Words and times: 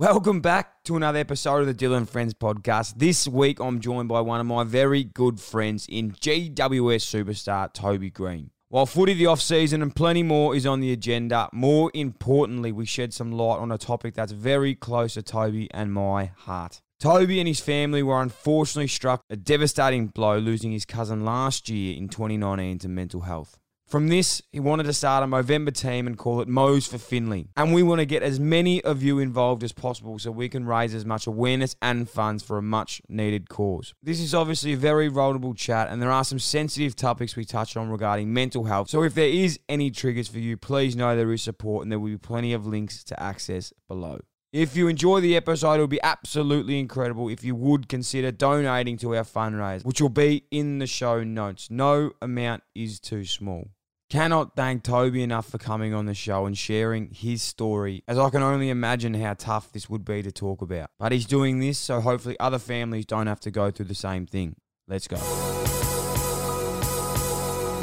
Welcome 0.00 0.40
back 0.40 0.82
to 0.84 0.96
another 0.96 1.18
episode 1.18 1.60
of 1.60 1.66
the 1.66 1.74
Dyl 1.74 2.02
& 2.04 2.06
Friends 2.06 2.32
podcast. 2.32 2.94
This 2.96 3.28
week 3.28 3.60
I'm 3.60 3.80
joined 3.80 4.08
by 4.08 4.22
one 4.22 4.40
of 4.40 4.46
my 4.46 4.64
very 4.64 5.04
good 5.04 5.38
friends 5.38 5.84
in 5.90 6.12
GWS 6.12 6.54
superstar 6.54 7.70
Toby 7.70 8.08
Green. 8.08 8.50
While 8.70 8.86
footy 8.86 9.12
the 9.12 9.26
off 9.26 9.42
season 9.42 9.82
and 9.82 9.94
plenty 9.94 10.22
more 10.22 10.56
is 10.56 10.64
on 10.64 10.80
the 10.80 10.90
agenda, 10.90 11.50
more 11.52 11.90
importantly, 11.92 12.72
we 12.72 12.86
shed 12.86 13.12
some 13.12 13.30
light 13.30 13.58
on 13.58 13.70
a 13.70 13.76
topic 13.76 14.14
that's 14.14 14.32
very 14.32 14.74
close 14.74 15.12
to 15.14 15.22
Toby 15.22 15.68
and 15.74 15.92
my 15.92 16.30
heart. 16.34 16.80
Toby 16.98 17.38
and 17.38 17.46
his 17.46 17.60
family 17.60 18.02
were 18.02 18.22
unfortunately 18.22 18.88
struck 18.88 19.20
a 19.28 19.36
devastating 19.36 20.06
blow 20.06 20.38
losing 20.38 20.72
his 20.72 20.86
cousin 20.86 21.26
last 21.26 21.68
year 21.68 21.94
in 21.94 22.08
2019 22.08 22.78
to 22.78 22.88
mental 22.88 23.20
health. 23.20 23.58
From 23.90 24.06
this, 24.06 24.40
he 24.52 24.60
wanted 24.60 24.84
to 24.84 24.92
start 24.92 25.24
a 25.24 25.26
Movember 25.26 25.76
team 25.76 26.06
and 26.06 26.16
call 26.16 26.40
it 26.40 26.46
Mo's 26.46 26.86
for 26.86 26.96
Finley. 26.96 27.48
And 27.56 27.74
we 27.74 27.82
want 27.82 27.98
to 27.98 28.06
get 28.06 28.22
as 28.22 28.38
many 28.38 28.80
of 28.84 29.02
you 29.02 29.18
involved 29.18 29.64
as 29.64 29.72
possible 29.72 30.16
so 30.20 30.30
we 30.30 30.48
can 30.48 30.64
raise 30.64 30.94
as 30.94 31.04
much 31.04 31.26
awareness 31.26 31.74
and 31.82 32.08
funds 32.08 32.44
for 32.44 32.56
a 32.56 32.62
much 32.62 33.02
needed 33.08 33.48
cause. 33.48 33.92
This 34.00 34.20
is 34.20 34.32
obviously 34.32 34.74
a 34.74 34.76
very 34.76 35.08
vulnerable 35.08 35.54
chat, 35.54 35.88
and 35.90 36.00
there 36.00 36.12
are 36.12 36.22
some 36.22 36.38
sensitive 36.38 36.94
topics 36.94 37.34
we 37.34 37.44
touch 37.44 37.76
on 37.76 37.90
regarding 37.90 38.32
mental 38.32 38.62
health. 38.62 38.90
So 38.90 39.02
if 39.02 39.14
there 39.14 39.28
is 39.28 39.58
any 39.68 39.90
triggers 39.90 40.28
for 40.28 40.38
you, 40.38 40.56
please 40.56 40.94
know 40.94 41.16
there 41.16 41.32
is 41.32 41.42
support 41.42 41.82
and 41.82 41.90
there 41.90 41.98
will 41.98 42.10
be 42.10 42.16
plenty 42.16 42.52
of 42.52 42.68
links 42.68 43.02
to 43.02 43.20
access 43.20 43.72
below. 43.88 44.20
If 44.52 44.76
you 44.76 44.86
enjoy 44.86 45.20
the 45.20 45.34
episode, 45.34 45.74
it 45.74 45.80
would 45.80 45.90
be 45.90 46.02
absolutely 46.02 46.78
incredible 46.78 47.28
if 47.28 47.42
you 47.42 47.56
would 47.56 47.88
consider 47.88 48.30
donating 48.30 48.98
to 48.98 49.16
our 49.16 49.24
fundraiser, 49.24 49.84
which 49.84 50.00
will 50.00 50.10
be 50.10 50.44
in 50.52 50.78
the 50.78 50.86
show 50.86 51.24
notes. 51.24 51.72
No 51.72 52.12
amount 52.22 52.62
is 52.72 53.00
too 53.00 53.24
small. 53.24 53.70
Cannot 54.10 54.56
thank 54.56 54.82
Toby 54.82 55.22
enough 55.22 55.48
for 55.48 55.58
coming 55.58 55.94
on 55.94 56.06
the 56.06 56.14
show 56.14 56.44
and 56.44 56.58
sharing 56.58 57.10
his 57.12 57.42
story, 57.42 58.02
as 58.08 58.18
I 58.18 58.28
can 58.30 58.42
only 58.42 58.68
imagine 58.68 59.14
how 59.14 59.34
tough 59.34 59.70
this 59.70 59.88
would 59.88 60.04
be 60.04 60.20
to 60.20 60.32
talk 60.32 60.62
about. 60.62 60.90
But 60.98 61.12
he's 61.12 61.26
doing 61.26 61.60
this 61.60 61.78
so 61.78 62.00
hopefully 62.00 62.36
other 62.40 62.58
families 62.58 63.06
don't 63.06 63.28
have 63.28 63.38
to 63.38 63.52
go 63.52 63.70
through 63.70 63.86
the 63.86 63.94
same 63.94 64.26
thing. 64.26 64.56
Let's 64.88 65.06
go. 65.06 65.18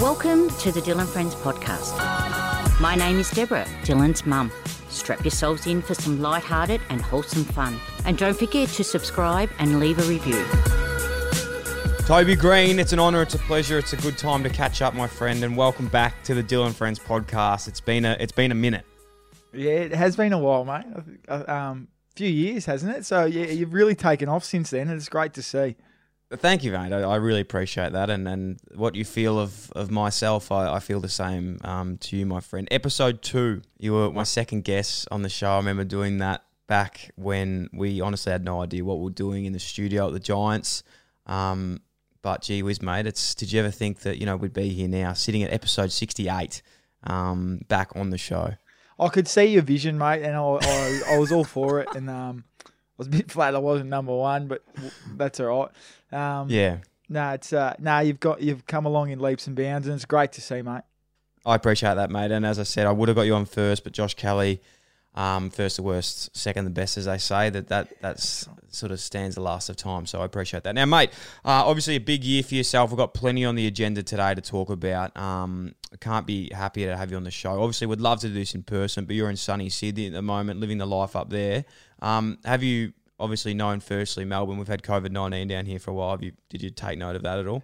Welcome 0.02 0.50
to 0.50 0.74
the 0.74 0.82
Dyl 0.82 1.00
& 1.06 1.08
Friends 1.08 1.34
podcast. 1.36 1.98
My 2.82 2.96
name 2.96 3.20
is 3.20 3.32
Deborah, 3.32 3.66
Dylan's 3.84 4.26
mum. 4.26 4.52
Strap 4.90 5.24
yourselves 5.24 5.66
in 5.66 5.82
for 5.82 5.94
some 5.94 6.22
light-hearted 6.22 6.82
and 6.90 7.02
wholesome 7.02 7.46
fun. 7.46 7.80
And 8.04 8.18
don't 8.18 8.38
forget 8.38 8.68
to 8.68 8.84
subscribe 8.84 9.50
and 9.60 9.80
leave 9.80 9.98
a 9.98 10.04
review. 10.04 10.46
Toby 12.08 12.38
Green, 12.38 12.80
it's 12.80 12.94
an 12.94 13.00
honour, 13.00 13.22
it's 13.22 13.36
a 13.36 13.38
pleasure, 13.38 13.78
it's 13.78 13.92
a 13.92 13.98
good 13.98 14.18
time 14.18 14.42
to 14.42 14.50
catch 14.50 14.82
up, 14.82 14.94
my 14.94 15.08
friend, 15.08 15.44
and 15.44 15.58
welcome 15.58 15.90
back 15.90 16.24
to 16.24 16.34
the 16.34 16.42
Dyl 16.42 16.70
& 16.70 16.74
Friends 16.74 17.00
podcast. 17.00 17.68
It's 17.68 17.82
been 17.82 18.06
a 18.06 18.16
it's 18.18 18.32
been 18.32 18.54
a 18.54 18.56
minute. 18.56 18.86
Yeah, 19.52 19.72
it 19.72 19.94
has 19.94 20.16
been 20.16 20.32
a 20.32 20.38
while, 20.38 20.64
mate. 20.64 20.86
A 21.28 21.54
um, 21.54 21.90
few 22.16 22.30
years, 22.30 22.64
hasn't 22.64 22.96
it? 22.96 23.06
So 23.06 23.26
yeah, 23.26 23.48
you've 23.48 23.74
really 23.74 23.94
taken 23.94 24.30
off 24.30 24.46
since 24.46 24.70
then, 24.70 24.88
and 24.88 24.96
it's 24.96 25.10
great 25.10 25.34
to 25.34 25.42
see. 25.42 25.76
Thank 26.32 26.64
you, 26.64 26.72
mate. 26.72 26.94
I, 26.94 27.02
I 27.02 27.18
really 27.18 27.42
appreciate 27.42 27.92
that, 27.92 28.10
and, 28.10 28.26
and 28.26 28.58
what 28.74 28.96
you 28.96 29.04
feel 29.04 29.38
of, 29.38 29.70
of 29.74 29.92
myself, 29.92 30.50
I, 30.50 30.76
I 30.76 30.80
feel 30.80 31.02
the 31.02 31.10
same 31.10 31.60
um, 31.66 31.98
to 31.98 32.16
you, 32.16 32.26
my 32.26 32.40
friend. 32.40 32.70
Episode 32.72 33.22
two, 33.22 33.64
you 33.80 33.92
were 33.92 34.12
my 34.12 34.24
second 34.24 34.64
guest 34.64 35.10
on 35.12 35.24
the 35.24 35.30
show. 35.30 35.50
I 35.50 35.58
remember 35.58 35.84
doing 35.84 36.20
that 36.20 36.46
back 36.68 37.12
when 37.18 37.70
we 37.74 38.00
honestly 38.00 38.32
had 38.32 38.46
no 38.46 38.62
idea 38.62 38.86
what 38.86 39.00
we 39.00 39.04
were 39.04 39.10
doing 39.10 39.44
in 39.44 39.52
the 39.52 39.60
studio 39.60 40.08
at 40.08 40.14
the 40.14 40.22
Giants. 40.22 40.84
Um, 41.26 41.82
but 42.28 42.42
gee 42.42 42.62
whiz, 42.62 42.82
mate, 42.82 43.08
it's 43.08 43.34
did 43.34 43.54
you 43.54 43.60
ever 43.62 43.72
think 43.72 44.02
that 44.02 44.18
you 44.18 44.26
know 44.26 44.36
we'd 44.36 44.52
be 44.52 44.68
here 44.68 44.90
now, 44.90 45.14
sitting 45.14 45.44
at 45.44 45.54
episode 45.54 45.94
sixty-eight, 45.94 46.62
um, 47.06 47.62
back 47.70 47.90
on 47.96 48.10
the 48.10 48.18
show? 48.18 48.56
I 49.00 49.08
could 49.08 49.30
see 49.30 49.46
your 49.46 49.62
vision, 49.62 49.98
mate, 49.98 50.24
and 50.24 50.36
I, 50.36 50.42
I, 50.42 51.02
I 51.12 51.18
was 51.20 51.32
all 51.32 51.46
for 51.46 51.80
it. 51.80 51.88
And 51.96 52.10
um, 52.10 52.44
I 52.66 52.70
was 52.98 53.08
a 53.08 53.12
bit 53.12 53.32
flat 53.32 53.56
I 53.56 53.60
wasn't 53.60 53.90
number 53.90 54.14
one, 54.14 54.50
but 54.50 54.62
that's 55.16 55.40
all 55.40 55.70
right. 56.12 56.42
Um, 56.42 56.50
yeah. 56.50 56.80
No, 57.08 57.22
nah, 57.22 57.32
it's 57.32 57.54
uh, 57.54 57.76
no, 57.80 57.92
nah, 57.92 58.00
you've 58.00 58.20
got 58.20 58.42
you've 58.42 58.68
come 58.68 58.86
along 58.86 59.12
in 59.12 59.20
leaps 59.20 59.48
and 59.48 59.56
bounds, 59.56 59.88
and 59.88 59.96
it's 59.96 60.04
great 60.04 60.34
to 60.34 60.42
see, 60.42 60.62
mate. 60.62 60.82
I 61.46 61.56
appreciate 61.56 61.96
that, 61.96 62.12
mate. 62.12 62.32
And 62.32 62.46
as 62.46 62.60
I 62.60 62.64
said, 62.64 62.88
I 62.88 62.92
would 62.92 63.08
have 63.08 63.16
got 63.16 63.22
you 63.22 63.36
on 63.36 63.46
first, 63.46 63.86
but 63.86 63.94
Josh 63.94 64.16
Kelly 64.16 64.62
um, 65.16 65.50
first 65.50 65.78
the 65.78 65.84
worst, 65.84 66.36
second 66.36 66.66
the 66.66 66.72
best, 66.72 66.98
as 66.98 67.06
they 67.06 67.18
say. 67.18 67.50
That 67.50 67.68
that 67.70 68.02
that's 68.02 68.48
sort 68.70 68.92
of 68.92 69.00
stands 69.00 69.36
the 69.36 69.42
last 69.42 69.70
of 69.70 69.76
time. 69.76 70.06
So 70.06 70.22
I 70.22 70.26
appreciate 70.26 70.64
that. 70.64 70.76
Now, 70.76 70.86
mate, 70.86 71.10
uh, 71.44 71.66
obviously 71.66 71.96
a 71.96 72.00
big 72.00 72.24
year 72.24 72.44
for 72.44 72.56
yourself. 72.56 72.92
We've 72.92 72.98
got 72.98 73.14
plenty 73.14 73.46
on 73.46 73.56
the 73.56 73.66
agenda 73.66 74.04
today 74.04 74.36
to 74.36 74.42
talk 74.42 74.70
about. 74.70 75.16
Um, 75.18 75.74
I 75.92 75.98
can't 75.98 76.28
be 76.28 76.52
happier 76.54 76.92
to 76.92 76.98
have 76.98 77.10
you 77.10 77.18
on 77.18 77.24
the 77.24 77.32
show. 77.32 77.62
Obviously, 77.62 77.88
would 77.88 78.02
love 78.02 78.20
to 78.20 78.28
do 78.28 78.34
this 78.34 78.54
in 78.54 78.64
person, 78.64 79.06
but 79.06 79.16
you're 79.16 79.30
in 79.30 79.38
sunny 79.38 79.70
Sydney 79.70 80.08
at 80.08 80.14
the 80.14 80.22
moment, 80.22 80.60
living 80.60 80.78
the 80.78 80.86
life 80.86 81.16
up 81.16 81.30
there. 81.30 81.66
Um, 82.02 82.38
have 82.46 82.62
you 82.62 82.94
obviously 83.20 83.54
known? 83.54 83.80
Firstly, 83.80 84.26
Melbourne. 84.26 84.58
We've 84.58 84.68
had 84.68 84.84
COVID 84.84 85.12
nineteen 85.12 85.48
down 85.48 85.66
here 85.66 85.80
for 85.80 85.92
a 85.92 85.94
while. 85.94 86.12
Have 86.12 86.22
you? 86.22 86.34
Did 86.50 86.62
you 86.62 86.70
take 86.70 87.00
note 87.00 87.16
of 87.16 87.24
that 87.24 87.40
at 87.40 87.48
all? 87.48 87.64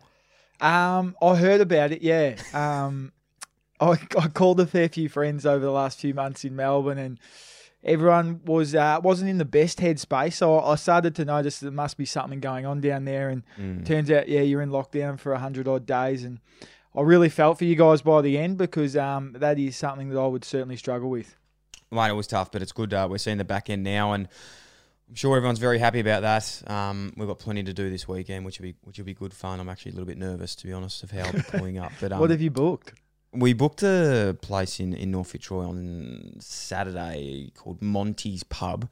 Um, 0.61 1.15
I 1.21 1.35
heard 1.35 1.61
about 1.61 1.91
it. 1.91 2.01
Yeah. 2.01 2.35
Um, 2.53 3.11
I, 3.79 3.91
I 4.19 4.27
called 4.27 4.59
a 4.59 4.67
fair 4.67 4.89
few 4.89 5.09
friends 5.09 5.45
over 5.45 5.63
the 5.63 5.71
last 5.71 5.99
few 5.99 6.13
months 6.13 6.43
in 6.45 6.55
Melbourne, 6.55 6.97
and 6.97 7.19
everyone 7.83 8.41
was 8.45 8.75
uh, 8.75 8.99
wasn't 9.03 9.29
in 9.29 9.37
the 9.37 9.45
best 9.45 9.79
headspace. 9.79 10.33
So 10.33 10.59
I 10.59 10.75
started 10.75 11.15
to 11.15 11.25
notice 11.25 11.59
there 11.59 11.71
must 11.71 11.97
be 11.97 12.05
something 12.05 12.39
going 12.39 12.65
on 12.65 12.81
down 12.81 13.05
there, 13.05 13.29
and 13.29 13.43
mm. 13.57 13.85
turns 13.85 14.09
out, 14.11 14.27
yeah, 14.27 14.41
you're 14.41 14.61
in 14.61 14.69
lockdown 14.69 15.19
for 15.19 15.35
hundred 15.35 15.67
odd 15.67 15.85
days, 15.85 16.23
and 16.23 16.39
I 16.95 17.01
really 17.01 17.29
felt 17.29 17.57
for 17.57 17.65
you 17.65 17.75
guys 17.75 18.01
by 18.01 18.21
the 18.21 18.37
end 18.37 18.57
because 18.57 18.95
um, 18.95 19.33
that 19.33 19.57
is 19.57 19.75
something 19.75 20.09
that 20.09 20.19
I 20.19 20.27
would 20.27 20.45
certainly 20.45 20.77
struggle 20.77 21.09
with. 21.09 21.35
Mate, 21.91 22.09
it 22.09 22.13
was 22.13 22.27
tough, 22.27 22.51
but 22.51 22.61
it's 22.61 22.71
good. 22.71 22.93
Uh, 22.93 23.07
we're 23.09 23.19
seeing 23.19 23.37
the 23.37 23.43
back 23.43 23.69
end 23.69 23.83
now, 23.83 24.13
and 24.13 24.27
I'm 25.09 25.15
sure 25.15 25.37
everyone's 25.37 25.59
very 25.59 25.77
happy 25.77 25.99
about 25.99 26.23
that. 26.23 26.63
Um, 26.65 27.13
we've 27.15 27.27
got 27.27 27.37
plenty 27.37 27.63
to 27.63 27.73
do 27.73 27.89
this 27.89 28.07
weekend, 28.07 28.45
which 28.45 28.59
will 28.59 28.63
be 28.63 28.75
which 28.83 28.97
will 28.97 29.05
be 29.05 29.13
good 29.13 29.33
fun. 29.33 29.59
I'm 29.59 29.69
actually 29.69 29.91
a 29.91 29.95
little 29.95 30.07
bit 30.07 30.17
nervous, 30.17 30.55
to 30.55 30.67
be 30.67 30.73
honest, 30.73 31.03
of 31.03 31.11
how 31.11 31.31
be 31.31 31.41
pulling 31.41 31.77
up. 31.77 31.91
But 31.99 32.11
um, 32.13 32.19
what 32.19 32.29
have 32.29 32.41
you 32.41 32.49
booked? 32.49 32.93
We 33.33 33.53
booked 33.53 33.83
a 33.83 34.37
place 34.41 34.79
in, 34.79 34.93
in 34.93 35.11
North 35.11 35.31
Fitzroy 35.31 35.65
on 35.65 36.35
Saturday 36.39 37.51
called 37.55 37.81
Monty's 37.81 38.43
Pub, 38.43 38.87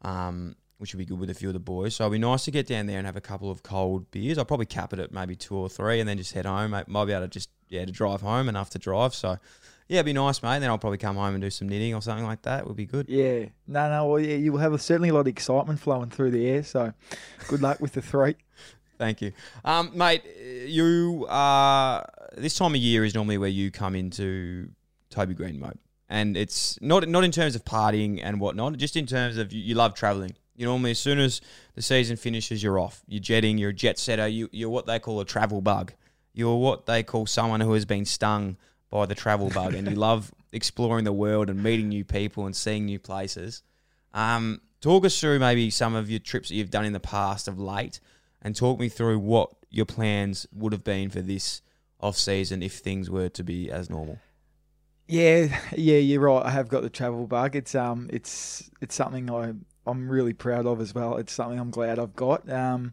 um, 0.00 0.56
which 0.78 0.94
would 0.94 0.98
be 0.98 1.04
good 1.04 1.18
with 1.18 1.30
a 1.30 1.34
few 1.34 1.48
of 1.48 1.54
the 1.54 1.60
boys. 1.60 1.94
So 1.94 2.04
it'd 2.04 2.12
be 2.12 2.18
nice 2.18 2.44
to 2.46 2.50
get 2.50 2.66
down 2.66 2.86
there 2.86 2.98
and 2.98 3.06
have 3.06 3.16
a 3.16 3.20
couple 3.20 3.50
of 3.50 3.62
cold 3.62 4.10
beers. 4.10 4.38
I'll 4.38 4.44
probably 4.44 4.66
cap 4.66 4.92
it 4.92 4.98
at 4.98 5.12
maybe 5.12 5.36
two 5.36 5.56
or 5.56 5.68
three 5.68 6.00
and 6.00 6.08
then 6.08 6.16
just 6.16 6.32
head 6.32 6.46
home. 6.46 6.70
Might, 6.70 6.88
might 6.88 7.04
be 7.04 7.12
able 7.12 7.24
to 7.24 7.28
just, 7.28 7.50
yeah, 7.68 7.84
to 7.84 7.92
drive 7.92 8.22
home 8.22 8.48
enough 8.48 8.70
to 8.70 8.78
drive. 8.78 9.14
So, 9.14 9.36
yeah, 9.88 9.98
it'd 9.98 10.06
be 10.06 10.14
nice, 10.14 10.42
mate. 10.42 10.60
Then 10.60 10.70
I'll 10.70 10.78
probably 10.78 10.98
come 10.98 11.16
home 11.16 11.34
and 11.34 11.42
do 11.42 11.50
some 11.50 11.68
knitting 11.68 11.94
or 11.94 12.00
something 12.00 12.24
like 12.24 12.42
that. 12.42 12.60
It 12.60 12.66
would 12.66 12.76
be 12.76 12.86
good. 12.86 13.10
Yeah. 13.10 13.46
No, 13.66 13.90
no. 13.90 14.06
Well, 14.06 14.20
yeah, 14.20 14.36
you 14.36 14.52
will 14.52 14.60
have 14.60 14.72
a, 14.72 14.78
certainly 14.78 15.10
a 15.10 15.14
lot 15.14 15.20
of 15.20 15.26
excitement 15.26 15.80
flowing 15.80 16.08
through 16.08 16.30
the 16.30 16.48
air. 16.48 16.62
So 16.62 16.94
good 17.48 17.60
luck 17.60 17.78
with 17.80 17.92
the 17.92 18.02
three. 18.02 18.36
Thank 19.02 19.20
you. 19.20 19.32
Um, 19.64 19.90
mate, 19.96 20.22
you 20.64 21.26
are 21.28 22.08
this 22.36 22.54
time 22.54 22.70
of 22.70 22.80
year 22.80 23.04
is 23.04 23.16
normally 23.16 23.36
where 23.36 23.48
you 23.48 23.72
come 23.72 23.96
into 23.96 24.68
Toby 25.10 25.34
Green 25.34 25.58
mode, 25.58 25.76
and 26.08 26.36
it's 26.36 26.80
not 26.80 27.08
not 27.08 27.24
in 27.24 27.32
terms 27.32 27.56
of 27.56 27.64
partying 27.64 28.20
and 28.22 28.38
whatnot, 28.38 28.76
just 28.76 28.96
in 28.96 29.06
terms 29.06 29.38
of 29.38 29.52
you, 29.52 29.60
you 29.60 29.74
love 29.74 29.94
traveling. 29.94 30.36
You 30.54 30.66
normally, 30.66 30.92
as 30.92 31.00
soon 31.00 31.18
as 31.18 31.40
the 31.74 31.82
season 31.82 32.16
finishes, 32.16 32.62
you're 32.62 32.78
off. 32.78 33.02
You're 33.08 33.18
jetting. 33.18 33.58
You're 33.58 33.70
a 33.70 33.74
jet 33.74 33.98
setter. 33.98 34.28
You, 34.28 34.48
you're 34.52 34.70
what 34.70 34.86
they 34.86 35.00
call 35.00 35.18
a 35.18 35.24
travel 35.24 35.60
bug. 35.60 35.94
You're 36.32 36.56
what 36.58 36.86
they 36.86 37.02
call 37.02 37.26
someone 37.26 37.60
who 37.60 37.72
has 37.72 37.84
been 37.84 38.04
stung 38.04 38.56
by 38.88 39.06
the 39.06 39.16
travel 39.16 39.50
bug, 39.50 39.74
and 39.74 39.90
you 39.90 39.96
love 40.10 40.32
exploring 40.52 41.04
the 41.04 41.12
world 41.12 41.50
and 41.50 41.60
meeting 41.60 41.88
new 41.88 42.04
people 42.04 42.46
and 42.46 42.54
seeing 42.54 42.86
new 42.86 43.00
places. 43.00 43.64
Um, 44.14 44.60
talk 44.80 45.04
us 45.04 45.18
through 45.18 45.40
maybe 45.40 45.70
some 45.70 45.96
of 45.96 46.08
your 46.08 46.20
trips 46.20 46.50
that 46.50 46.54
you've 46.54 46.70
done 46.70 46.84
in 46.84 46.92
the 46.92 47.00
past 47.00 47.48
of 47.48 47.58
late, 47.58 47.98
and 48.42 48.54
talk 48.54 48.78
me 48.78 48.88
through 48.88 49.18
what 49.18 49.50
your 49.70 49.86
plans 49.86 50.46
would 50.52 50.72
have 50.72 50.84
been 50.84 51.08
for 51.08 51.22
this 51.22 51.62
off 52.00 52.16
season 52.16 52.62
if 52.62 52.78
things 52.78 53.08
were 53.08 53.28
to 53.30 53.44
be 53.44 53.70
as 53.70 53.88
normal? 53.88 54.18
Yeah, 55.06 55.58
yeah, 55.76 55.98
you're 55.98 56.20
right. 56.20 56.44
I 56.44 56.50
have 56.50 56.68
got 56.68 56.82
the 56.82 56.90
travel 56.90 57.26
bug. 57.26 57.56
It's 57.56 57.74
um, 57.74 58.08
it's 58.12 58.70
it's 58.80 58.94
something 58.94 59.30
I 59.30 59.52
I'm 59.86 60.08
really 60.08 60.32
proud 60.32 60.66
of 60.66 60.80
as 60.80 60.94
well. 60.94 61.16
It's 61.16 61.32
something 61.32 61.58
I'm 61.58 61.70
glad 61.70 61.98
I've 61.98 62.14
got. 62.14 62.48
Um, 62.50 62.92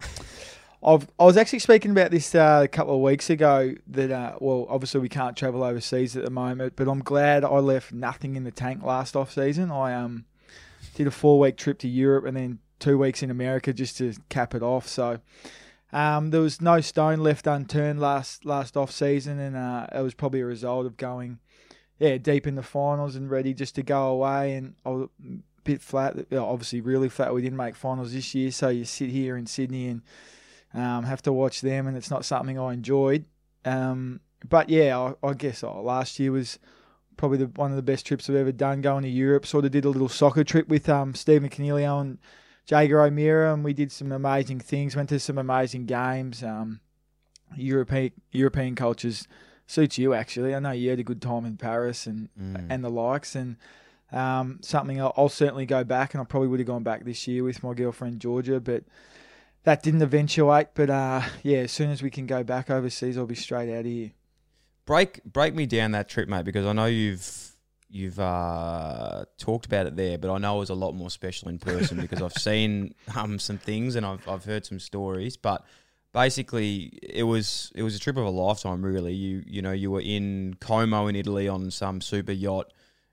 I've 0.83 1.07
I 1.19 1.25
was 1.25 1.37
actually 1.37 1.59
speaking 1.59 1.91
about 1.91 2.11
this 2.11 2.33
uh, 2.33 2.61
a 2.63 2.67
couple 2.67 2.95
of 2.95 3.01
weeks 3.01 3.29
ago. 3.29 3.73
That 3.87 4.11
uh, 4.11 4.35
well, 4.39 4.65
obviously 4.69 5.01
we 5.01 5.09
can't 5.09 5.35
travel 5.37 5.63
overseas 5.63 6.15
at 6.15 6.23
the 6.23 6.31
moment, 6.31 6.73
but 6.75 6.87
I'm 6.87 7.01
glad 7.01 7.43
I 7.43 7.59
left 7.59 7.91
nothing 7.91 8.35
in 8.35 8.43
the 8.43 8.51
tank 8.51 8.83
last 8.83 9.15
off 9.15 9.31
season. 9.31 9.71
I 9.71 9.93
um 9.93 10.25
did 10.95 11.07
a 11.07 11.11
four 11.11 11.39
week 11.39 11.57
trip 11.57 11.79
to 11.79 11.87
Europe 11.87 12.25
and 12.25 12.35
then 12.35 12.59
two 12.79 12.97
weeks 12.97 13.21
in 13.21 13.29
America 13.29 13.73
just 13.73 13.97
to 13.97 14.13
cap 14.29 14.55
it 14.55 14.63
off. 14.63 14.87
So 14.87 15.19
um, 15.91 16.29
there 16.29 16.41
was 16.41 16.61
no 16.61 16.81
stone 16.81 17.19
left 17.19 17.47
unturned 17.47 17.99
last 17.99 18.45
last 18.45 18.77
off 18.77 18.91
season, 18.91 19.39
and 19.39 19.55
uh, 19.55 19.87
it 19.93 20.01
was 20.01 20.13
probably 20.13 20.41
a 20.41 20.45
result 20.45 20.85
of 20.85 20.97
going, 20.97 21.39
yeah, 21.97 22.17
deep 22.17 22.45
in 22.45 22.55
the 22.55 22.63
finals 22.63 23.15
and 23.15 23.29
ready 23.29 23.53
just 23.53 23.75
to 23.75 23.83
go 23.83 24.07
away. 24.07 24.55
And 24.55 24.75
I 24.85 24.89
was 24.89 25.09
a 25.25 25.61
bit 25.63 25.81
flat, 25.81 26.15
obviously 26.31 26.81
really 26.81 27.09
flat. 27.09 27.33
We 27.33 27.41
didn't 27.41 27.57
make 27.57 27.75
finals 27.75 28.13
this 28.13 28.35
year, 28.35 28.51
so 28.51 28.69
you 28.69 28.85
sit 28.85 29.09
here 29.09 29.35
in 29.35 29.47
Sydney 29.47 29.87
and 29.87 30.01
um, 30.73 31.03
have 31.05 31.23
to 31.23 31.33
watch 31.33 31.61
them, 31.61 31.87
and 31.87 31.97
it's 31.97 32.11
not 32.11 32.25
something 32.25 32.59
I 32.59 32.73
enjoyed. 32.73 33.25
Um, 33.65 34.21
but 34.47 34.69
yeah, 34.69 34.97
I, 34.97 35.27
I 35.27 35.33
guess 35.33 35.63
oh, 35.63 35.81
last 35.81 36.19
year 36.19 36.31
was 36.31 36.59
probably 37.17 37.39
the, 37.39 37.47
one 37.47 37.71
of 37.71 37.75
the 37.75 37.83
best 37.83 38.05
trips 38.05 38.29
I've 38.29 38.35
ever 38.35 38.51
done. 38.51 38.81
Going 38.81 39.03
to 39.03 39.09
Europe, 39.09 39.45
sort 39.45 39.65
of 39.65 39.71
did 39.71 39.85
a 39.85 39.89
little 39.89 40.07
soccer 40.07 40.43
trip 40.43 40.69
with 40.69 40.87
um, 40.87 41.15
Stephen 41.15 41.49
Coniglio 41.49 41.99
and 41.99 42.19
Jaeger 42.69 43.01
O'Meara, 43.01 43.53
and 43.53 43.63
we 43.63 43.73
did 43.73 43.91
some 43.91 44.11
amazing 44.11 44.59
things. 44.59 44.95
Went 44.95 45.09
to 45.09 45.19
some 45.19 45.37
amazing 45.37 45.85
games. 45.85 46.43
Um, 46.43 46.81
European 47.55 48.11
European 48.31 48.75
cultures 48.75 49.27
suits 49.65 49.97
you 49.97 50.13
actually. 50.13 50.53
I 50.53 50.59
know 50.59 50.71
you 50.71 50.89
had 50.91 50.99
a 50.99 51.03
good 51.03 51.21
time 51.21 51.45
in 51.45 51.57
Paris 51.57 52.05
and 52.05 52.29
Mm. 52.39 52.67
and 52.69 52.83
the 52.83 52.89
likes, 52.89 53.35
and 53.35 53.57
um, 54.11 54.59
something 54.61 54.99
I'll, 55.01 55.13
I'll 55.17 55.29
certainly 55.29 55.65
go 55.65 55.83
back, 55.83 56.13
and 56.13 56.21
I 56.21 56.25
probably 56.25 56.47
would 56.49 56.59
have 56.59 56.67
gone 56.67 56.83
back 56.83 57.05
this 57.05 57.27
year 57.27 57.43
with 57.43 57.63
my 57.63 57.73
girlfriend 57.73 58.19
Georgia, 58.19 58.59
but 58.59 58.83
that 59.63 59.81
didn't 59.83 60.01
eventuate. 60.01 60.67
But 60.75 60.89
uh, 60.89 61.21
yeah, 61.43 61.59
as 61.59 61.71
soon 61.71 61.89
as 61.89 62.03
we 62.03 62.09
can 62.11 62.27
go 62.27 62.43
back 62.43 62.69
overseas, 62.69 63.17
I'll 63.17 63.25
be 63.25 63.35
straight 63.35 63.71
out 63.73 63.79
of 63.79 63.85
here. 63.85 64.11
break 64.85 65.23
break 65.23 65.55
me 65.55 65.65
down 65.65 65.91
that 65.91 66.07
trip, 66.07 66.29
mate, 66.29 66.45
because 66.45 66.65
I 66.67 66.73
know 66.73 66.85
you've 66.85 67.51
you've 67.89 68.19
uh, 68.19 69.25
talked 69.49 69.65
about 69.65 69.87
it 69.87 69.95
there, 69.95 70.17
but 70.17 70.31
I 70.31 70.37
know 70.37 70.57
it 70.57 70.59
was 70.59 70.69
a 70.69 70.75
lot 70.75 70.93
more 70.93 71.09
special 71.09 71.49
in 71.49 71.57
person 71.57 71.99
because 72.01 72.21
I've 72.21 72.33
seen 72.33 72.93
um, 73.15 73.39
some 73.39 73.57
things 73.57 73.95
and 73.95 74.05
I've 74.05 74.27
I've 74.27 74.45
heard 74.45 74.65
some 74.65 74.79
stories. 74.79 75.37
But 75.37 75.65
basically, 76.13 76.99
it 77.01 77.23
was 77.23 77.71
it 77.75 77.83
was 77.83 77.95
a 77.95 77.99
trip 77.99 78.17
of 78.17 78.25
a 78.25 78.29
lifetime, 78.29 78.85
really. 78.85 79.13
You 79.13 79.43
you 79.47 79.61
know 79.61 79.71
you 79.71 79.89
were 79.91 80.01
in 80.01 80.55
Como 80.59 81.07
in 81.07 81.15
Italy 81.15 81.47
on 81.47 81.71
some 81.71 81.99
super 82.01 82.31
yacht. 82.31 82.71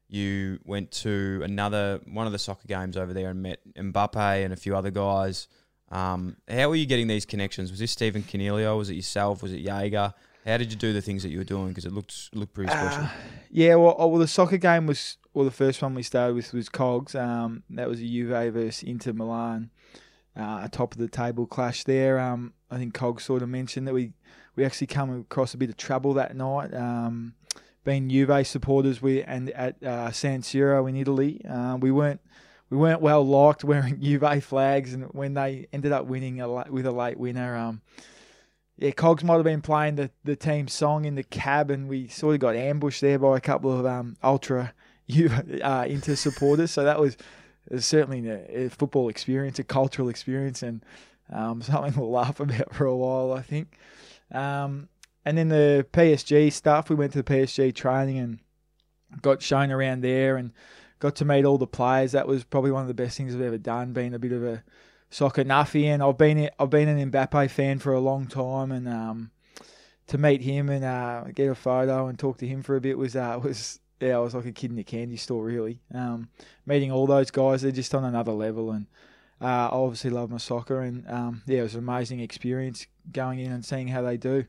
You 0.09 0.61
went 0.65 0.93
to 1.03 1.41
another 1.43 2.01
one 2.07 2.27
of 2.27 2.33
the 2.33 2.39
soccer 2.39 2.69
games 2.69 2.97
over 2.97 3.13
there 3.13 3.31
and 3.31 3.43
met 3.43 3.59
Mbappe 3.75 4.45
and 4.45 4.53
a 4.53 4.57
few 4.57 4.77
other 4.77 4.91
guys. 4.91 5.49
Um, 5.91 6.37
how 6.49 6.69
were 6.69 6.77
you 6.77 6.87
getting 6.87 7.07
these 7.07 7.25
connections? 7.25 7.71
Was 7.71 7.81
this 7.81 7.93
Stephen 7.93 8.23
Coniglio? 8.23 8.77
Was 8.77 8.91
it 8.91 8.95
yourself? 8.95 9.43
Was 9.43 9.53
it 9.53 9.61
Jaeger? 9.61 10.13
How 10.45 10.57
did 10.59 10.71
you 10.71 10.79
do 10.79 10.93
the 10.93 11.03
things 11.03 11.25
that 11.25 11.31
you 11.31 11.39
were 11.39 11.45
doing? 11.45 11.69
Because 11.69 11.87
it 11.87 11.93
looked 11.93 12.35
looked 12.35 12.55
pretty 12.55 12.71
special. 12.71 13.05
Uh, 13.05 13.11
yeah, 13.51 13.75
well, 13.75 13.97
oh, 13.99 14.07
well, 14.07 14.21
the 14.21 14.29
soccer 14.29 14.59
game 14.59 14.87
was 14.87 15.17
well. 15.37 15.45
The 15.45 15.51
first 15.51 15.83
one 15.83 15.95
we 15.95 16.03
started 16.03 16.35
with 16.35 16.53
was 16.55 16.69
Cogs. 16.69 17.15
Um, 17.15 17.63
that 17.71 17.89
was 17.89 18.01
a 18.01 18.07
Juve 18.07 18.55
versus 18.55 18.83
Inter 18.83 19.13
Milan, 19.13 19.71
uh, 20.35 20.63
a 20.65 20.69
top 20.73 20.93
of 20.93 20.99
the 20.99 21.09
table 21.09 21.47
clash 21.47 21.85
there. 21.85 22.19
Um, 22.19 22.55
I 22.71 22.79
think 22.79 22.95
Cogs 22.95 23.25
sort 23.25 23.43
of 23.43 23.49
mentioned 23.51 23.87
that 23.87 23.93
we 23.93 24.13
we 24.57 24.65
actually 24.65 24.87
come 24.87 25.21
across 25.21 25.53
a 25.53 25.59
bit 25.59 25.69
of 25.69 25.77
trouble 25.77 26.15
that 26.15 26.35
night. 26.35 26.73
Um, 26.73 27.35
being 27.85 28.09
Juve 28.09 28.47
supporters, 28.47 29.03
we 29.03 29.23
and 29.23 29.51
at 29.51 29.81
uh, 29.83 30.11
San 30.11 30.41
Siro 30.41 30.89
in 30.89 30.97
Italy, 30.97 31.45
uh, 31.45 31.77
we 31.79 31.91
weren't 31.91 32.21
we 32.71 32.79
weren't 32.79 33.03
well 33.03 33.25
liked 33.25 33.63
wearing 33.63 34.01
Juve 34.01 34.43
flags, 34.43 34.95
and 34.95 35.05
when 35.13 35.35
they 35.35 35.69
ended 35.71 35.93
up 35.93 36.07
winning 36.07 36.41
a, 36.41 36.49
with 36.71 36.87
a 36.87 36.93
late 36.93 37.19
winner, 37.19 37.55
um, 37.57 37.83
yeah, 38.79 38.91
Cogs 38.91 39.23
might 39.23 39.35
have 39.35 39.45
been 39.45 39.61
playing 39.61 39.97
the, 39.97 40.11
the 40.25 40.35
team 40.35 40.67
song 40.67 41.05
in 41.05 41.15
the 41.15 41.23
cab, 41.23 41.71
and 41.71 41.89
we 41.89 42.09
sort 42.09 42.35
of 42.35 42.41
got 42.41 42.57
ambushed 42.57 43.03
there 43.03 43.19
by 43.19 43.37
a 43.37 43.41
couple 43.41 43.79
of 43.79 43.85
um, 43.85 44.17
ultra 44.25 44.73
Juve 45.09 45.61
uh, 45.63 45.85
Inter 45.89 46.15
supporters. 46.15 46.71
So 46.71 46.85
that 46.85 47.01
was, 47.01 47.17
certainly 47.79 48.29
a, 48.29 48.67
a 48.67 48.69
football 48.71 49.09
experience, 49.09 49.59
a 49.59 49.65
cultural 49.65 50.09
experience, 50.09 50.63
and 50.63 50.85
um, 51.33 51.63
something 51.63 51.95
we'll 51.97 52.11
laugh 52.11 52.41
about 52.41 52.75
for 52.75 52.87
a 52.87 52.97
while, 52.97 53.33
I 53.33 53.43
think. 53.43 53.79
Um, 54.33 54.89
and 55.25 55.37
then 55.37 55.49
the 55.49 55.87
PSG 55.93 56.53
stuff, 56.53 56.89
we 56.89 56.97
went 56.97 57.13
to 57.13 57.23
the 57.23 57.33
PSG 57.33 57.75
training 57.75 58.19
and 58.19 58.39
got 59.23 59.43
shown 59.43 59.73
around 59.73 60.03
there 60.03 60.37
and 60.37 60.53
got 60.99 61.17
to 61.17 61.25
meet 61.25 61.45
all 61.45 61.59
the 61.59 61.67
players. 61.67 62.13
That 62.13 62.29
was 62.29 62.45
probably 62.45 62.71
one 62.71 62.83
of 62.83 62.89
the 62.89 62.95
best 62.95 63.17
things 63.17 63.35
I've 63.35 63.41
ever 63.41 63.59
done, 63.59 63.93
being 63.93 64.15
a 64.15 64.19
bit 64.19 64.33
of 64.33 64.45
a 64.45 64.63
soccer 65.11 65.45
nuffy. 65.45 65.85
And 65.85 66.03
I've 66.03 66.19
been 66.19 66.51
I've 66.59 66.71
been 66.71 66.89
an 66.89 67.11
Mbappe 67.11 67.51
fan 67.51 67.79
for 67.79 67.93
a 67.93 68.01
long 68.01 68.27
time, 68.27 68.71
and 68.71 68.89
um, 68.89 69.31
to 70.07 70.19
meet 70.19 70.43
him 70.43 70.69
and 70.69 70.85
uh, 70.85 71.25
get 71.35 71.51
a 71.51 71.55
photo 71.55 72.07
and 72.07 72.19
talk 72.19 72.39
to 72.39 72.47
him 72.47 72.63
for 72.63 72.77
a 72.77 72.81
bit 72.81 72.97
was 72.97 73.17
uh, 73.17 73.39
was 73.43 73.81
yeah, 74.01 74.17
I 74.17 74.19
was 74.19 74.35
like 74.35 74.47
a 74.47 74.53
kid 74.53 74.71
in 74.71 74.79
a 74.79 74.85
candy 74.85 75.17
store, 75.17 75.45
really. 75.45 75.81
Um, 75.95 76.29
meeting 76.67 76.93
all 76.93 77.07
those 77.07 77.31
guys, 77.31 77.63
they're 77.63 77.73
just 77.73 77.95
on 77.95 78.05
another 78.05 78.33
level, 78.33 78.71
and 78.71 78.87
uh, 79.41 79.45
I 79.45 79.69
obviously 79.73 80.11
love 80.11 80.31
my 80.31 80.39
soccer, 80.39 80.83
and 80.83 81.09
um, 81.09 81.43
yeah, 81.47 81.61
it 81.61 81.63
was 81.63 81.75
an 81.75 81.81
amazing 81.81 82.21
experience 82.21 82.87
going 83.13 83.39
in 83.39 83.53
and 83.53 83.65
seeing 83.65 83.89
how 83.89 84.03
they 84.03 84.17
do. 84.17 84.47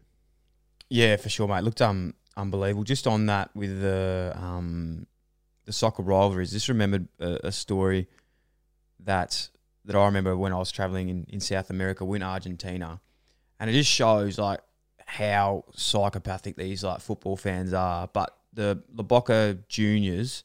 Yeah, 0.89 1.15
for 1.17 1.29
sure, 1.29 1.47
mate. 1.47 1.63
Looked 1.63 1.81
um 1.81 2.13
unbelievable. 2.35 2.83
Just 2.83 3.07
on 3.07 3.25
that 3.25 3.49
with 3.55 3.81
the 3.81 4.33
um 4.35 5.07
the 5.65 5.73
soccer 5.73 6.03
rivalries. 6.03 6.51
Just 6.51 6.69
remembered 6.69 7.07
a, 7.19 7.47
a 7.47 7.51
story 7.51 8.07
that 9.01 9.49
that 9.85 9.95
I 9.95 10.05
remember 10.05 10.35
when 10.35 10.53
I 10.53 10.57
was 10.57 10.71
traveling 10.71 11.09
in, 11.09 11.25
in 11.29 11.39
South 11.39 11.69
America, 11.69 12.03
in 12.05 12.23
Argentina, 12.23 13.01
and 13.59 13.69
it 13.69 13.73
just 13.73 13.91
shows 13.91 14.37
like 14.37 14.59
how 15.05 15.63
psychopathic 15.73 16.57
these 16.57 16.83
like 16.83 16.99
football 16.99 17.37
fans 17.37 17.73
are. 17.73 18.09
But 18.11 18.35
the 18.57 18.83
the 18.93 19.03
Boca 19.03 19.57
Juniors 19.69 20.43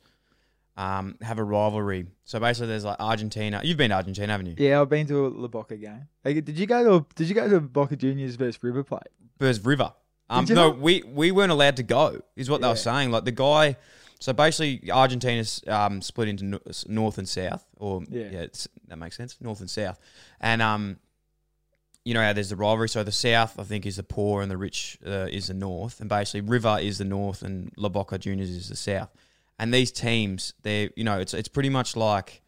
um 0.77 1.17
have 1.21 1.39
a 1.39 1.45
rivalry. 1.45 2.07
So 2.25 2.39
basically, 2.39 2.69
there's 2.69 2.85
like 2.85 2.97
Argentina. 3.01 3.61
You've 3.65 3.77
been 3.77 3.91
to 3.91 3.97
Argentina, 3.97 4.33
haven't 4.33 4.47
you? 4.47 4.55
Yeah, 4.59 4.81
I've 4.81 4.89
been 4.89 5.07
to 5.09 5.27
a 5.27 5.29
La 5.29 5.49
Boca 5.49 5.77
game. 5.77 6.09
Hey, 6.23 6.41
Did 6.41 6.59
you 6.59 6.67
go 6.67 7.01
to 7.01 7.07
Did 7.17 7.29
you 7.29 7.35
go 7.35 7.49
to 7.49 7.61
Boca 7.61 7.97
Juniors 7.97 8.37
versus 8.37 8.63
River 8.63 8.85
Plate? 8.85 9.03
Versus 9.39 9.65
River. 9.65 9.93
Um, 10.31 10.45
no, 10.49 10.55
not? 10.71 10.79
we 10.79 11.03
we 11.03 11.31
weren't 11.33 11.53
allowed 11.53 11.77
to 11.77 11.83
go. 11.83 12.21
Is 12.37 12.49
what 12.49 12.61
they 12.61 12.69
were 12.69 12.77
saying. 12.77 13.11
Like 13.11 13.25
the 13.25 13.33
guy. 13.33 13.77
So 14.21 14.33
basically, 14.33 14.89
Argentina's 14.91 15.61
um, 15.67 16.01
split 16.01 16.29
into 16.29 16.61
north 16.87 17.19
and 17.19 17.29
south, 17.29 17.67
or 17.77 18.03
yeah, 18.09 18.29
Yeah. 18.31 18.47
that 18.87 18.97
makes 18.97 19.17
sense, 19.17 19.37
north 19.41 19.59
and 19.61 19.69
south. 19.69 19.99
And 20.41 20.63
um, 20.63 20.99
you 22.05 22.15
know 22.15 22.23
how 22.23 22.33
there's 22.33 22.49
the 22.49 22.57
rivalry. 22.57 22.89
So 22.89 23.05
the 23.05 23.13
south, 23.13 23.59
I 23.59 23.65
think, 23.65 23.87
is 23.87 23.97
the 23.97 24.03
poor, 24.03 24.43
and 24.43 24.51
the 24.51 24.57
rich 24.57 24.99
uh, 25.07 25.29
is 25.31 25.47
the 25.47 25.55
north. 25.55 26.01
And 26.01 26.09
basically, 26.09 26.41
River 26.41 26.79
is 26.81 26.99
the 26.99 27.05
north, 27.05 27.43
and 27.43 27.73
La 27.77 27.89
Boca 27.89 28.19
Juniors 28.19 28.51
is 28.51 28.69
the 28.69 28.77
south. 28.77 29.11
And 29.59 29.73
these 29.73 29.93
teams, 29.93 30.55
they're 30.63 30.91
you 30.97 31.05
know, 31.05 31.21
it's 31.21 31.35
it's 31.35 31.49
pretty 31.49 31.69
much 31.69 31.97
like 31.97 32.43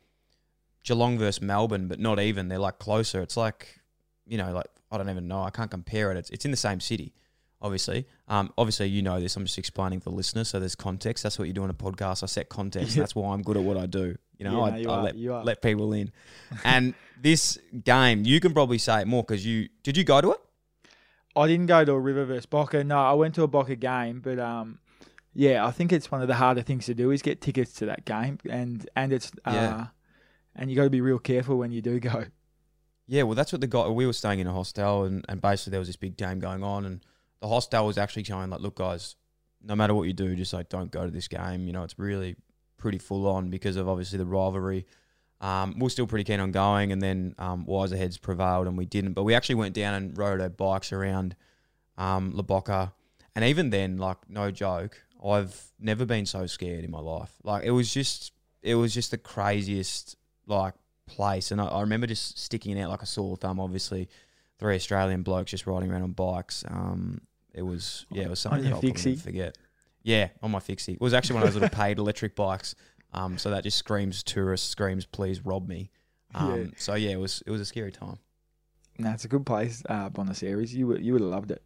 Geelong 0.83 1.19
versus 1.19 1.41
Melbourne, 1.41 1.89
but 1.89 2.01
not 2.01 2.19
even. 2.19 2.49
They're 2.49 2.59
like 2.59 2.79
closer. 2.79 3.23
It's 3.23 3.37
like 3.37 3.81
you 4.27 4.39
know, 4.39 4.53
like 4.53 4.67
I 4.91 4.99
don't 4.99 5.11
even 5.11 5.29
know. 5.29 5.43
I 5.43 5.51
can't 5.51 5.71
compare 5.71 6.11
it. 6.11 6.17
It's 6.17 6.31
it's 6.31 6.45
in 6.45 6.51
the 6.51 6.57
same 6.57 6.81
city, 6.81 7.15
obviously. 7.65 8.07
Um, 8.29 8.53
obviously 8.57 8.87
you 8.87 9.03
know 9.03 9.19
this. 9.21 9.35
I'm 9.37 9.45
just 9.45 9.59
explaining 9.59 9.99
for 10.01 10.11
the 10.11 10.17
listener, 10.17 10.45
so 10.45 10.61
there's 10.61 10.77
context. 10.77 11.25
That's 11.25 11.39
what 11.39 11.49
you 11.49 11.55
do 11.55 11.65
in 11.65 11.71
a 11.71 11.75
podcast. 11.75 12.23
I 12.23 12.27
set 12.27 12.49
context. 12.49 12.95
That's 12.95 13.17
why 13.17 13.33
I'm 13.35 13.43
good 13.43 13.57
at 13.57 13.65
what 13.65 13.77
I 13.77 13.87
do. 13.87 14.15
You 14.39 14.45
know, 14.45 14.67
Yeah, 14.67 14.75
I, 14.75 14.77
you 14.79 14.91
I 14.91 14.95
are, 14.97 15.03
let 15.03 15.15
you 15.17 15.33
let 15.35 15.63
people 15.63 15.93
in. 15.93 16.13
And 16.65 16.95
this 17.21 17.59
game, 17.85 18.25
you 18.25 18.39
can 18.39 18.53
probably 18.53 18.79
say 18.79 19.01
it 19.01 19.07
more 19.09 19.23
because 19.25 19.45
you 19.45 19.69
did 19.83 19.97
you 19.97 20.05
go 20.05 20.21
to 20.21 20.33
it? 20.33 20.41
I 21.37 21.49
didn't 21.49 21.67
go 21.67 21.85
to 21.85 21.93
a 21.93 21.99
River 21.99 22.25
versus 22.27 22.47
Boca. 22.47 22.85
No, 22.85 22.97
I 22.99 23.13
went 23.15 23.35
to 23.37 23.43
a 23.43 23.49
Boca 23.49 23.75
game, 23.75 24.21
but 24.21 24.39
um, 24.39 24.79
yeah, 25.33 25.67
I 25.67 25.73
think 25.73 25.93
it's 25.93 26.11
one 26.13 26.23
of 26.23 26.29
the 26.29 26.35
harder 26.35 26.63
things 26.63 26.87
to 26.87 26.95
do 26.95 27.11
is 27.11 27.23
get 27.23 27.41
tickets 27.41 27.73
to 27.75 27.87
that 27.87 28.05
game, 28.05 28.39
and 28.49 28.89
and 28.95 29.13
it's 29.13 29.33
uh, 29.45 29.51
Yeah. 29.53 29.87
and 30.55 30.71
you 30.71 30.77
got 30.77 30.85
to 30.85 30.91
be 30.91 31.01
real 31.01 31.19
careful 31.19 31.57
when 31.59 31.73
you 31.73 31.81
do 31.83 31.99
go. 31.99 32.27
Yeah, 33.07 33.25
well, 33.25 33.35
that's 33.35 33.53
what 33.53 33.61
the 33.61 33.67
guy. 33.67 33.87
We 33.89 34.07
were 34.07 34.13
staying 34.13 34.39
in 34.41 34.47
a 34.47 34.53
hostel, 34.53 35.05
and, 35.05 35.25
and 35.29 35.41
basically 35.41 35.73
there 35.73 35.81
was 35.81 35.89
this 35.89 35.97
big 35.97 36.17
game 36.17 36.39
going 36.39 36.63
on, 36.63 36.85
and 36.87 37.05
the 37.45 37.49
hostel 37.49 37.85
was 37.85 37.99
actually 37.99 38.25
showing 38.25 38.49
like, 38.49 38.61
look, 38.61 38.77
guys, 38.77 39.17
no 39.63 39.77
matter 39.77 39.93
what 39.93 40.05
you 40.05 40.15
do, 40.15 40.35
just 40.35 40.55
like 40.55 40.71
don't 40.71 40.91
go 40.91 41.05
to 41.05 41.11
this 41.11 41.29
game. 41.29 41.67
You 41.67 41.75
know, 41.75 41.83
it's 41.83 41.99
really 41.99 42.37
pretty 42.79 42.97
full 42.97 43.29
on 43.29 43.51
because 43.51 43.77
of 43.77 43.87
obviously 43.87 44.17
the 44.17 44.25
rivalry. 44.25 44.87
Um, 45.43 45.75
we 45.75 45.83
we're 45.83 45.91
still 45.91 46.07
pretty 46.07 46.25
keen 46.25 46.41
on 46.41 46.53
going, 46.53 46.91
and 46.91 47.03
then 47.03 47.35
um, 47.39 47.67
wiser 47.67 47.99
heads 47.99 48.17
prevailed, 48.17 48.67
and 48.67 48.79
we 48.79 48.87
didn't. 48.87 49.13
But 49.13 49.25
we 49.25 49.35
actually 49.35 49.57
went 49.57 49.75
down 49.75 49.93
and 49.93 50.17
rode 50.17 50.41
our 50.41 50.49
bikes 50.49 50.91
around 50.91 51.37
um, 51.99 52.33
La 52.35 52.41
Boca, 52.41 52.95
and 53.37 53.45
even 53.45 53.69
then, 53.69 53.99
like 53.99 54.17
no 54.27 54.51
joke, 54.51 55.03
I've 55.23 55.71
never 55.79 56.07
been 56.07 56.25
so 56.25 56.47
scared 56.47 56.83
in 56.83 56.91
my 56.91 57.01
life. 57.01 57.33
Like 57.43 57.65
it 57.65 57.73
was 57.73 57.93
just, 57.93 58.33
it 58.63 58.77
was 58.77 58.95
just 58.95 59.11
the 59.11 59.19
craziest 59.19 60.17
like 60.47 60.73
place, 61.05 61.51
and 61.51 61.61
I, 61.61 61.67
I 61.67 61.83
remember 61.83 62.07
just 62.07 62.39
sticking 62.39 62.81
out 62.81 62.89
like 62.89 63.03
a 63.03 63.07
sore 63.07 63.37
thumb. 63.37 63.61
Obviously, 63.61 64.09
three 64.59 64.77
Australian 64.77 65.23
blokes 65.23 65.51
just 65.51 65.67
riding 65.67 65.93
around 65.93 66.05
on 66.05 66.13
bikes. 66.13 66.65
Um, 66.67 67.21
it 67.55 67.63
was 67.63 68.07
yeah, 68.11 68.25
it 68.25 68.31
was 68.31 68.41
something 68.41 68.65
that 68.65 68.73
I'll 68.73 68.81
fixie? 68.81 69.17
forget. 69.17 69.57
Yeah, 70.03 70.29
on 70.43 70.51
my 70.51 70.61
fixie. 70.61 70.93
It 70.95 71.01
was 71.01 71.15
actually 71.15 71.35
one 71.35 71.45
of 71.45 71.49
those 71.49 71.61
little 71.63 71.77
paid 71.77 71.99
electric 71.99 72.37
bikes. 72.37 72.75
Um, 73.15 73.39
so 73.39 73.51
that 73.51 73.63
just 73.63 73.79
screams 73.79 74.23
tourist, 74.23 74.71
screams 74.71 75.07
please 75.07 75.45
rob 75.45 75.69
me. 75.69 75.91
Um, 76.37 76.59
Yeah. 76.59 76.67
So 76.79 76.95
yeah, 76.95 77.11
it 77.11 77.21
was 77.21 77.43
it 77.47 77.51
was 77.53 77.61
a 77.61 77.65
scary 77.65 77.93
time. 77.93 78.19
No, 78.99 79.11
it's 79.13 79.25
a 79.25 79.29
good 79.29 79.47
place, 79.47 79.85
uh, 79.89 80.09
Buenos 80.09 80.43
Aires. 80.43 80.75
You 80.75 80.89
would 80.89 81.05
you 81.05 81.13
would 81.13 81.23
have 81.23 81.31
loved 81.31 81.53
it. 81.53 81.63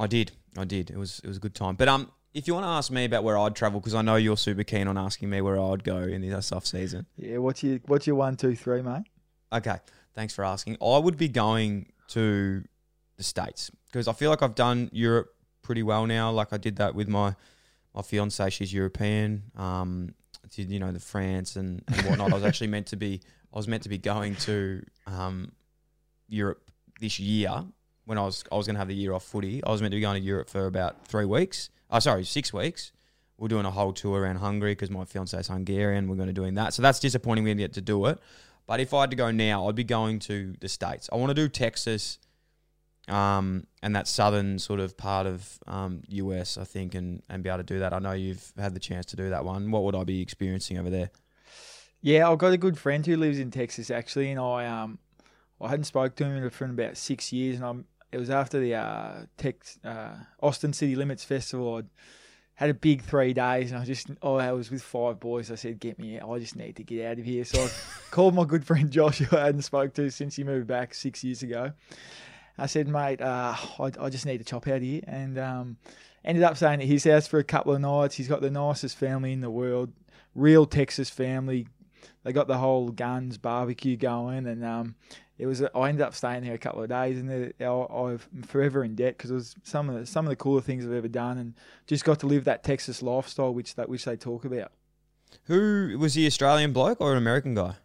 I 0.00 0.08
did, 0.08 0.32
I 0.58 0.64
did. 0.64 0.90
It 0.90 0.96
was 0.96 1.20
it 1.22 1.28
was 1.28 1.36
a 1.36 1.40
good 1.40 1.54
time. 1.54 1.76
But 1.76 1.86
um, 1.86 2.10
if 2.34 2.48
you 2.48 2.54
want 2.54 2.64
to 2.64 2.70
ask 2.70 2.90
me 2.90 3.04
about 3.04 3.22
where 3.22 3.38
I'd 3.38 3.54
travel, 3.54 3.78
because 3.78 3.94
I 3.94 4.02
know 4.02 4.16
you're 4.16 4.36
super 4.36 4.64
keen 4.64 4.88
on 4.88 4.98
asking 4.98 5.30
me 5.30 5.40
where 5.42 5.60
I'd 5.60 5.84
go 5.84 5.98
in 5.98 6.22
this 6.22 6.50
off 6.50 6.66
season. 6.66 7.06
Yeah, 7.16 7.38
what's 7.38 7.62
your 7.62 7.78
what's 7.86 8.08
your 8.08 8.16
one, 8.16 8.36
two, 8.36 8.56
three, 8.56 8.82
mate? 8.82 9.04
Okay, 9.52 9.76
thanks 10.14 10.34
for 10.34 10.44
asking. 10.44 10.76
I 10.82 10.98
would 10.98 11.16
be 11.16 11.28
going 11.28 11.92
to 12.08 12.64
the 13.16 13.22
states 13.22 13.70
because 13.90 14.08
I 14.08 14.12
feel 14.12 14.30
like 14.30 14.42
I've 14.42 14.54
done 14.54 14.90
Europe 14.92 15.34
pretty 15.62 15.82
well 15.82 16.06
now. 16.06 16.30
Like 16.30 16.52
I 16.52 16.56
did 16.56 16.76
that 16.76 16.94
with 16.94 17.08
my 17.08 17.34
my 17.94 18.02
fiance; 18.02 18.50
she's 18.50 18.72
European. 18.72 19.44
Um, 19.56 20.14
did 20.50 20.70
you 20.70 20.78
know 20.78 20.92
the 20.92 21.00
France 21.00 21.56
and, 21.56 21.82
and 21.88 22.06
whatnot? 22.06 22.32
I 22.32 22.34
was 22.34 22.44
actually 22.44 22.68
meant 22.68 22.88
to 22.88 22.96
be 22.96 23.20
I 23.52 23.56
was 23.56 23.68
meant 23.68 23.82
to 23.84 23.88
be 23.88 23.98
going 23.98 24.36
to 24.36 24.84
um, 25.06 25.52
Europe 26.28 26.70
this 27.00 27.18
year 27.18 27.64
when 28.04 28.18
I 28.18 28.22
was 28.22 28.44
I 28.50 28.56
was 28.56 28.66
going 28.66 28.74
to 28.74 28.78
have 28.78 28.88
the 28.88 28.94
year 28.94 29.12
off 29.12 29.24
footy. 29.24 29.62
I 29.64 29.70
was 29.70 29.80
meant 29.80 29.92
to 29.92 29.96
be 29.96 30.00
going 30.00 30.20
to 30.20 30.26
Europe 30.26 30.48
for 30.48 30.66
about 30.66 31.06
three 31.06 31.24
weeks. 31.24 31.70
Oh, 31.90 31.98
sorry, 31.98 32.24
six 32.24 32.52
weeks. 32.52 32.92
We're 33.38 33.48
doing 33.48 33.64
a 33.64 33.70
whole 33.70 33.92
tour 33.92 34.20
around 34.20 34.36
Hungary 34.36 34.72
because 34.72 34.90
my 34.90 35.04
fiance 35.04 35.38
is 35.38 35.48
Hungarian. 35.48 36.08
We're 36.08 36.16
going 36.16 36.28
to 36.28 36.32
doing 36.34 36.54
that, 36.54 36.74
so 36.74 36.82
that's 36.82 37.00
disappointing. 37.00 37.44
We 37.44 37.50
didn't 37.50 37.60
get 37.60 37.72
to 37.74 37.80
do 37.80 38.06
it. 38.06 38.18
But 38.66 38.80
if 38.80 38.92
I 38.94 39.00
had 39.00 39.10
to 39.10 39.16
go 39.16 39.30
now, 39.30 39.66
I'd 39.66 39.74
be 39.74 39.82
going 39.82 40.18
to 40.20 40.54
the 40.60 40.68
states. 40.68 41.08
I 41.12 41.16
want 41.16 41.30
to 41.30 41.34
do 41.34 41.48
Texas, 41.48 42.18
um, 43.10 43.66
and 43.82 43.94
that 43.96 44.06
southern 44.06 44.58
sort 44.58 44.80
of 44.80 44.96
part 44.96 45.26
of 45.26 45.58
um, 45.66 46.02
US, 46.08 46.56
I 46.56 46.64
think, 46.64 46.94
and 46.94 47.22
and 47.28 47.42
be 47.42 47.48
able 47.48 47.58
to 47.58 47.64
do 47.64 47.78
that. 47.80 47.92
I 47.92 47.98
know 47.98 48.12
you've 48.12 48.52
had 48.58 48.74
the 48.74 48.80
chance 48.80 49.06
to 49.06 49.16
do 49.16 49.30
that 49.30 49.44
one. 49.44 49.70
What 49.70 49.84
would 49.84 49.94
I 49.94 50.04
be 50.04 50.20
experiencing 50.20 50.78
over 50.78 50.90
there? 50.90 51.10
Yeah, 52.02 52.30
I've 52.30 52.38
got 52.38 52.52
a 52.52 52.58
good 52.58 52.78
friend 52.78 53.04
who 53.04 53.16
lives 53.16 53.38
in 53.38 53.50
Texas 53.50 53.90
actually, 53.90 54.30
and 54.30 54.40
I 54.40 54.66
um 54.66 54.98
I 55.60 55.68
hadn't 55.68 55.84
spoke 55.84 56.14
to 56.16 56.24
him 56.24 56.48
for 56.50 56.64
about 56.64 56.96
six 56.96 57.32
years, 57.32 57.56
and 57.56 57.64
I'm 57.64 57.84
it 58.12 58.18
was 58.18 58.30
after 58.30 58.58
the 58.58 58.74
uh, 58.74 59.12
Tex, 59.36 59.78
uh, 59.84 60.14
Austin 60.42 60.72
City 60.72 60.96
Limits 60.96 61.24
Festival. 61.24 61.76
I'd 61.76 61.86
had 62.54 62.70
a 62.70 62.74
big 62.74 63.02
three 63.02 63.32
days, 63.32 63.72
and 63.72 63.80
I 63.80 63.84
just 63.84 64.08
oh 64.22 64.36
I 64.36 64.52
was 64.52 64.70
with 64.70 64.82
five 64.82 65.20
boys. 65.20 65.50
I 65.50 65.54
said, 65.54 65.78
"Get 65.78 65.98
me 65.98 66.18
out! 66.18 66.30
I 66.30 66.38
just 66.38 66.56
need 66.56 66.76
to 66.76 66.82
get 66.82 67.06
out 67.06 67.18
of 67.18 67.24
here." 67.24 67.44
So 67.44 67.62
I 67.62 67.70
called 68.10 68.34
my 68.34 68.44
good 68.44 68.64
friend 68.64 68.90
Josh, 68.90 69.18
who 69.18 69.36
I 69.36 69.46
hadn't 69.46 69.62
spoke 69.62 69.94
to 69.94 70.10
since 70.10 70.36
he 70.36 70.44
moved 70.44 70.66
back 70.66 70.94
six 70.94 71.22
years 71.22 71.42
ago. 71.42 71.72
I 72.60 72.66
said, 72.66 72.88
"Mate, 72.88 73.20
uh, 73.20 73.56
I, 73.78 73.90
I 73.98 74.10
just 74.10 74.26
need 74.26 74.38
to 74.38 74.44
chop 74.44 74.68
out 74.68 74.76
of 74.76 74.82
here," 74.82 75.00
and 75.06 75.38
um, 75.38 75.76
ended 76.24 76.44
up 76.44 76.56
staying 76.56 76.82
at 76.82 76.86
his 76.86 77.04
house 77.04 77.26
for 77.26 77.38
a 77.38 77.44
couple 77.44 77.72
of 77.72 77.80
nights. 77.80 78.16
He's 78.16 78.28
got 78.28 78.42
the 78.42 78.50
nicest 78.50 78.96
family 78.96 79.32
in 79.32 79.40
the 79.40 79.50
world, 79.50 79.92
real 80.34 80.66
Texas 80.66 81.08
family. 81.08 81.66
They 82.22 82.32
got 82.32 82.48
the 82.48 82.58
whole 82.58 82.90
guns 82.90 83.38
barbecue 83.38 83.96
going, 83.96 84.46
and 84.46 84.62
um, 84.62 84.94
it 85.38 85.46
was. 85.46 85.62
I 85.62 85.88
ended 85.88 86.02
up 86.02 86.14
staying 86.14 86.44
there 86.44 86.54
a 86.54 86.58
couple 86.58 86.82
of 86.82 86.90
days, 86.90 87.18
and 87.18 87.54
I, 87.58 87.64
I'm 87.64 88.18
forever 88.46 88.84
in 88.84 88.94
debt 88.94 89.16
because 89.16 89.30
it 89.30 89.34
was 89.34 89.54
some 89.62 89.88
of 89.88 89.98
the, 89.98 90.06
some 90.06 90.26
of 90.26 90.30
the 90.30 90.36
cooler 90.36 90.60
things 90.60 90.84
I've 90.84 90.92
ever 90.92 91.08
done, 91.08 91.38
and 91.38 91.54
just 91.86 92.04
got 92.04 92.20
to 92.20 92.26
live 92.26 92.44
that 92.44 92.62
Texas 92.62 93.02
lifestyle, 93.02 93.54
which 93.54 93.74
that 93.76 93.88
which 93.88 94.04
they 94.04 94.16
talk 94.16 94.44
about. 94.44 94.72
Who 95.44 95.96
was 95.98 96.14
the 96.14 96.26
Australian 96.26 96.72
bloke 96.72 97.00
or 97.00 97.12
an 97.12 97.18
American 97.18 97.54
guy? 97.54 97.76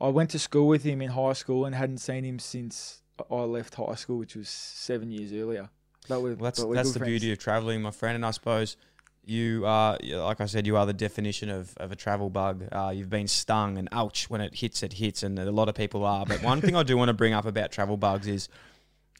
I 0.00 0.08
went 0.08 0.30
to 0.30 0.38
school 0.38 0.68
with 0.68 0.84
him 0.84 1.00
in 1.00 1.10
high 1.10 1.32
school 1.32 1.64
and 1.64 1.74
hadn't 1.74 1.98
seen 1.98 2.24
him 2.24 2.38
since 2.38 3.01
I 3.30 3.34
left 3.42 3.74
high 3.74 3.94
school, 3.94 4.18
which 4.18 4.36
was 4.36 4.48
seven 4.48 5.10
years 5.10 5.32
earlier. 5.32 5.68
We're, 6.08 6.18
well, 6.18 6.36
that's 6.36 6.62
that's 6.62 6.92
the 6.92 6.98
friends. 6.98 7.10
beauty 7.10 7.32
of 7.32 7.38
traveling, 7.38 7.80
my 7.82 7.92
friend, 7.92 8.16
and 8.16 8.26
I 8.26 8.32
suppose 8.32 8.76
you 9.24 9.64
are, 9.66 9.96
like 10.02 10.40
I 10.40 10.46
said, 10.46 10.66
you 10.66 10.76
are 10.76 10.84
the 10.84 10.92
definition 10.92 11.48
of, 11.48 11.76
of 11.76 11.92
a 11.92 11.96
travel 11.96 12.28
bug. 12.28 12.64
Uh, 12.72 12.92
you've 12.94 13.10
been 13.10 13.28
stung 13.28 13.78
and 13.78 13.88
ouch 13.92 14.28
when 14.28 14.40
it 14.40 14.56
hits, 14.56 14.82
it 14.82 14.94
hits, 14.94 15.22
and 15.22 15.38
a 15.38 15.52
lot 15.52 15.68
of 15.68 15.76
people 15.76 16.04
are. 16.04 16.26
But 16.26 16.42
one 16.42 16.60
thing 16.60 16.74
I 16.74 16.82
do 16.82 16.96
want 16.96 17.08
to 17.08 17.14
bring 17.14 17.32
up 17.32 17.46
about 17.46 17.70
travel 17.70 17.96
bugs 17.96 18.26
is, 18.26 18.48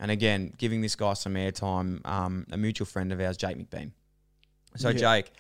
and 0.01 0.11
again, 0.11 0.53
giving 0.59 0.81
this 0.81 0.97
guy 0.97 1.13
some 1.13 1.35
airtime, 1.35 2.05
um, 2.05 2.47
a 2.51 2.57
mutual 2.57 2.87
friend 2.87 3.13
of 3.13 3.21
ours, 3.21 3.37
Jake 3.37 3.57
McBean. 3.57 3.93
So, 4.77 4.89
yeah. 4.89 4.99
Jake, 4.99 5.33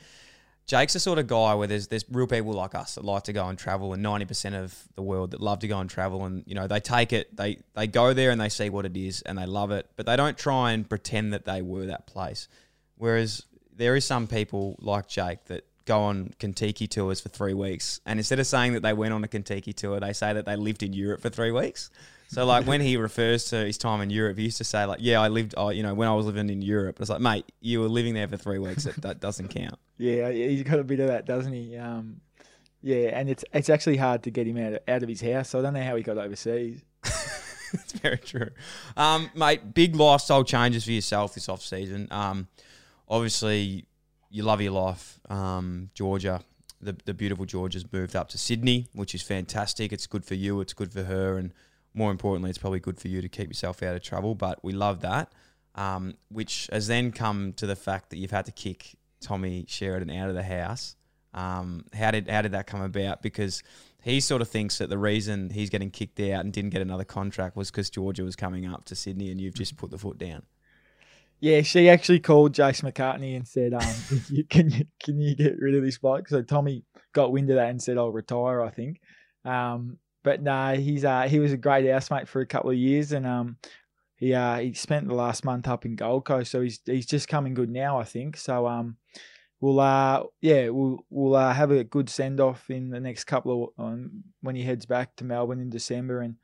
Jake's 0.66 0.92
the 0.92 1.00
sort 1.00 1.18
of 1.18 1.26
guy 1.26 1.54
where 1.54 1.66
there's 1.66 1.88
there's 1.88 2.04
real 2.10 2.26
people 2.26 2.52
like 2.52 2.74
us 2.74 2.94
that 2.94 3.04
like 3.04 3.24
to 3.24 3.32
go 3.32 3.46
and 3.48 3.58
travel, 3.58 3.92
and 3.92 4.02
ninety 4.02 4.24
percent 4.24 4.54
of 4.54 4.76
the 4.94 5.02
world 5.02 5.32
that 5.32 5.40
love 5.40 5.58
to 5.60 5.68
go 5.68 5.78
and 5.78 5.90
travel, 5.90 6.24
and 6.24 6.44
you 6.46 6.54
know 6.54 6.66
they 6.66 6.80
take 6.80 7.12
it, 7.12 7.36
they 7.36 7.58
they 7.74 7.86
go 7.86 8.14
there 8.14 8.30
and 8.30 8.40
they 8.40 8.48
see 8.48 8.70
what 8.70 8.86
it 8.86 8.96
is, 8.96 9.22
and 9.22 9.36
they 9.36 9.46
love 9.46 9.70
it, 9.70 9.88
but 9.96 10.06
they 10.06 10.16
don't 10.16 10.38
try 10.38 10.72
and 10.72 10.88
pretend 10.88 11.32
that 11.32 11.44
they 11.44 11.62
were 11.62 11.86
that 11.86 12.06
place. 12.06 12.48
Whereas 12.96 13.44
there 13.74 13.96
is 13.96 14.04
some 14.04 14.26
people 14.26 14.76
like 14.80 15.08
Jake 15.08 15.44
that 15.46 15.66
go 15.84 16.02
on 16.02 16.32
Contiki 16.38 16.88
tours 16.88 17.20
for 17.20 17.28
three 17.28 17.54
weeks, 17.54 18.00
and 18.06 18.20
instead 18.20 18.38
of 18.38 18.46
saying 18.46 18.74
that 18.74 18.82
they 18.82 18.92
went 18.92 19.12
on 19.12 19.24
a 19.24 19.28
Contiki 19.28 19.74
tour, 19.74 19.98
they 19.98 20.12
say 20.12 20.32
that 20.32 20.46
they 20.46 20.56
lived 20.56 20.82
in 20.82 20.92
Europe 20.92 21.20
for 21.20 21.28
three 21.28 21.50
weeks. 21.50 21.90
So 22.32 22.46
like 22.46 22.66
when 22.66 22.80
he 22.80 22.96
refers 22.96 23.44
to 23.50 23.56
his 23.56 23.76
time 23.76 24.00
in 24.00 24.08
Europe, 24.08 24.38
he 24.38 24.44
used 24.44 24.56
to 24.56 24.64
say 24.64 24.86
like, 24.86 25.00
"Yeah, 25.02 25.20
I 25.20 25.28
lived, 25.28 25.54
you 25.74 25.82
know, 25.82 25.92
when 25.92 26.08
I 26.08 26.14
was 26.14 26.24
living 26.24 26.48
in 26.48 26.62
Europe." 26.62 26.98
It's 26.98 27.10
like, 27.10 27.20
mate, 27.20 27.44
you 27.60 27.80
were 27.80 27.88
living 27.88 28.14
there 28.14 28.26
for 28.26 28.38
three 28.38 28.58
weeks. 28.58 28.84
That, 28.84 29.02
that 29.02 29.20
doesn't 29.20 29.48
count. 29.48 29.78
Yeah, 29.98 30.30
he's 30.30 30.62
got 30.62 30.78
a 30.78 30.84
bit 30.84 31.00
of 31.00 31.08
that, 31.08 31.26
doesn't 31.26 31.52
he? 31.52 31.76
Um, 31.76 32.22
yeah, 32.80 33.10
and 33.18 33.28
it's 33.28 33.44
it's 33.52 33.68
actually 33.68 33.98
hard 33.98 34.22
to 34.22 34.30
get 34.30 34.46
him 34.46 34.56
out 34.56 34.72
of, 34.72 34.78
out 34.88 35.02
of 35.02 35.10
his 35.10 35.20
house. 35.20 35.50
So 35.50 35.58
I 35.58 35.62
don't 35.62 35.74
know 35.74 35.82
how 35.82 35.94
he 35.94 36.02
got 36.02 36.16
overseas. 36.16 36.82
It's 37.74 37.92
very 37.92 38.18
true, 38.18 38.50
um, 38.98 39.30
mate. 39.34 39.72
Big 39.72 39.96
lifestyle 39.96 40.44
changes 40.44 40.84
for 40.84 40.90
yourself 40.90 41.32
this 41.34 41.48
off 41.48 41.62
season. 41.62 42.06
Um, 42.10 42.48
obviously 43.08 43.86
you 44.28 44.42
love 44.42 44.60
your 44.60 44.72
life. 44.72 45.18
Um, 45.30 45.88
Georgia, 45.94 46.42
the 46.82 46.96
the 47.06 47.14
beautiful 47.14 47.46
Georgia's 47.46 47.90
moved 47.90 48.14
up 48.14 48.28
to 48.30 48.38
Sydney, 48.38 48.88
which 48.92 49.14
is 49.14 49.22
fantastic. 49.22 49.90
It's 49.90 50.06
good 50.06 50.24
for 50.24 50.34
you. 50.34 50.60
It's 50.60 50.74
good 50.74 50.92
for 50.92 51.04
her, 51.04 51.38
and 51.38 51.52
more 51.94 52.10
importantly, 52.10 52.50
it's 52.50 52.58
probably 52.58 52.80
good 52.80 52.98
for 52.98 53.08
you 53.08 53.20
to 53.20 53.28
keep 53.28 53.48
yourself 53.48 53.82
out 53.82 53.94
of 53.94 54.02
trouble. 54.02 54.34
But 54.34 54.62
we 54.62 54.72
love 54.72 55.00
that, 55.00 55.32
um, 55.74 56.14
which 56.30 56.68
has 56.72 56.86
then 56.86 57.12
come 57.12 57.52
to 57.54 57.66
the 57.66 57.76
fact 57.76 58.10
that 58.10 58.18
you've 58.18 58.30
had 58.30 58.46
to 58.46 58.52
kick 58.52 58.96
Tommy 59.20 59.64
Sheridan 59.68 60.10
out 60.10 60.28
of 60.28 60.34
the 60.34 60.42
house. 60.42 60.96
Um, 61.34 61.86
how 61.94 62.10
did 62.10 62.28
how 62.28 62.42
did 62.42 62.52
that 62.52 62.66
come 62.66 62.82
about? 62.82 63.22
Because 63.22 63.62
he 64.02 64.20
sort 64.20 64.42
of 64.42 64.48
thinks 64.48 64.78
that 64.78 64.90
the 64.90 64.98
reason 64.98 65.50
he's 65.50 65.70
getting 65.70 65.90
kicked 65.90 66.20
out 66.20 66.44
and 66.44 66.52
didn't 66.52 66.70
get 66.70 66.82
another 66.82 67.04
contract 67.04 67.56
was 67.56 67.70
because 67.70 67.88
Georgia 67.88 68.24
was 68.24 68.36
coming 68.36 68.66
up 68.66 68.84
to 68.86 68.96
Sydney, 68.96 69.30
and 69.30 69.40
you've 69.40 69.54
just 69.54 69.76
put 69.76 69.90
the 69.90 69.98
foot 69.98 70.18
down. 70.18 70.42
Yeah, 71.40 71.62
she 71.62 71.88
actually 71.88 72.20
called 72.20 72.54
Jace 72.54 72.82
McCartney 72.82 73.34
and 73.34 73.48
said, 73.48 73.74
um, 73.74 73.80
"Can 74.50 74.70
you 74.70 74.84
can 75.02 75.20
you 75.20 75.34
get 75.34 75.58
rid 75.58 75.74
of 75.74 75.82
this 75.82 75.98
bloke?" 75.98 76.28
So 76.28 76.42
Tommy 76.42 76.84
got 77.12 77.32
wind 77.32 77.50
of 77.50 77.56
that 77.56 77.70
and 77.70 77.82
said, 77.82 77.96
"I'll 77.98 78.12
retire." 78.12 78.60
I 78.62 78.70
think, 78.70 79.00
um, 79.44 79.98
but 80.22 80.42
no, 80.42 80.52
nah, 80.52 80.74
he's 80.74 81.04
uh, 81.04 81.22
he 81.22 81.38
was 81.38 81.52
a 81.52 81.56
great 81.56 81.88
housemate 81.90 82.28
for 82.28 82.40
a 82.40 82.46
couple 82.46 82.70
of 82.70 82.76
years, 82.76 83.12
and 83.12 83.26
um, 83.26 83.56
he 84.16 84.34
uh, 84.34 84.58
he 84.58 84.72
spent 84.74 85.08
the 85.08 85.14
last 85.14 85.44
month 85.44 85.66
up 85.66 85.84
in 85.84 85.96
Gold 85.96 86.24
Coast, 86.24 86.50
so 86.50 86.60
he's 86.60 86.80
he's 86.84 87.06
just 87.06 87.28
coming 87.28 87.54
good 87.54 87.70
now, 87.70 87.98
I 87.98 88.04
think. 88.04 88.36
So 88.36 88.66
um, 88.66 88.96
we'll 89.60 89.80
uh, 89.80 90.24
yeah, 90.40 90.68
we'll 90.68 91.04
we'll 91.10 91.34
uh, 91.34 91.52
have 91.52 91.70
a 91.70 91.84
good 91.84 92.08
send 92.08 92.40
off 92.40 92.70
in 92.70 92.90
the 92.90 93.00
next 93.00 93.24
couple 93.24 93.72
of 93.76 93.84
um, 93.84 94.24
when 94.40 94.54
he 94.54 94.62
heads 94.62 94.86
back 94.86 95.16
to 95.16 95.24
Melbourne 95.24 95.60
in 95.60 95.70
December, 95.70 96.20
and 96.20 96.36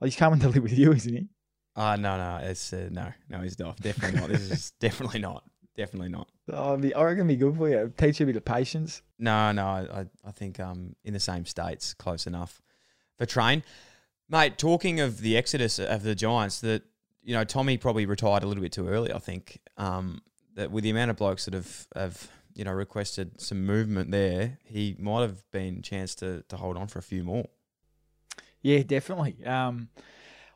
well, 0.00 0.06
he's 0.06 0.16
coming 0.16 0.40
to 0.40 0.48
live 0.50 0.62
with 0.62 0.78
you, 0.78 0.92
isn't 0.92 1.14
he? 1.14 1.28
Uh, 1.74 1.96
no, 1.96 2.16
no, 2.16 2.40
it's 2.42 2.72
uh, 2.72 2.88
no, 2.90 3.12
no, 3.28 3.40
he's 3.40 3.58
not. 3.58 3.76
Definitely 3.80 4.20
not. 4.20 4.30
This 4.30 4.50
is 4.50 4.70
definitely 4.80 5.20
not. 5.20 5.44
Definitely 5.76 6.08
not. 6.08 6.28
Oh, 6.50 6.72
I, 6.72 6.76
mean, 6.78 6.92
I 6.96 7.02
reckon 7.02 7.26
be 7.26 7.36
good 7.36 7.54
for 7.54 7.68
you. 7.68 7.92
Teach 7.98 8.18
you 8.18 8.24
a 8.24 8.28
bit 8.28 8.36
of 8.36 8.46
patience. 8.46 9.02
No, 9.18 9.52
no, 9.52 9.66
I, 9.66 10.06
I 10.24 10.30
think 10.30 10.58
um 10.58 10.96
in 11.04 11.12
the 11.12 11.20
same 11.20 11.44
states, 11.44 11.92
close 11.92 12.26
enough 12.26 12.62
for 13.16 13.26
train, 13.26 13.62
mate. 14.28 14.58
Talking 14.58 15.00
of 15.00 15.20
the 15.20 15.36
exodus 15.36 15.78
of 15.78 16.02
the 16.02 16.14
Giants, 16.14 16.60
that 16.60 16.82
you 17.22 17.34
know 17.34 17.44
Tommy 17.44 17.76
probably 17.76 18.06
retired 18.06 18.42
a 18.42 18.46
little 18.46 18.62
bit 18.62 18.72
too 18.72 18.88
early. 18.88 19.12
I 19.12 19.18
think 19.18 19.60
um 19.76 20.20
that 20.54 20.70
with 20.70 20.84
the 20.84 20.90
amount 20.90 21.10
of 21.10 21.16
blokes 21.16 21.44
that 21.46 21.54
have 21.54 21.86
have 21.94 22.30
you 22.54 22.64
know 22.64 22.72
requested 22.72 23.40
some 23.40 23.64
movement 23.64 24.10
there, 24.10 24.58
he 24.64 24.96
might 24.98 25.22
have 25.22 25.48
been 25.50 25.82
chance 25.82 26.14
to 26.16 26.42
to 26.48 26.56
hold 26.56 26.76
on 26.76 26.88
for 26.88 26.98
a 26.98 27.02
few 27.02 27.24
more. 27.24 27.46
Yeah, 28.62 28.82
definitely. 28.82 29.44
Um, 29.44 29.88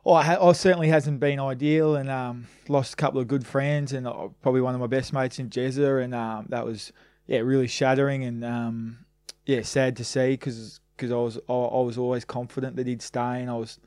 Oh, 0.03 0.13
I, 0.13 0.49
I, 0.49 0.51
certainly 0.53 0.87
hasn't 0.87 1.19
been 1.19 1.39
ideal, 1.39 1.95
and 1.95 2.09
um, 2.09 2.47
lost 2.67 2.93
a 2.93 2.95
couple 2.95 3.21
of 3.21 3.27
good 3.27 3.45
friends, 3.45 3.93
and 3.93 4.07
uh, 4.07 4.29
probably 4.41 4.61
one 4.61 4.73
of 4.73 4.81
my 4.81 4.87
best 4.87 5.13
mates 5.13 5.37
in 5.37 5.49
Jezza, 5.49 6.03
and 6.03 6.15
um, 6.15 6.47
that 6.49 6.65
was 6.65 6.91
yeah 7.27 7.39
really 7.39 7.67
shattering 7.67 8.23
and 8.23 8.43
um, 8.43 9.05
yeah 9.45 9.61
sad 9.61 9.95
to 9.97 10.03
see 10.03 10.31
because 10.31 10.79
because 11.01 11.11
I 11.11 11.15
was 11.15 11.37
I, 11.49 11.53
I, 11.53 11.81
was 11.81 11.97
always 11.97 12.23
confident 12.23 12.75
that 12.75 12.85
he'd 12.85 13.01
stay, 13.01 13.41
and 13.41 13.49
I 13.49 13.55
was 13.55 13.79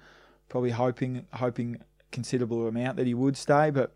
probably 0.48 0.70
hoping 0.70 1.24
hoping 1.32 1.80
considerable 2.10 2.66
amount 2.66 2.96
that 2.96 3.06
he 3.06 3.14
would 3.14 3.36
stay, 3.36 3.70
but 3.70 3.94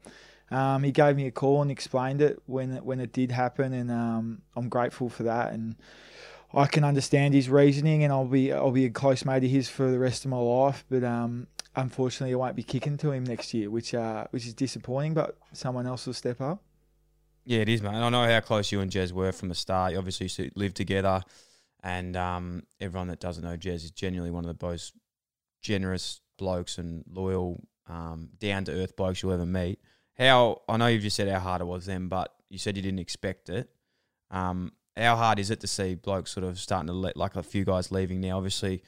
um, 0.51 0.85
he 0.85 0.93
gave 0.93 1.17
me 1.17 1.27
a 1.27 1.31
call 1.31 1.61
and 1.61 1.71
explained 1.71 2.23
it 2.23 2.41
when 2.47 2.77
when 2.85 3.01
it 3.01 3.13
did 3.13 3.33
happen, 3.33 3.73
and 3.73 3.91
um, 3.91 4.43
I'm 4.55 4.69
grateful 4.69 5.09
for 5.09 5.25
that, 5.25 5.53
and 5.53 5.75
I 6.55 6.67
can 6.67 6.85
understand 6.85 7.35
his 7.35 7.51
reasoning, 7.51 8.05
and 8.05 8.13
I'll 8.13 8.25
be 8.25 8.53
I'll 8.53 8.71
be 8.71 8.85
a 8.85 8.91
close 8.91 9.25
mate 9.25 9.43
of 9.43 9.51
his 9.51 9.69
for 9.69 9.91
the 9.91 9.99
rest 9.99 10.25
of 10.25 10.31
my 10.31 10.39
life, 10.39 10.85
but 10.89 11.03
um, 11.03 11.49
unfortunately, 11.75 12.35
I 12.35 12.37
won't 12.37 12.55
be 12.55 12.63
kicking 12.63 12.97
to 12.99 13.11
him 13.11 13.25
next 13.25 13.53
year, 13.53 13.69
which 13.69 13.95
uh, 13.95 14.27
which 14.31 14.47
is 14.47 14.55
disappointing. 14.55 15.15
But 15.15 15.37
someone 15.53 15.89
else 15.89 16.07
will 16.07 16.15
step 16.15 16.41
up. 16.41 16.63
Yeah, 17.45 17.61
it 17.61 17.69
is, 17.69 17.83
man. 17.83 17.95
I 17.97 18.09
know 18.11 18.25
how 18.27 18.41
close 18.41 18.71
you 18.71 18.81
and 18.81 18.93
Jez 18.93 19.11
were 19.11 19.33
from 19.33 19.49
the 19.49 19.55
start. 19.55 19.93
You 19.93 19.99
obviously 19.99 20.25
used 20.27 20.37
to 20.37 20.51
live 20.55 20.75
together, 20.75 21.23
and 21.83 22.17
um, 22.17 22.63
everyone 22.81 23.09
that 23.09 23.21
doesn't 23.21 23.45
know 23.45 23.57
Jez 23.57 23.85
is 23.85 23.91
genuinely 23.91 24.31
one 24.31 24.45
of 24.45 24.59
the 24.59 24.67
most 24.67 24.95
generous 25.63 26.21
blokes 26.37 26.79
and 26.79 27.05
loyal, 27.11 27.63
um, 27.89 28.31
down 28.39 28.65
to 28.65 28.73
earth 28.73 28.97
blokes 28.97 29.23
you'll 29.23 29.33
ever 29.33 29.47
meet. 29.47 29.81
How 30.17 30.63
I 30.69 30.77
know 30.77 30.87
you've 30.87 31.03
just 31.03 31.17
said 31.17 31.29
how 31.29 31.41
hard 31.41 31.61
it 31.61 31.67
was 31.67 31.87
then, 31.87 32.09
but 32.09 32.35
you 32.49 32.59
said 32.59 32.77
you 32.77 32.83
didn't 32.83 33.01
expect 33.01 33.49
it. 33.49 33.71
Um, 34.31 34.73
how 34.97 35.17
hard 35.17 35.39
is 35.39 35.51
it 35.51 35.61
to 35.61 35.67
see 35.67 35.95
blokes 35.95 36.33
sort 36.33 36.45
of 36.45 36.59
starting 36.59 36.89
to 36.89 36.93
let 36.93 37.17
like 37.17 37.37
a 37.37 37.43
few 37.43 37.65
guys 37.65 37.93
leaving 37.93 38.21
now? 38.21 38.37
Obviously, 38.37 38.83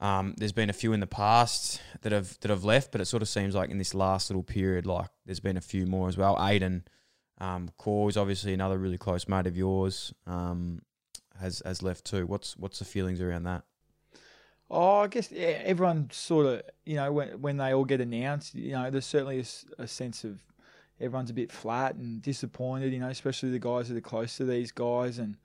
Um, 0.00 0.34
there's 0.36 0.52
been 0.52 0.70
a 0.70 0.72
few 0.72 0.92
in 0.92 0.98
the 1.00 1.06
past 1.06 1.80
that 2.00 2.10
have 2.10 2.38
that 2.40 2.50
have 2.50 2.64
left, 2.64 2.90
but 2.90 3.00
it 3.00 3.04
sort 3.04 3.22
of 3.22 3.28
seems 3.28 3.54
like 3.54 3.70
in 3.70 3.78
this 3.78 3.94
last 3.94 4.30
little 4.30 4.42
period, 4.42 4.84
like 4.84 5.08
there's 5.24 5.38
been 5.40 5.56
a 5.56 5.60
few 5.60 5.86
more 5.86 6.08
as 6.08 6.16
well. 6.16 6.36
Aidan 6.40 6.84
um, 7.38 7.68
Corr 7.78 8.08
is 8.08 8.16
obviously 8.16 8.52
another 8.52 8.78
really 8.78 8.98
close 8.98 9.28
mate 9.28 9.46
of 9.46 9.56
yours. 9.56 10.12
Um, 10.26 10.80
has 11.40 11.62
has 11.64 11.82
left 11.82 12.04
too. 12.04 12.26
What's 12.26 12.56
what's 12.56 12.78
the 12.78 12.84
feelings 12.84 13.20
around 13.20 13.44
that? 13.44 13.62
Oh, 14.70 15.00
I 15.00 15.06
guess 15.06 15.30
yeah, 15.30 15.60
everyone 15.64 16.08
sort 16.12 16.46
of 16.46 16.62
you 16.84 16.96
know 16.96 17.12
when 17.12 17.40
when 17.40 17.56
they 17.56 17.72
all 17.72 17.84
get 17.84 18.00
announced, 18.00 18.54
you 18.54 18.72
know, 18.72 18.90
there's 18.90 19.06
certainly 19.06 19.40
a, 19.40 19.82
a 19.82 19.86
sense 19.86 20.24
of 20.24 20.40
everyone's 21.00 21.30
a 21.30 21.34
bit 21.34 21.52
flat 21.52 21.94
and 21.94 22.22
disappointed. 22.22 22.92
You 22.92 23.00
know, 23.00 23.08
especially 23.08 23.50
the 23.50 23.58
guys 23.58 23.88
that 23.88 23.96
are 23.96 24.02
close 24.02 24.36
to 24.36 24.44
these 24.44 24.72
guys 24.72 25.18
and. 25.18 25.36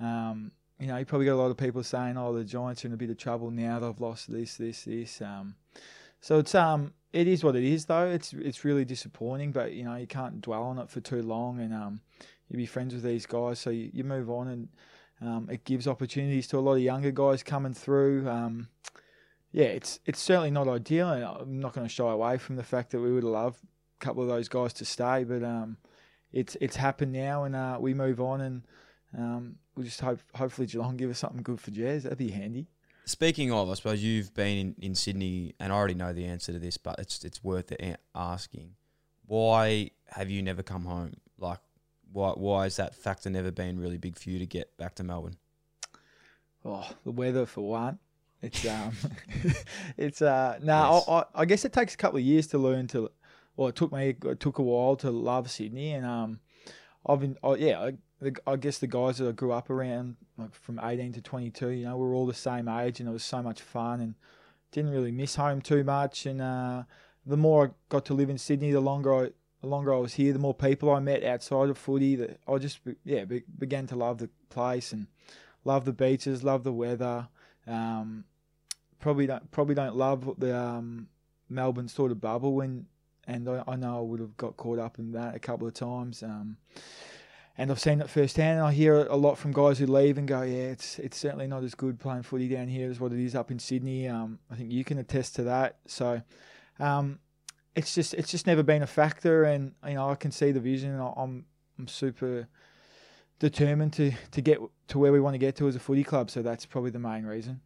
Um, 0.00 0.50
you 0.80 0.88
know, 0.88 0.96
you 0.96 1.04
probably 1.04 1.26
got 1.26 1.34
a 1.34 1.36
lot 1.36 1.52
of 1.52 1.56
people 1.56 1.84
saying, 1.84 2.18
"Oh, 2.18 2.34
the 2.34 2.42
Giants 2.42 2.84
are 2.84 2.88
in 2.88 2.94
a 2.94 2.96
bit 2.96 3.08
of 3.08 3.16
trouble 3.16 3.52
now. 3.52 3.78
They've 3.78 4.00
lost 4.00 4.30
this, 4.30 4.56
this, 4.56 4.82
this." 4.82 5.22
Um, 5.22 5.54
so 6.20 6.38
it's 6.38 6.54
um, 6.54 6.92
it 7.12 7.28
is 7.28 7.44
what 7.44 7.54
it 7.54 7.64
is, 7.64 7.84
though. 7.84 8.06
It's 8.06 8.32
it's 8.32 8.64
really 8.64 8.84
disappointing, 8.84 9.52
but 9.52 9.72
you 9.72 9.84
know, 9.84 9.94
you 9.94 10.06
can't 10.06 10.40
dwell 10.40 10.64
on 10.64 10.78
it 10.78 10.90
for 10.90 11.00
too 11.00 11.22
long, 11.22 11.60
and 11.60 11.72
um, 11.72 12.00
you 12.48 12.56
be 12.56 12.66
friends 12.66 12.92
with 12.92 13.04
these 13.04 13.24
guys, 13.24 13.58
so 13.58 13.70
you, 13.70 13.90
you 13.92 14.04
move 14.04 14.30
on, 14.30 14.48
and 14.48 14.68
um, 15.20 15.48
it 15.50 15.64
gives 15.64 15.86
opportunities 15.86 16.46
to 16.48 16.58
a 16.58 16.60
lot 16.60 16.74
of 16.74 16.80
younger 16.80 17.10
guys 17.10 17.42
coming 17.42 17.74
through. 17.74 18.28
Um, 18.28 18.68
yeah, 19.52 19.66
it's 19.66 20.00
it's 20.04 20.20
certainly 20.20 20.50
not 20.50 20.68
ideal, 20.68 21.10
and 21.10 21.24
I'm 21.24 21.60
not 21.60 21.72
going 21.72 21.86
to 21.86 21.92
shy 21.92 22.10
away 22.10 22.38
from 22.38 22.56
the 22.56 22.64
fact 22.64 22.90
that 22.90 23.00
we 23.00 23.12
would 23.12 23.24
loved 23.24 23.60
a 23.62 24.04
couple 24.04 24.22
of 24.22 24.28
those 24.28 24.48
guys 24.48 24.72
to 24.74 24.84
stay, 24.84 25.24
but 25.24 25.44
um, 25.44 25.76
it's 26.32 26.56
it's 26.60 26.76
happened 26.76 27.12
now, 27.12 27.44
and 27.44 27.54
uh, 27.54 27.78
we 27.80 27.94
move 27.94 28.20
on, 28.20 28.40
and 28.40 28.62
um, 29.16 29.56
we'll 29.74 29.84
just 29.84 30.00
hope 30.00 30.18
hopefully 30.34 30.66
Geelong 30.66 30.96
give 30.96 31.10
us 31.10 31.20
something 31.20 31.42
good 31.42 31.60
for 31.60 31.70
Jez. 31.70 32.02
That'd 32.02 32.18
be 32.18 32.30
handy. 32.30 32.66
Speaking 33.06 33.52
of, 33.52 33.70
I 33.70 33.74
suppose 33.74 34.02
you've 34.02 34.32
been 34.34 34.58
in, 34.58 34.74
in 34.80 34.94
Sydney, 34.94 35.54
and 35.60 35.72
I 35.72 35.76
already 35.76 35.94
know 35.94 36.12
the 36.12 36.24
answer 36.24 36.52
to 36.52 36.58
this, 36.58 36.76
but 36.76 36.98
it's 36.98 37.24
it's 37.24 37.44
worth 37.44 37.72
asking. 38.14 38.72
Why 39.26 39.90
have 40.08 40.30
you 40.30 40.42
never 40.42 40.62
come 40.62 40.84
home? 40.84 41.14
Like, 41.38 41.60
why 42.14 42.30
why 42.30 42.62
has 42.64 42.76
that 42.76 42.94
factor 42.94 43.28
never 43.28 43.50
been 43.50 43.78
really 43.78 43.98
big 43.98 44.16
for 44.16 44.30
you 44.30 44.38
to 44.38 44.46
get 44.46 44.74
back 44.76 44.94
to 44.94 45.04
Melbourne? 45.04 45.36
Oh, 46.64 46.88
the 47.04 47.10
weather 47.10 47.44
for 47.44 47.68
one. 47.68 47.98
It's 48.40 48.64
um, 48.68 48.92
it's 49.96 50.22
uh, 50.22 50.58
no. 50.62 50.94
Yes. 50.94 51.08
I, 51.08 51.42
I 51.42 51.44
guess 51.44 51.64
it 51.64 51.72
takes 51.72 51.94
a 51.94 51.96
couple 51.96 52.18
of 52.18 52.24
years 52.24 52.46
to 52.48 52.58
learn 52.58 52.86
to. 52.88 53.10
Well, 53.56 53.68
it 53.68 53.76
took 53.76 53.92
me 53.92 54.16
it 54.24 54.40
took 54.40 54.58
a 54.58 54.62
while 54.62 54.96
to 54.96 55.10
love 55.10 55.50
Sydney, 55.50 55.92
and 55.92 56.06
um, 56.06 56.40
I've 57.04 57.20
been 57.20 57.36
oh, 57.42 57.56
yeah. 57.56 57.80
I, 57.80 57.92
the, 58.20 58.34
I 58.46 58.56
guess 58.56 58.78
the 58.78 58.86
guys 58.86 59.18
that 59.18 59.28
I 59.28 59.32
grew 59.32 59.52
up 59.52 59.68
around, 59.68 60.16
like 60.38 60.54
from 60.54 60.80
18 60.82 61.12
to 61.14 61.20
22, 61.20 61.68
you 61.70 61.84
know, 61.84 61.96
we 61.96 62.06
are 62.06 62.14
all 62.14 62.26
the 62.26 62.32
same 62.32 62.68
age, 62.68 63.00
and 63.00 63.08
it 63.08 63.12
was 63.12 63.24
so 63.24 63.42
much 63.42 63.60
fun, 63.60 64.00
and 64.00 64.14
didn't 64.70 64.92
really 64.92 65.10
miss 65.10 65.34
home 65.34 65.60
too 65.60 65.82
much. 65.82 66.26
And 66.26 66.40
uh, 66.40 66.84
the 67.26 67.36
more 67.36 67.66
I 67.66 67.70
got 67.88 68.04
to 68.06 68.14
live 68.14 68.30
in 68.30 68.38
Sydney, 68.38 68.70
the 68.70 68.80
longer 68.80 69.14
I 69.14 69.30
the 69.64 69.70
longer 69.70 69.92
I 69.92 69.98
was 69.98 70.14
here, 70.14 70.32
the 70.32 70.38
more 70.38 70.54
people 70.54 70.90
I 70.90 71.00
met 71.00 71.24
outside 71.24 71.70
of 71.70 71.78
footy. 71.78 72.16
That 72.16 72.40
I 72.46 72.58
just 72.58 72.80
yeah 73.04 73.24
be, 73.24 73.42
began 73.58 73.86
to 73.88 73.96
love 73.96 74.18
the 74.18 74.30
place 74.50 74.92
and 74.92 75.06
love 75.64 75.84
the 75.84 75.92
beaches, 75.92 76.44
love 76.44 76.64
the 76.64 76.72
weather. 76.72 77.28
Um, 77.66 78.24
probably 79.00 79.26
don't 79.26 79.50
probably 79.50 79.74
don't 79.74 79.96
love 79.96 80.34
the 80.38 80.56
um, 80.56 81.08
Melbourne 81.48 81.88
sort 81.88 82.12
of 82.12 82.20
bubble 82.20 82.54
when, 82.54 82.86
and 83.26 83.48
I, 83.48 83.64
I, 83.66 83.76
know 83.76 83.98
I 83.98 84.00
would 84.00 84.20
have 84.20 84.36
got 84.36 84.56
caught 84.56 84.78
up 84.78 84.98
in 84.98 85.12
that 85.12 85.34
a 85.34 85.38
couple 85.38 85.66
of 85.66 85.74
times. 85.74 86.22
Um, 86.22 86.58
and 87.56 87.70
I've 87.70 87.80
seen 87.80 88.00
it 88.00 88.10
firsthand. 88.10 88.58
And 88.58 88.66
I 88.66 88.72
hear 88.72 89.06
a 89.06 89.16
lot 89.16 89.38
from 89.38 89.52
guys 89.52 89.78
who 89.78 89.86
leave 89.86 90.18
and 90.18 90.28
go, 90.28 90.42
"Yeah, 90.42 90.72
it's 90.72 90.98
it's 90.98 91.16
certainly 91.16 91.46
not 91.46 91.64
as 91.64 91.74
good 91.74 91.98
playing 91.98 92.22
footy 92.22 92.48
down 92.48 92.68
here 92.68 92.90
as 92.90 93.00
what 93.00 93.12
it 93.12 93.20
is 93.20 93.34
up 93.34 93.50
in 93.50 93.58
Sydney." 93.58 94.08
Um, 94.08 94.38
I 94.50 94.56
think 94.56 94.70
you 94.70 94.84
can 94.84 94.98
attest 94.98 95.36
to 95.36 95.44
that. 95.44 95.78
So, 95.86 96.20
um, 96.78 97.20
it's 97.76 97.94
just 97.94 98.14
it's 98.14 98.30
just 98.30 98.46
never 98.46 98.62
been 98.62 98.82
a 98.82 98.86
factor, 98.86 99.44
and 99.44 99.72
you 99.86 99.94
know 99.94 100.10
I 100.10 100.14
can 100.14 100.30
see 100.30 100.52
the 100.52 100.60
vision. 100.60 100.98
I'm 101.00 101.44
I'm 101.78 101.88
super 101.88 102.48
determined 103.38 103.92
to 103.94 104.12
to 104.32 104.40
get 104.40 104.58
to 104.88 104.98
where 104.98 105.12
we 105.12 105.20
want 105.20 105.34
to 105.34 105.38
get 105.38 105.56
to 105.56 105.68
as 105.68 105.76
a 105.76 105.80
footy 105.80 106.04
club. 106.04 106.30
So 106.30 106.42
that's 106.42 106.66
probably 106.66 106.90
the 106.90 106.98
main 106.98 107.24
reason. 107.24 107.60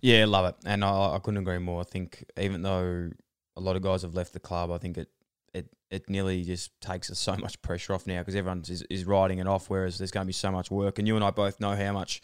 Yeah, 0.00 0.24
love 0.26 0.46
it, 0.46 0.56
and 0.64 0.84
I, 0.84 1.14
I 1.14 1.18
couldn't 1.22 1.38
agree 1.38 1.58
more. 1.58 1.80
I 1.80 1.84
think 1.84 2.24
even 2.38 2.62
though 2.62 3.10
a 3.56 3.60
lot 3.60 3.76
of 3.76 3.82
guys 3.82 4.02
have 4.02 4.14
left 4.14 4.32
the 4.32 4.40
club, 4.40 4.70
I 4.70 4.78
think 4.78 4.98
it 4.98 5.08
it 5.52 5.68
it 5.90 6.08
nearly 6.08 6.42
just 6.44 6.78
takes 6.80 7.10
us 7.10 7.18
so 7.18 7.36
much 7.38 7.60
pressure 7.62 7.94
off 7.94 8.06
now 8.06 8.20
because 8.20 8.36
everyone 8.36 8.62
is, 8.68 8.82
is 8.90 9.04
riding 9.04 9.38
it 9.38 9.46
off. 9.46 9.68
Whereas 9.68 9.98
there's 9.98 10.10
going 10.10 10.24
to 10.24 10.28
be 10.28 10.32
so 10.32 10.50
much 10.50 10.70
work, 10.70 10.98
and 10.98 11.06
you 11.06 11.16
and 11.16 11.24
I 11.24 11.30
both 11.30 11.60
know 11.60 11.74
how 11.74 11.92
much 11.92 12.20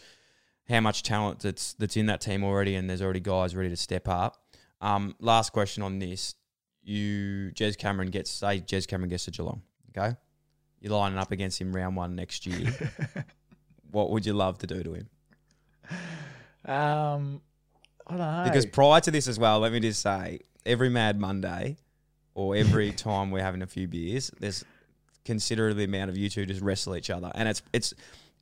how 0.68 0.80
much 0.80 1.02
talent 1.02 1.40
that's 1.40 1.74
that's 1.74 1.96
in 1.96 2.06
that 2.06 2.20
team 2.20 2.44
already, 2.44 2.74
and 2.74 2.88
there's 2.88 3.02
already 3.02 3.20
guys 3.20 3.54
ready 3.56 3.70
to 3.70 3.76
step 3.76 4.08
up. 4.08 4.44
Um, 4.80 5.14
last 5.20 5.52
question 5.52 5.82
on 5.82 5.98
this: 5.98 6.34
You, 6.82 7.52
Jez 7.54 7.78
Cameron 7.78 8.10
gets 8.10 8.30
say 8.30 8.60
Jez 8.60 8.86
Cameron 8.86 9.08
gets 9.08 9.24
to 9.26 9.30
Geelong, 9.30 9.62
okay? 9.96 10.16
You're 10.80 10.92
lining 10.92 11.18
up 11.18 11.30
against 11.30 11.60
him 11.60 11.74
round 11.74 11.96
one 11.96 12.16
next 12.16 12.44
year. 12.46 12.72
what 13.92 14.10
would 14.10 14.26
you 14.26 14.32
love 14.32 14.58
to 14.58 14.66
do 14.66 14.82
to 14.82 14.94
him? 14.94 15.08
Um, 16.64 17.40
I 18.06 18.10
don't 18.10 18.18
know. 18.18 18.42
Because 18.44 18.66
prior 18.66 19.00
to 19.00 19.10
this 19.10 19.28
as 19.28 19.38
well, 19.38 19.60
let 19.60 19.72
me 19.72 19.80
just 19.80 20.02
say, 20.02 20.40
every 20.66 20.88
Mad 20.88 21.20
Monday, 21.20 21.76
or 22.34 22.56
every 22.56 22.92
time 22.92 23.30
we're 23.30 23.42
having 23.42 23.62
a 23.62 23.66
few 23.66 23.86
beers, 23.86 24.30
there's 24.40 24.64
considerable 25.24 25.82
amount 25.82 26.10
of 26.10 26.16
you 26.16 26.28
two 26.28 26.46
just 26.46 26.60
wrestle 26.60 26.96
each 26.96 27.10
other, 27.10 27.30
and 27.34 27.48
it's 27.48 27.62
it's 27.72 27.94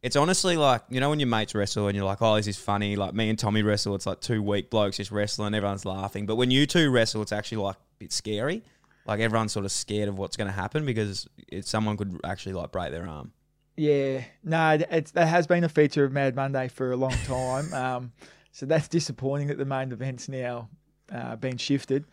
it's 0.03 0.17
honestly 0.17 0.57
like 0.57 0.83
you 0.89 1.01
know 1.01 1.11
when 1.11 1.21
your 1.21 1.29
mates 1.29 1.55
wrestle 1.55 1.89
and 1.89 1.97
you're 1.97 2.05
like, 2.05 2.23
oh, 2.23 2.37
this 2.37 2.47
is 2.47 2.57
funny. 2.57 2.97
Like 2.97 3.15
me 3.15 3.29
and 3.29 3.39
Tommy 3.39 3.63
wrestle, 3.63 3.95
it's 3.95 4.07
like 4.07 4.21
two 4.21 4.43
weak 4.43 4.71
blokes 4.71 4.97
just 4.97 5.11
wrestling, 5.11 5.55
everyone's 5.55 5.85
laughing. 5.85 6.27
But 6.27 6.37
when 6.37 6.51
you 6.51 6.67
two 6.67 6.91
wrestle, 6.91 7.23
it's 7.23 7.33
actually 7.33 7.59
like 7.59 7.77
a 7.77 7.99
bit 7.99 8.13
scary. 8.13 8.63
Like 9.07 9.21
everyone's 9.21 9.53
sort 9.53 9.65
of 9.65 9.73
scared 9.73 10.09
of 10.09 10.19
what's 10.19 10.37
going 10.37 10.47
to 10.47 10.53
happen 10.53 10.87
because 10.87 11.29
it, 11.49 11.67
someone 11.67 11.97
could 11.97 12.21
actually 12.25 12.53
like 12.53 12.71
break 12.71 12.93
their 12.93 13.07
arm. 13.07 13.33
Yeah, 13.77 14.25
no, 14.45 14.79
it's, 14.91 15.13
that 15.13 15.27
has 15.27 15.47
been 15.47 15.65
a 15.65 15.69
feature 15.69 16.05
of 16.05 16.13
Mad 16.13 16.37
Monday 16.37 16.69
for 16.69 16.93
a 16.93 16.97
long 16.97 17.15
time. 17.25 17.73
um, 17.75 18.13
so 18.53 18.67
that's 18.67 18.89
disappointing 18.89 19.49
that 19.49 19.59
the 19.59 19.65
main 19.65 19.91
event's 19.93 20.29
now 20.29 20.69
uh, 21.11 21.37
been 21.37 21.57
shifted. 21.57 22.05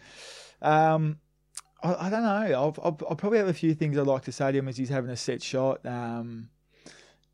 Um, 0.61 1.17
I, 1.83 2.07
I 2.07 2.09
don't 2.09 2.23
know. 2.23 2.55
I'll, 2.55 2.75
I'll, 2.81 2.99
I'll, 3.09 3.15
probably 3.15 3.39
have 3.39 3.47
a 3.47 3.53
few 3.53 3.73
things 3.73 3.97
I'd 3.97 4.07
like 4.07 4.23
to 4.23 4.31
say 4.31 4.51
to 4.51 4.57
him 4.57 4.67
as 4.67 4.77
he's 4.77 4.89
having 4.89 5.11
a 5.11 5.17
set 5.17 5.43
shot. 5.43 5.85
Um, 5.85 6.49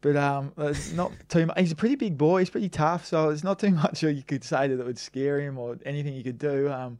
but 0.03 0.17
um, 0.17 0.51
not 0.93 1.13
too 1.29 1.45
much. 1.45 1.57
He's 1.57 1.71
a 1.71 1.75
pretty 1.75 1.95
big 1.95 2.17
boy. 2.17 2.39
He's 2.39 2.49
pretty 2.49 2.67
tough, 2.67 3.05
so 3.05 3.29
there's 3.29 3.43
not 3.43 3.57
too 3.57 3.71
much 3.83 4.03
you 4.03 4.21
could 4.21 4.43
say 4.43 4.67
that 4.67 4.79
it 4.79 4.85
would 4.85 4.99
scare 4.99 5.39
him 5.39 5.57
or 5.57 5.77
anything 5.85 6.13
you 6.13 6.23
could 6.23 6.37
do. 6.37 6.69
Um, 6.69 6.99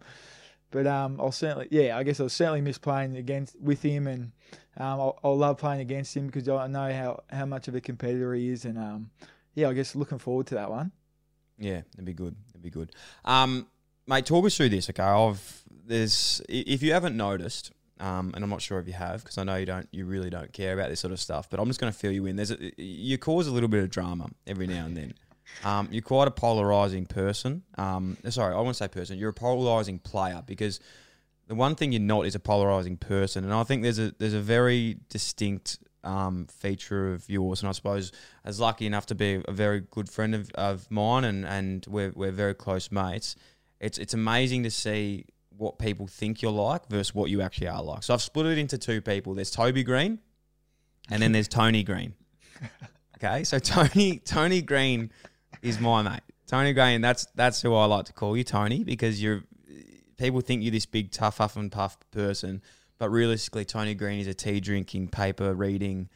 but 0.72 0.88
um, 0.88 1.20
I'll 1.20 1.34
certainly, 1.34 1.68
yeah, 1.70 1.98
I 1.98 2.04
guess 2.04 2.20
I'll 2.22 2.30
certainly 2.30 2.62
miss 2.62 2.78
playing 2.78 3.18
against 3.18 3.60
with 3.60 3.82
him, 3.84 4.08
and 4.08 4.32
um, 4.78 5.00
I'll, 5.02 5.20
I'll, 5.24 5.38
love 5.38 5.58
playing 5.58 5.82
against 5.82 6.16
him 6.16 6.28
because 6.28 6.48
I 6.48 6.66
know 6.68 6.92
how, 6.92 7.24
how 7.30 7.46
much 7.46 7.68
of 7.68 7.76
a 7.76 7.82
competitor 7.82 8.34
he 8.34 8.50
is, 8.50 8.64
and 8.64 8.80
um, 8.80 9.12
yeah, 9.54 9.68
I 9.68 9.74
guess 9.74 9.96
looking 9.96 10.18
forward 10.18 10.48
to 10.48 10.56
that 10.56 10.72
one. 10.72 10.92
Yeah, 11.60 11.82
it'd 11.94 12.06
be 12.06 12.14
good. 12.14 12.36
It'd 12.52 12.64
be 12.64 12.72
good. 12.72 12.92
Um, 13.26 13.68
mate, 14.08 14.26
talk 14.26 14.46
us 14.46 14.56
through 14.56 14.70
this. 14.70 14.90
Okay, 14.90 15.04
I've 15.04 15.62
there's 15.86 16.42
if 16.48 16.82
you 16.82 16.94
haven't 16.94 17.18
noticed, 17.18 17.72
um, 18.04 18.34
and 18.36 18.44
I'm 18.44 18.50
not 18.50 18.62
sure 18.62 18.80
if 18.80 18.88
you 18.88 18.94
have 18.94 19.24
because 19.24 19.38
I 19.38 19.46
know 19.46 19.56
you 19.56 19.66
don't, 19.66 19.88
you 19.92 20.06
really 20.06 20.30
don't 20.30 20.52
care 20.52 20.74
about 20.74 20.90
this 20.90 21.00
sort 21.00 21.14
of 21.14 21.22
stuff. 21.22 21.50
But 21.50 21.62
I'm 21.62 21.68
just 21.68 21.80
going 21.80 21.92
to 21.92 21.98
fill 21.98 22.12
you 22.12 22.26
in. 22.26 22.36
There's 22.36 22.52
a, 22.52 22.58
you 22.78 23.18
cause 23.18 23.48
a 23.48 23.52
little 23.52 23.70
bit 23.70 23.82
of 23.82 23.90
drama 23.90 24.30
every 24.46 24.68
now 24.68 24.86
and 24.86 24.98
then. 24.98 25.14
Um, 25.64 25.88
you're 25.90 26.02
quite 26.02 26.28
a 26.28 26.32
polarizing 26.32 27.06
person. 27.06 27.64
Um, 27.78 28.18
sorry, 28.30 28.54
I 28.54 28.58
want 28.58 28.70
to 28.70 28.74
say 28.74 28.90
person. 28.90 29.18
You're 29.18 29.30
a 29.30 29.34
polarizing 29.34 30.00
player 30.00 30.44
because 30.46 30.82
the 31.48 31.56
one 31.56 31.76
thing 31.76 31.94
you're 31.94 32.02
not 32.02 32.26
is 32.26 32.36
a 32.36 32.40
polarizing 32.40 32.98
person, 32.98 33.46
and 33.46 33.54
I 33.54 33.64
think 33.64 33.84
there's 33.84 34.00
a 34.00 34.14
there's 34.18 34.34
a 34.34 34.42
very 34.42 34.98
distinct 35.10 35.80
um, 36.04 36.48
feature 36.48 37.14
of 37.14 37.30
yours, 37.30 37.62
and 37.62 37.70
I 37.70 37.72
suppose 37.72 38.12
as 38.44 38.60
lucky 38.60 38.86
enough 38.86 39.06
to 39.08 39.16
be 39.16 39.42
a 39.48 39.52
very 39.52 39.82
good 39.92 40.10
friend 40.10 40.36
of, 40.36 40.52
of 40.56 40.90
mine, 40.92 41.24
and, 41.24 41.46
and 41.46 41.86
we're, 41.88 42.12
we're 42.16 42.32
very 42.32 42.54
close 42.54 42.92
mates. 42.92 43.36
It's 43.80 43.98
it's 43.98 44.14
amazing 44.14 44.64
to 44.64 44.72
see 44.72 45.26
what 45.58 45.78
people 45.80 46.08
think 46.08 46.42
you're 46.42 46.52
like 46.52 46.88
versus 46.90 47.14
what 47.14 47.30
you 47.30 47.42
actually 47.42 47.68
are 47.68 47.84
like. 47.84 48.04
So 48.04 48.14
I've 48.14 48.22
split 48.22 48.46
it 48.48 48.58
into 48.58 48.78
two 48.78 49.02
people. 49.02 49.34
There's 49.34 49.52
Toby 49.52 49.84
Green, 49.84 50.20
and 51.10 51.22
then 51.22 51.32
there's 51.32 51.48
Tony 51.48 51.84
Green. 51.84 52.14
Okay, 53.24 53.46
so 53.46 53.58
Tony 53.58 54.18
Tony 54.20 54.62
Green 54.62 55.10
is 55.62 55.80
my 55.80 56.02
mate. 56.02 56.20
Tony 56.46 56.74
Green, 56.74 57.00
that's 57.00 57.26
that's 57.36 57.62
who 57.62 57.74
I 57.74 57.86
like 57.86 58.06
to 58.06 58.14
call 58.14 58.36
you, 58.36 58.44
Tony, 58.44 58.84
because 58.84 59.24
you're 59.24 59.44
people 60.18 60.42
think 60.42 60.62
you're 60.62 60.72
this 60.72 60.86
big 60.86 61.12
tough 61.12 61.38
huff 61.38 61.56
and 61.56 61.72
puff 61.72 61.98
person, 62.12 62.62
but 62.98 63.10
realistically, 63.10 63.64
Tony 63.64 63.94
Green 63.94 64.20
is 64.20 64.28
a 64.28 64.34
tea 64.34 64.60
drinking, 64.60 65.08
paper 65.08 65.54
reading, 65.54 66.10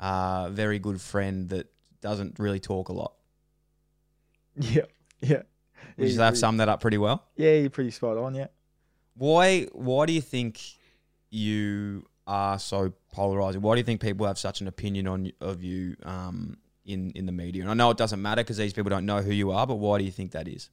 uh, 0.00 0.48
very 0.50 0.78
good 0.78 1.00
friend 1.00 1.50
that 1.50 1.66
doesn't 2.00 2.38
really 2.38 2.60
talk 2.60 2.88
a 2.88 2.92
lot. 2.92 3.12
Yeah, 4.56 4.82
yeah. 5.20 5.42
Would 5.98 6.10
you 6.10 6.20
have 6.20 6.38
summed 6.38 6.60
that 6.60 6.68
up 6.68 6.80
pretty 6.80 6.98
well? 6.98 7.24
Yeah, 7.36 7.54
you're 7.54 7.70
pretty 7.70 7.90
spot 7.90 8.16
on. 8.16 8.34
Yeah. 8.34 8.46
Why 9.16 9.64
why 9.72 10.06
do 10.06 10.12
you 10.12 10.20
think 10.20 10.60
you 11.30 12.06
are 12.26 12.58
so 12.58 12.92
polarizing? 13.12 13.62
Why 13.62 13.74
do 13.74 13.78
you 13.78 13.84
think 13.84 14.00
people 14.00 14.26
have 14.26 14.38
such 14.38 14.60
an 14.60 14.68
opinion 14.68 15.06
on 15.06 15.32
of 15.40 15.62
you 15.62 15.96
um, 16.02 16.56
in 16.84 17.10
in 17.12 17.26
the 17.26 17.32
media? 17.32 17.62
And 17.62 17.70
I 17.70 17.74
know 17.74 17.90
it 17.90 17.96
doesn't 17.96 18.20
matter 18.20 18.42
because 18.42 18.56
these 18.56 18.72
people 18.72 18.90
don't 18.90 19.06
know 19.06 19.22
who 19.22 19.32
you 19.32 19.50
are, 19.52 19.66
but 19.66 19.76
why 19.76 19.98
do 19.98 20.04
you 20.04 20.10
think 20.10 20.32
that 20.32 20.48
is? 20.48 20.70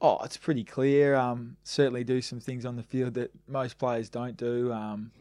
Oh, 0.00 0.18
it's 0.24 0.36
pretty 0.36 0.64
clear. 0.64 1.14
Um, 1.14 1.56
certainly 1.62 2.04
do 2.04 2.20
some 2.20 2.40
things 2.40 2.66
on 2.66 2.76
the 2.76 2.82
field 2.82 3.14
that 3.14 3.30
most 3.48 3.78
players 3.78 4.08
don't 4.08 4.36
do. 4.36 4.72
Um, 4.72 5.12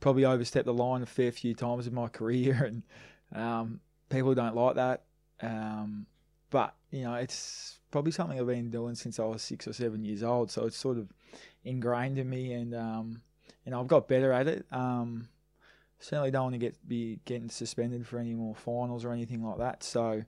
probably 0.00 0.24
overstepped 0.24 0.66
the 0.66 0.74
line 0.74 1.02
a 1.02 1.06
fair 1.06 1.32
few 1.32 1.54
times 1.54 1.86
in 1.86 1.94
my 1.94 2.08
career, 2.18 2.64
and 2.64 2.82
um, 3.34 3.80
people 4.10 4.34
don't 4.34 4.54
like 4.54 4.76
that. 4.76 5.02
Um, 5.40 6.06
but 6.50 6.74
you 6.92 7.02
know, 7.02 7.14
it's 7.14 7.80
probably 7.90 8.12
something 8.12 8.38
I've 8.38 8.46
been 8.46 8.70
doing 8.70 8.94
since 8.94 9.18
I 9.18 9.24
was 9.24 9.42
six 9.42 9.66
or 9.66 9.72
seven 9.72 10.04
years 10.04 10.22
old. 10.22 10.50
So 10.50 10.66
it's 10.66 10.76
sort 10.76 10.98
of 10.98 11.08
ingrained 11.64 12.18
in 12.18 12.28
me, 12.28 12.52
and 12.52 12.74
um, 12.74 13.22
you 13.64 13.72
know, 13.72 13.80
I've 13.80 13.88
got 13.88 14.08
better 14.08 14.32
at 14.32 14.46
it. 14.46 14.66
Um, 14.70 15.28
certainly 15.98 16.30
don't 16.30 16.44
want 16.44 16.54
to 16.54 16.58
get 16.58 16.88
be 16.88 17.20
getting 17.24 17.50
suspended 17.50 18.06
for 18.06 18.18
any 18.18 18.34
more 18.34 18.54
finals 18.54 19.04
or 19.04 19.12
anything 19.12 19.42
like 19.44 19.58
that. 19.58 19.82
So 19.82 20.22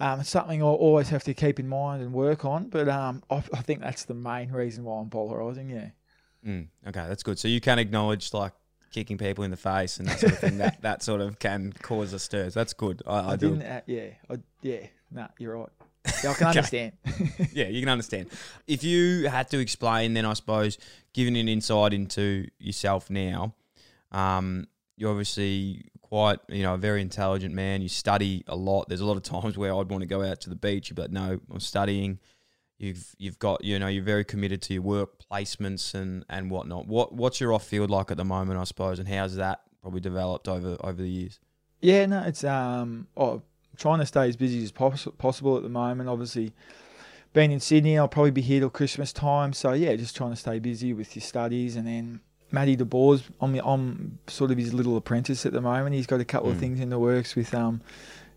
um, 0.00 0.20
it's 0.20 0.30
something 0.30 0.62
I'll 0.62 0.70
always 0.70 1.10
have 1.10 1.24
to 1.24 1.34
keep 1.34 1.60
in 1.60 1.68
mind 1.68 2.02
and 2.02 2.12
work 2.12 2.44
on. 2.44 2.68
But 2.68 2.88
um, 2.88 3.22
I, 3.30 3.36
I, 3.52 3.62
think 3.62 3.80
that's 3.80 4.04
the 4.04 4.14
main 4.14 4.50
reason 4.50 4.84
why 4.84 5.00
I'm 5.00 5.10
polarising. 5.10 5.70
Yeah. 5.70 5.90
Mm, 6.44 6.68
okay, 6.88 7.04
that's 7.06 7.22
good. 7.22 7.38
So 7.38 7.48
you 7.48 7.60
can 7.60 7.78
acknowledge 7.78 8.32
like 8.32 8.52
kicking 8.92 9.18
people 9.18 9.44
in 9.44 9.50
the 9.50 9.56
face 9.56 9.98
and 9.98 10.08
that 10.08 10.18
sort 10.18 10.32
of 10.32 10.38
thing. 10.38 10.58
that 10.58 10.80
that 10.82 11.02
sort 11.02 11.20
of 11.20 11.38
can 11.38 11.72
cause 11.82 12.12
a 12.12 12.18
stir. 12.18 12.50
That's 12.50 12.72
good. 12.72 13.02
I, 13.06 13.18
I, 13.18 13.32
I 13.32 13.36
didn't. 13.36 13.62
Uh, 13.62 13.80
yeah. 13.86 14.08
I, 14.28 14.38
yeah. 14.62 14.86
Nah, 15.12 15.28
you're 15.38 15.56
right. 15.56 15.68
Yeah, 16.22 16.30
I 16.30 16.34
can 16.34 16.46
understand. 16.48 16.92
yeah, 17.52 17.68
you 17.68 17.80
can 17.80 17.88
understand. 17.88 18.28
If 18.66 18.84
you 18.84 19.28
had 19.28 19.50
to 19.50 19.58
explain, 19.58 20.14
then 20.14 20.24
I 20.24 20.34
suppose, 20.34 20.78
giving 21.12 21.36
an 21.36 21.48
insight 21.48 21.92
into 21.92 22.48
yourself 22.58 23.10
now, 23.10 23.54
um, 24.12 24.66
you're 24.96 25.10
obviously 25.10 25.90
quite, 26.02 26.40
you 26.48 26.62
know, 26.62 26.74
a 26.74 26.78
very 26.78 27.00
intelligent 27.00 27.54
man. 27.54 27.82
You 27.82 27.88
study 27.88 28.44
a 28.46 28.56
lot. 28.56 28.88
There's 28.88 29.00
a 29.00 29.06
lot 29.06 29.16
of 29.16 29.22
times 29.22 29.56
where 29.56 29.74
I'd 29.74 29.90
want 29.90 30.02
to 30.02 30.06
go 30.06 30.22
out 30.22 30.40
to 30.42 30.50
the 30.50 30.56
beach, 30.56 30.92
but 30.94 31.12
no, 31.12 31.40
I'm 31.50 31.60
studying. 31.60 32.18
You've 32.78 33.14
you've 33.18 33.38
got 33.38 33.62
you 33.62 33.78
know 33.78 33.88
you're 33.88 34.02
very 34.02 34.24
committed 34.24 34.62
to 34.62 34.72
your 34.72 34.82
work 34.82 35.22
placements 35.30 35.94
and 35.94 36.24
and 36.30 36.50
whatnot. 36.50 36.86
What 36.86 37.12
what's 37.12 37.38
your 37.38 37.52
off 37.52 37.66
field 37.66 37.90
like 37.90 38.10
at 38.10 38.16
the 38.16 38.24
moment, 38.24 38.58
I 38.58 38.64
suppose, 38.64 38.98
and 38.98 39.06
how's 39.06 39.36
that 39.36 39.60
probably 39.82 40.00
developed 40.00 40.48
over 40.48 40.78
over 40.80 41.00
the 41.02 41.08
years? 41.08 41.38
Yeah, 41.82 42.06
no, 42.06 42.22
it's 42.22 42.42
um, 42.42 43.06
oh, 43.16 43.42
trying 43.80 43.98
to 43.98 44.06
stay 44.06 44.28
as 44.28 44.36
busy 44.36 44.62
as 44.62 44.70
poss- 44.70 45.08
possible 45.18 45.56
at 45.56 45.64
the 45.64 45.68
moment. 45.68 46.08
Obviously, 46.08 46.52
being 47.32 47.50
in 47.50 47.58
Sydney, 47.58 47.98
I'll 47.98 48.06
probably 48.06 48.30
be 48.30 48.42
here 48.42 48.60
till 48.60 48.70
Christmas 48.70 49.12
time. 49.12 49.52
So 49.52 49.72
yeah, 49.72 49.96
just 49.96 50.14
trying 50.14 50.30
to 50.30 50.36
stay 50.36 50.60
busy 50.60 50.92
with 50.92 51.16
your 51.16 51.22
studies 51.22 51.74
and 51.74 51.86
then 51.86 52.20
Matty 52.52 52.76
De 52.76 52.84
Boer's 52.84 53.22
I'm, 53.40 53.54
I'm 53.56 54.18
sort 54.26 54.50
of 54.50 54.58
his 54.58 54.74
little 54.74 54.96
apprentice 54.96 55.46
at 55.46 55.52
the 55.52 55.60
moment. 55.60 55.94
He's 55.94 56.06
got 56.06 56.20
a 56.20 56.24
couple 56.24 56.50
mm. 56.50 56.52
of 56.52 56.58
things 56.58 56.80
in 56.80 56.90
the 56.90 56.98
works 56.98 57.34
with 57.34 57.54
um, 57.54 57.80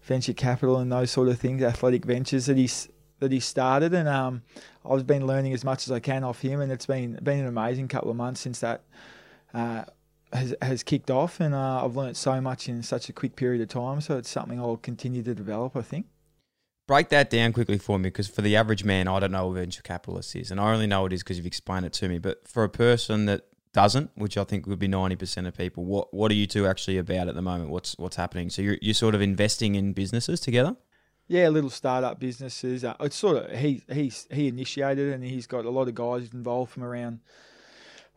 venture 0.03 0.33
capital 0.33 0.77
and 0.77 0.91
those 0.91 1.11
sort 1.11 1.27
of 1.29 1.39
things, 1.39 1.61
athletic 1.61 2.05
ventures 2.05 2.45
that 2.45 2.57
he's 2.57 2.89
that 3.19 3.31
he 3.31 3.39
started, 3.39 3.93
and 3.93 4.09
um, 4.09 4.41
I've 4.85 5.07
been 5.07 5.25
learning 5.25 5.53
as 5.53 5.63
much 5.63 5.87
as 5.87 5.91
I 5.91 5.99
can 5.99 6.25
off 6.25 6.41
him, 6.41 6.59
and 6.59 6.71
it's 6.71 6.85
been 6.85 7.17
been 7.23 7.39
an 7.39 7.47
amazing 7.47 7.87
couple 7.87 8.11
of 8.11 8.17
months 8.17 8.41
since 8.41 8.59
that 8.59 8.81
uh, 9.53 9.85
has 10.33 10.55
has 10.61 10.83
kicked 10.83 11.11
off, 11.11 11.39
and 11.39 11.53
uh, 11.53 11.85
I've 11.85 11.95
learned 11.95 12.17
so 12.17 12.41
much 12.41 12.67
in 12.67 12.83
such 12.83 13.09
a 13.09 13.13
quick 13.13 13.35
period 13.35 13.61
of 13.61 13.69
time. 13.69 14.01
So 14.01 14.17
it's 14.17 14.29
something 14.29 14.59
I'll 14.59 14.77
continue 14.77 15.23
to 15.23 15.33
develop. 15.33 15.75
I 15.75 15.81
think. 15.81 16.07
Break 16.85 17.09
that 17.09 17.29
down 17.29 17.53
quickly 17.53 17.77
for 17.77 17.97
me, 17.97 18.09
because 18.09 18.27
for 18.27 18.41
the 18.41 18.57
average 18.57 18.83
man, 18.83 19.07
I 19.07 19.19
don't 19.21 19.31
know 19.31 19.47
what 19.47 19.53
venture 19.53 19.81
capitalist 19.81 20.35
is, 20.35 20.51
and 20.51 20.59
I 20.59 20.73
only 20.73 20.87
know 20.87 21.03
what 21.03 21.13
it 21.13 21.15
is 21.15 21.23
because 21.23 21.37
you've 21.37 21.45
explained 21.45 21.85
it 21.85 21.93
to 21.93 22.09
me. 22.09 22.19
But 22.19 22.45
for 22.47 22.63
a 22.63 22.69
person 22.69 23.25
that 23.27 23.45
doesn't, 23.73 24.11
which 24.15 24.37
I 24.37 24.43
think 24.43 24.67
would 24.67 24.79
be 24.79 24.87
ninety 24.87 25.15
percent 25.15 25.47
of 25.47 25.57
people. 25.57 25.83
What 25.83 26.13
What 26.13 26.31
are 26.31 26.35
you 26.35 26.47
two 26.47 26.67
actually 26.67 26.97
about 26.97 27.27
at 27.27 27.35
the 27.35 27.41
moment? 27.41 27.69
What's 27.69 27.97
What's 27.97 28.15
happening? 28.15 28.49
So 28.49 28.61
you're 28.61 28.77
you're 28.81 28.93
sort 28.93 29.15
of 29.15 29.21
investing 29.21 29.75
in 29.75 29.93
businesses 29.93 30.39
together. 30.39 30.75
Yeah, 31.27 31.49
little 31.49 31.69
startup 31.69 32.19
businesses. 32.19 32.83
Uh, 32.83 32.95
it's 32.99 33.15
sort 33.15 33.37
of 33.37 33.57
he 33.57 33.83
he's 33.91 34.27
he 34.29 34.47
initiated 34.47 35.13
and 35.13 35.23
he's 35.23 35.47
got 35.47 35.65
a 35.65 35.69
lot 35.69 35.87
of 35.87 35.95
guys 35.95 36.29
involved 36.33 36.71
from 36.71 36.83
around 36.83 37.21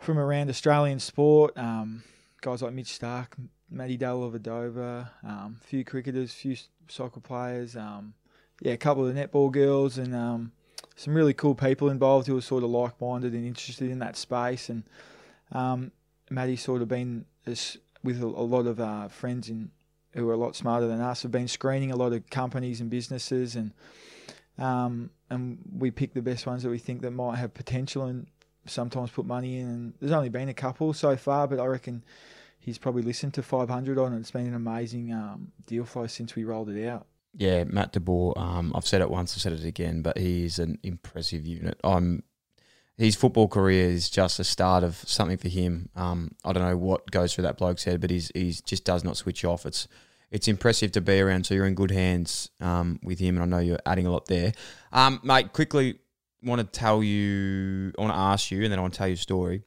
from 0.06 0.20
around 0.20 0.48
Australian 0.48 1.00
sport. 1.00 1.58
Um, 1.58 2.04
guys 2.40 2.62
like 2.62 2.72
Mitch 2.72 2.96
Starc, 2.96 3.26
Matty 3.68 3.98
Dellavedova, 3.98 5.08
um, 5.24 5.58
a 5.60 5.66
few 5.66 5.84
cricketers, 5.84 6.32
few 6.32 6.56
soccer 6.86 7.18
players. 7.18 7.74
Um, 7.76 8.14
yeah, 8.60 8.72
a 8.72 8.76
couple 8.76 9.04
of 9.04 9.14
netball 9.16 9.50
girls 9.50 9.98
and 9.98 10.14
um, 10.14 10.52
some 10.94 11.12
really 11.12 11.34
cool 11.34 11.56
people 11.56 11.90
involved 11.90 12.28
who 12.28 12.38
are 12.38 12.40
sort 12.40 12.62
of 12.62 12.70
like 12.70 12.98
minded 13.00 13.32
and 13.34 13.44
interested 13.44 13.90
in 13.90 13.98
that 13.98 14.16
space 14.16 14.68
and 14.68 14.84
um, 15.50 15.90
sort 16.56 16.82
of 16.82 16.88
been 16.88 17.24
with 18.04 18.22
a, 18.22 18.26
lot 18.26 18.66
of 18.66 18.78
uh, 18.78 19.08
friends 19.08 19.48
in, 19.48 19.72
who 20.12 20.30
are 20.30 20.34
a 20.34 20.38
lot 20.38 20.54
smarter 20.54 20.86
than 20.86 21.00
us. 21.00 21.22
Have 21.22 21.32
been 21.32 21.48
screening 21.48 21.90
a 21.90 21.96
lot 21.96 22.12
of 22.12 22.30
companies 22.30 22.80
and 22.80 22.88
businesses, 22.88 23.56
and 23.56 23.72
um, 24.56 25.10
and 25.28 25.58
we 25.76 25.90
pick 25.90 26.14
the 26.14 26.22
best 26.22 26.46
ones 26.46 26.62
that 26.62 26.70
we 26.70 26.78
think 26.78 27.02
that 27.02 27.10
might 27.10 27.36
have 27.36 27.52
potential, 27.52 28.04
and 28.04 28.28
sometimes 28.66 29.10
put 29.10 29.26
money 29.26 29.58
in. 29.58 29.66
And 29.66 29.94
there's 30.00 30.12
only 30.12 30.28
been 30.28 30.48
a 30.48 30.54
couple 30.54 30.92
so 30.92 31.16
far, 31.16 31.46
but 31.46 31.58
I 31.58 31.66
reckon 31.66 32.04
he's 32.58 32.78
probably 32.78 33.02
listened 33.02 33.34
to 33.34 33.42
500 33.42 33.98
on 33.98 34.12
it. 34.12 34.18
It's 34.18 34.30
been 34.30 34.46
an 34.46 34.54
amazing 34.54 35.12
um, 35.12 35.52
deal 35.66 35.84
flow 35.84 36.06
since 36.06 36.34
we 36.34 36.44
rolled 36.44 36.70
it 36.70 36.86
out. 36.86 37.06
Yeah, 37.34 37.64
Matt 37.64 37.92
De 37.92 38.00
Boer. 38.00 38.32
Um, 38.36 38.72
I've 38.74 38.86
said 38.86 39.02
it 39.02 39.10
once, 39.10 39.34
I've 39.34 39.42
said 39.42 39.52
it 39.52 39.64
again, 39.64 40.02
but 40.02 40.16
he 40.16 40.44
is 40.44 40.58
an 40.58 40.78
impressive 40.82 41.46
unit. 41.46 41.78
I'm 41.84 42.22
his 42.98 43.14
football 43.14 43.46
career 43.46 43.90
is 43.90 44.08
just 44.08 44.40
a 44.40 44.44
start 44.44 44.82
of 44.82 44.96
something 45.06 45.36
for 45.36 45.48
him. 45.48 45.90
Um, 45.94 46.30
I 46.44 46.52
don't 46.52 46.62
know 46.62 46.78
what 46.78 47.10
goes 47.10 47.34
through 47.34 47.42
that 47.42 47.58
bloke's 47.58 47.84
head, 47.84 48.00
but 48.00 48.10
he's 48.10 48.30
he's 48.34 48.60
just 48.62 48.84
does 48.84 49.04
not 49.04 49.16
switch 49.16 49.44
off. 49.44 49.66
It's 49.66 49.86
it's 50.30 50.48
impressive 50.48 50.92
to 50.92 51.00
be 51.00 51.20
around. 51.20 51.44
So 51.44 51.54
you're 51.54 51.66
in 51.66 51.74
good 51.74 51.90
hands 51.90 52.50
um, 52.60 52.98
with 53.02 53.18
him, 53.18 53.36
and 53.36 53.42
I 53.42 53.46
know 53.46 53.62
you're 53.62 53.78
adding 53.84 54.06
a 54.06 54.10
lot 54.10 54.26
there, 54.26 54.52
um, 54.92 55.20
mate. 55.22 55.52
Quickly, 55.52 55.98
want 56.42 56.60
to 56.60 56.66
tell 56.66 57.02
you, 57.02 57.92
I 57.98 58.00
want 58.00 58.12
to 58.12 58.18
ask 58.18 58.50
you, 58.50 58.62
and 58.62 58.72
then 58.72 58.78
I 58.78 58.82
want 58.82 58.94
to 58.94 58.98
tell 58.98 59.08
you 59.08 59.14
a 59.14 59.18
story. 59.18 59.64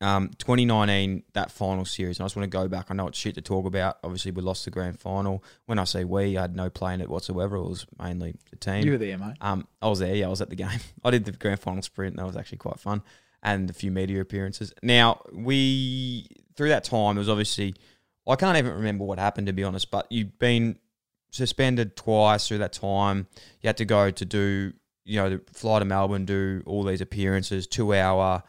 Um, 0.00 0.30
2019, 0.38 1.22
that 1.34 1.52
final 1.52 1.84
series, 1.84 2.18
and 2.18 2.24
I 2.24 2.26
just 2.26 2.34
want 2.34 2.50
to 2.50 2.58
go 2.58 2.66
back. 2.66 2.86
I 2.90 2.94
know 2.94 3.06
it's 3.06 3.18
shit 3.18 3.36
to 3.36 3.40
talk 3.40 3.66
about. 3.66 3.98
Obviously, 4.02 4.32
we 4.32 4.42
lost 4.42 4.64
the 4.64 4.72
grand 4.72 4.98
final. 4.98 5.44
When 5.66 5.78
I 5.78 5.84
say 5.84 6.02
we, 6.02 6.36
I 6.36 6.42
had 6.42 6.56
no 6.56 6.68
play 6.70 6.94
in 6.94 7.00
it 7.00 7.08
whatsoever. 7.08 7.56
It 7.56 7.68
was 7.68 7.86
mainly 8.00 8.34
the 8.50 8.56
team. 8.56 8.84
You 8.84 8.92
were 8.92 8.98
there, 8.98 9.16
mate. 9.16 9.36
Um, 9.40 9.68
I 9.80 9.88
was 9.88 10.00
there. 10.00 10.14
Yeah, 10.14 10.26
I 10.26 10.30
was 10.30 10.40
at 10.40 10.50
the 10.50 10.56
game. 10.56 10.80
I 11.04 11.10
did 11.12 11.24
the 11.24 11.32
grand 11.32 11.60
final 11.60 11.82
sprint. 11.82 12.16
That 12.16 12.26
was 12.26 12.36
actually 12.36 12.58
quite 12.58 12.80
fun, 12.80 13.02
and 13.44 13.70
a 13.70 13.72
few 13.72 13.92
media 13.92 14.20
appearances. 14.20 14.74
Now 14.82 15.22
we 15.32 16.26
through 16.56 16.70
that 16.70 16.84
time, 16.84 17.16
it 17.16 17.20
was 17.20 17.28
obviously 17.28 17.74
I 18.26 18.36
can't 18.36 18.58
even 18.58 18.72
remember 18.72 19.04
what 19.04 19.20
happened 19.20 19.46
to 19.46 19.52
be 19.52 19.62
honest. 19.64 19.90
But 19.92 20.10
you've 20.10 20.36
been 20.38 20.78
suspended 21.30 21.96
twice 21.96 22.48
through 22.48 22.58
that 22.58 22.72
time. 22.72 23.26
You 23.60 23.68
had 23.68 23.76
to 23.78 23.84
go 23.84 24.10
to 24.10 24.24
do 24.24 24.72
you 25.04 25.16
know 25.16 25.40
fly 25.52 25.78
to 25.78 25.84
Melbourne, 25.84 26.24
do 26.24 26.62
all 26.66 26.84
these 26.84 27.00
appearances, 27.00 27.66
two 27.66 27.94
hour 27.94 28.42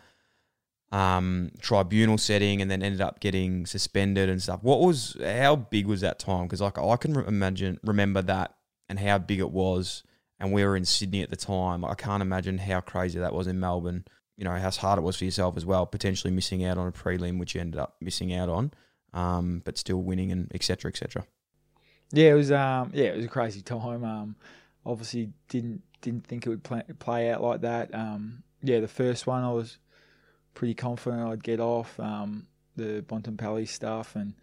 um, 0.93 1.49
tribunal 1.59 2.19
setting 2.19 2.61
and 2.61 2.69
then 2.69 2.83
ended 2.83 3.01
up 3.01 3.19
getting 3.19 3.65
suspended 3.65 4.29
and 4.29 4.41
stuff. 4.41 4.59
What 4.61 4.79
was 4.79 5.17
how 5.21 5.55
big 5.55 5.87
was 5.87 6.01
that 6.01 6.19
time? 6.19 6.43
Because 6.43 6.61
like 6.61 6.77
I 6.77 6.95
can 6.97 7.15
imagine 7.15 7.79
remember 7.83 8.21
that 8.21 8.53
and 8.87 8.99
how 8.99 9.17
big 9.17 9.39
it 9.39 9.49
was, 9.49 10.03
and 10.39 10.53
we 10.53 10.63
were 10.63 10.77
in 10.77 10.85
Sydney 10.85 11.23
at 11.23 11.31
the 11.31 11.35
time. 11.35 11.83
I 11.83 11.95
can't 11.95 12.21
imagine 12.21 12.59
how 12.59 12.79
crazy 12.79 13.17
that 13.17 13.33
was 13.33 13.47
in 13.47 13.59
Melbourne. 13.59 14.05
You 14.37 14.43
know 14.43 14.51
how 14.51 14.69
hard 14.69 14.99
it 14.99 15.01
was 15.01 15.17
for 15.17 15.25
yourself 15.25 15.57
as 15.57 15.65
well, 15.65 15.87
potentially 15.87 16.31
missing 16.31 16.63
out 16.63 16.77
on 16.77 16.87
a 16.87 16.91
prelim, 16.91 17.39
which 17.39 17.55
you 17.55 17.61
ended 17.61 17.79
up 17.79 17.95
missing 17.99 18.31
out 18.31 18.49
on, 18.49 18.71
um, 19.13 19.63
but 19.65 19.79
still 19.79 20.01
winning 20.03 20.31
and 20.31 20.51
etc. 20.53 20.89
etc. 20.89 21.25
Yeah, 22.11 22.29
it 22.29 22.35
was 22.35 22.51
um, 22.51 22.91
yeah, 22.93 23.05
it 23.05 23.15
was 23.15 23.25
a 23.25 23.29
crazy 23.29 23.61
time. 23.61 24.03
Um, 24.03 24.35
obviously 24.85 25.31
didn't 25.49 25.81
didn't 26.01 26.25
think 26.27 26.45
it 26.45 26.49
would 26.49 26.63
play, 26.63 26.83
play 26.99 27.31
out 27.31 27.41
like 27.41 27.61
that. 27.61 27.93
Um, 27.93 28.43
yeah, 28.61 28.79
the 28.79 28.87
first 28.87 29.25
one 29.25 29.43
I 29.43 29.51
was 29.51 29.77
pretty 30.53 30.73
confident 30.73 31.27
I'd 31.27 31.43
get 31.43 31.59
off 31.59 31.99
um, 31.99 32.47
the 32.75 33.03
Bontempelli 33.07 33.67
stuff, 33.67 34.15
and 34.15 34.33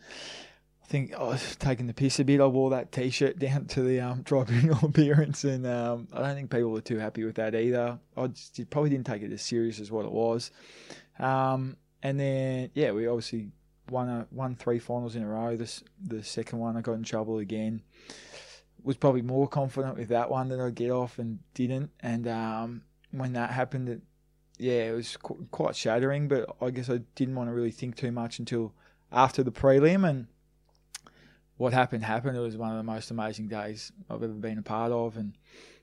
I 0.82 0.86
think 0.86 1.14
I 1.14 1.22
was 1.22 1.56
taking 1.56 1.86
the 1.86 1.94
piss 1.94 2.18
a 2.18 2.24
bit. 2.24 2.40
I 2.40 2.46
wore 2.46 2.70
that 2.70 2.92
T-shirt 2.92 3.38
down 3.38 3.66
to 3.66 3.82
the 3.82 4.00
um, 4.00 4.24
tribunal 4.24 4.78
appearance, 4.82 5.44
and 5.44 5.66
um, 5.66 6.08
I 6.12 6.20
don't 6.20 6.34
think 6.34 6.50
people 6.50 6.70
were 6.70 6.80
too 6.80 6.98
happy 6.98 7.24
with 7.24 7.36
that 7.36 7.54
either. 7.54 7.98
I 8.16 8.26
just, 8.28 8.70
probably 8.70 8.90
didn't 8.90 9.06
take 9.06 9.22
it 9.22 9.32
as 9.32 9.42
serious 9.42 9.80
as 9.80 9.90
what 9.90 10.06
it 10.06 10.12
was. 10.12 10.50
Um, 11.18 11.76
and 12.02 12.18
then 12.18 12.70
yeah, 12.74 12.92
we 12.92 13.06
obviously 13.06 13.50
won 13.90 14.08
a, 14.08 14.26
won 14.30 14.54
three 14.54 14.78
finals 14.78 15.16
in 15.16 15.22
a 15.22 15.28
row. 15.28 15.56
This 15.56 15.82
the 16.02 16.22
second 16.22 16.58
one 16.58 16.76
I 16.76 16.80
got 16.80 16.94
in 16.94 17.02
trouble 17.02 17.38
again. 17.38 17.82
Was 18.82 18.96
probably 18.96 19.22
more 19.22 19.48
confident 19.48 19.96
with 19.96 20.08
that 20.08 20.30
one 20.30 20.48
that 20.48 20.60
I'd 20.60 20.74
get 20.74 20.90
off 20.90 21.18
and 21.18 21.40
didn't. 21.54 21.90
And 22.00 22.26
um, 22.26 22.82
when 23.10 23.32
that 23.34 23.50
happened, 23.50 23.88
it 23.88 24.00
yeah, 24.58 24.90
it 24.90 24.92
was 24.92 25.16
qu- 25.16 25.46
quite 25.50 25.74
shattering. 25.74 26.28
But 26.28 26.54
I 26.60 26.70
guess 26.70 26.90
I 26.90 27.00
didn't 27.14 27.34
want 27.34 27.48
to 27.48 27.54
really 27.54 27.70
think 27.70 27.96
too 27.96 28.12
much 28.12 28.38
until 28.38 28.74
after 29.10 29.42
the 29.42 29.50
prelim, 29.50 30.08
and 30.08 30.26
what 31.56 31.72
happened 31.72 32.04
happened. 32.04 32.36
It 32.36 32.40
was 32.40 32.56
one 32.56 32.70
of 32.70 32.76
the 32.76 32.82
most 32.82 33.10
amazing 33.10 33.48
days 33.48 33.92
I've 34.08 34.22
ever 34.22 34.28
been 34.28 34.58
a 34.58 34.62
part 34.62 34.92
of, 34.92 35.16
and 35.16 35.36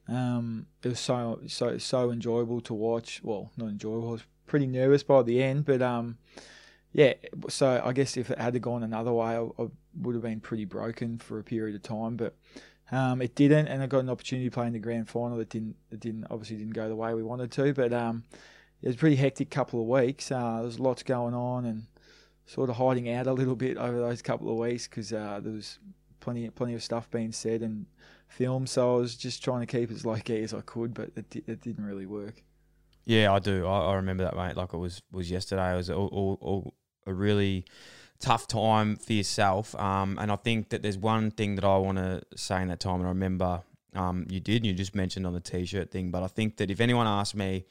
um, 0.07 0.67
it 0.83 0.89
was 0.89 0.99
so 0.99 1.41
so 1.47 1.77
so 1.77 2.11
enjoyable 2.11 2.61
to 2.61 2.73
watch. 2.73 3.21
Well, 3.23 3.51
not 3.57 3.69
enjoyable. 3.69 4.09
I 4.09 4.11
was 4.13 4.23
pretty 4.45 4.67
nervous 4.67 5.03
by 5.03 5.23
the 5.23 5.41
end, 5.43 5.65
but 5.65 5.81
um, 5.81 6.17
yeah. 6.93 7.13
So 7.49 7.81
I 7.83 7.93
guess 7.93 8.15
if 8.15 8.31
it 8.31 8.39
had 8.39 8.59
gone 8.61 8.83
another 8.83 9.13
way, 9.13 9.35
I, 9.35 9.41
I 9.41 9.67
would 10.01 10.15
have 10.15 10.23
been 10.23 10.39
pretty 10.39 10.65
broken 10.65 11.17
for 11.17 11.39
a 11.39 11.43
period 11.43 11.75
of 11.75 11.83
time. 11.83 12.15
But 12.15 12.35
Um, 12.91 13.21
it 13.21 13.35
didn't, 13.35 13.67
and 13.67 13.83
I 13.83 13.87
got 13.87 13.99
an 13.99 14.09
opportunity 14.09 14.49
to 14.49 14.53
play 14.53 14.67
in 14.67 14.73
the 14.73 14.79
grand 14.79 15.09
final. 15.09 15.37
That 15.37 15.49
didn't, 15.49 15.75
it 15.91 15.99
didn't 15.99 16.25
obviously 16.29 16.57
didn't 16.57 16.73
go 16.73 16.87
the 16.87 16.95
way 16.95 17.13
we 17.13 17.23
wanted 17.23 17.51
to. 17.51 17.73
But 17.73 17.93
um, 17.93 18.23
it 18.81 18.87
was 18.87 18.95
a 18.95 18.99
pretty 18.99 19.17
hectic 19.17 19.49
couple 19.49 19.81
of 19.81 19.87
weeks. 19.87 20.31
Uh, 20.31 20.55
there 20.55 20.65
was 20.65 20.79
lots 20.79 21.03
going 21.03 21.33
on, 21.33 21.65
and 21.65 21.83
sort 22.45 22.69
of 22.69 22.77
hiding 22.77 23.09
out 23.11 23.27
a 23.27 23.33
little 23.33 23.55
bit 23.55 23.77
over 23.77 23.99
those 23.99 24.21
couple 24.21 24.49
of 24.49 24.57
weeks 24.57 24.87
because 24.87 25.11
uh, 25.11 25.39
there 25.43 25.53
was 25.53 25.79
plenty, 26.19 26.49
plenty 26.49 26.73
of 26.73 26.81
stuff 26.81 27.11
being 27.11 27.31
said 27.31 27.61
and 27.61 27.85
filmed. 28.29 28.69
So 28.69 28.95
I 28.95 28.99
was 28.99 29.15
just 29.15 29.43
trying 29.43 29.59
to 29.59 29.65
keep 29.65 29.91
as 29.91 30.05
low 30.05 30.15
key 30.15 30.41
as 30.41 30.53
I 30.53 30.61
could, 30.61 30.93
but 30.93 31.11
it, 31.15 31.43
it 31.45 31.61
didn't 31.61 31.85
really 31.85 32.05
work. 32.05 32.43
Yeah, 33.05 33.31
I 33.31 33.39
do. 33.39 33.65
I, 33.65 33.91
I 33.91 33.95
remember 33.95 34.23
that, 34.23 34.35
mate. 34.35 34.57
Like 34.57 34.73
it 34.73 34.77
was 34.77 35.01
was 35.11 35.29
yesterday. 35.29 35.73
It 35.73 35.77
was 35.77 35.89
all, 35.89 36.07
all, 36.07 36.37
all 36.41 36.73
a 37.05 37.13
really 37.13 37.65
tough 38.19 38.47
time 38.47 38.95
for 38.95 39.13
yourself. 39.13 39.75
Um, 39.75 40.17
and 40.19 40.31
I 40.31 40.35
think 40.35 40.69
that 40.69 40.81
there's 40.81 40.97
one 40.97 41.31
thing 41.31 41.55
that 41.55 41.63
I 41.63 41.77
want 41.77 41.97
to 41.97 42.21
say 42.35 42.61
in 42.61 42.67
that 42.69 42.79
time, 42.79 42.95
and 42.95 43.05
I 43.05 43.09
remember 43.09 43.63
um, 43.95 44.27
you 44.29 44.39
did, 44.39 44.65
you 44.65 44.73
just 44.73 44.95
mentioned 44.95 45.25
on 45.25 45.33
the 45.33 45.39
t-shirt 45.39 45.91
thing, 45.91 46.11
but 46.11 46.23
I 46.23 46.27
think 46.27 46.57
that 46.57 46.69
if 46.69 46.79
anyone 46.79 47.07
asked 47.07 47.35
me, 47.35 47.65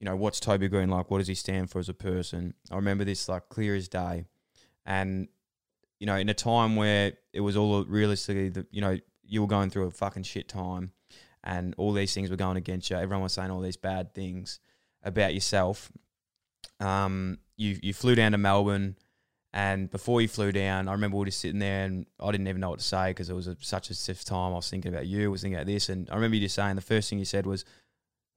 you 0.00 0.04
know, 0.04 0.16
what's 0.16 0.40
Toby 0.40 0.68
Green 0.68 0.90
like? 0.90 1.10
What 1.10 1.18
does 1.18 1.28
he 1.28 1.34
stand 1.34 1.70
for 1.70 1.78
as 1.78 1.88
a 1.88 1.94
person? 1.94 2.54
I 2.70 2.76
remember 2.76 3.04
this 3.04 3.28
like 3.28 3.48
clear 3.48 3.74
as 3.74 3.88
day. 3.88 4.26
And, 4.84 5.28
you 5.98 6.06
know, 6.06 6.16
in 6.16 6.28
a 6.28 6.34
time 6.34 6.76
where 6.76 7.12
it 7.32 7.40
was 7.40 7.56
all 7.56 7.84
realistically, 7.84 8.50
that 8.50 8.66
you 8.70 8.82
know, 8.82 8.98
you 9.24 9.40
were 9.40 9.46
going 9.46 9.70
through 9.70 9.86
a 9.86 9.90
fucking 9.90 10.22
shit 10.24 10.48
time 10.48 10.92
and 11.42 11.74
all 11.78 11.92
these 11.92 12.12
things 12.12 12.28
were 12.28 12.36
going 12.36 12.56
against 12.56 12.90
you. 12.90 12.96
Everyone 12.96 13.22
was 13.22 13.32
saying 13.32 13.50
all 13.50 13.60
these 13.60 13.76
bad 13.76 14.14
things 14.14 14.60
about 15.02 15.32
yourself. 15.32 15.90
Um, 16.78 17.38
you, 17.56 17.78
you 17.82 17.94
flew 17.94 18.14
down 18.14 18.32
to 18.32 18.38
Melbourne 18.38 18.96
and 19.56 19.90
before 19.90 20.20
you 20.20 20.28
flew 20.28 20.52
down, 20.52 20.86
I 20.86 20.92
remember 20.92 21.16
we 21.16 21.20
were 21.20 21.24
just 21.24 21.40
sitting 21.40 21.60
there 21.60 21.86
and 21.86 22.04
I 22.20 22.30
didn't 22.30 22.46
even 22.46 22.60
know 22.60 22.68
what 22.68 22.80
to 22.80 22.84
say 22.84 23.08
because 23.08 23.30
it 23.30 23.32
was 23.32 23.46
a, 23.46 23.56
such 23.58 23.88
a 23.88 23.94
stiff 23.94 24.22
time. 24.22 24.52
I 24.52 24.56
was 24.56 24.68
thinking 24.68 24.92
about 24.92 25.06
you, 25.06 25.24
I 25.24 25.28
was 25.28 25.40
thinking 25.40 25.56
about 25.56 25.66
this. 25.66 25.88
And 25.88 26.10
I 26.10 26.14
remember 26.14 26.36
you 26.36 26.42
just 26.42 26.54
saying 26.54 26.76
the 26.76 26.82
first 26.82 27.08
thing 27.08 27.18
you 27.18 27.24
said 27.24 27.46
was, 27.46 27.64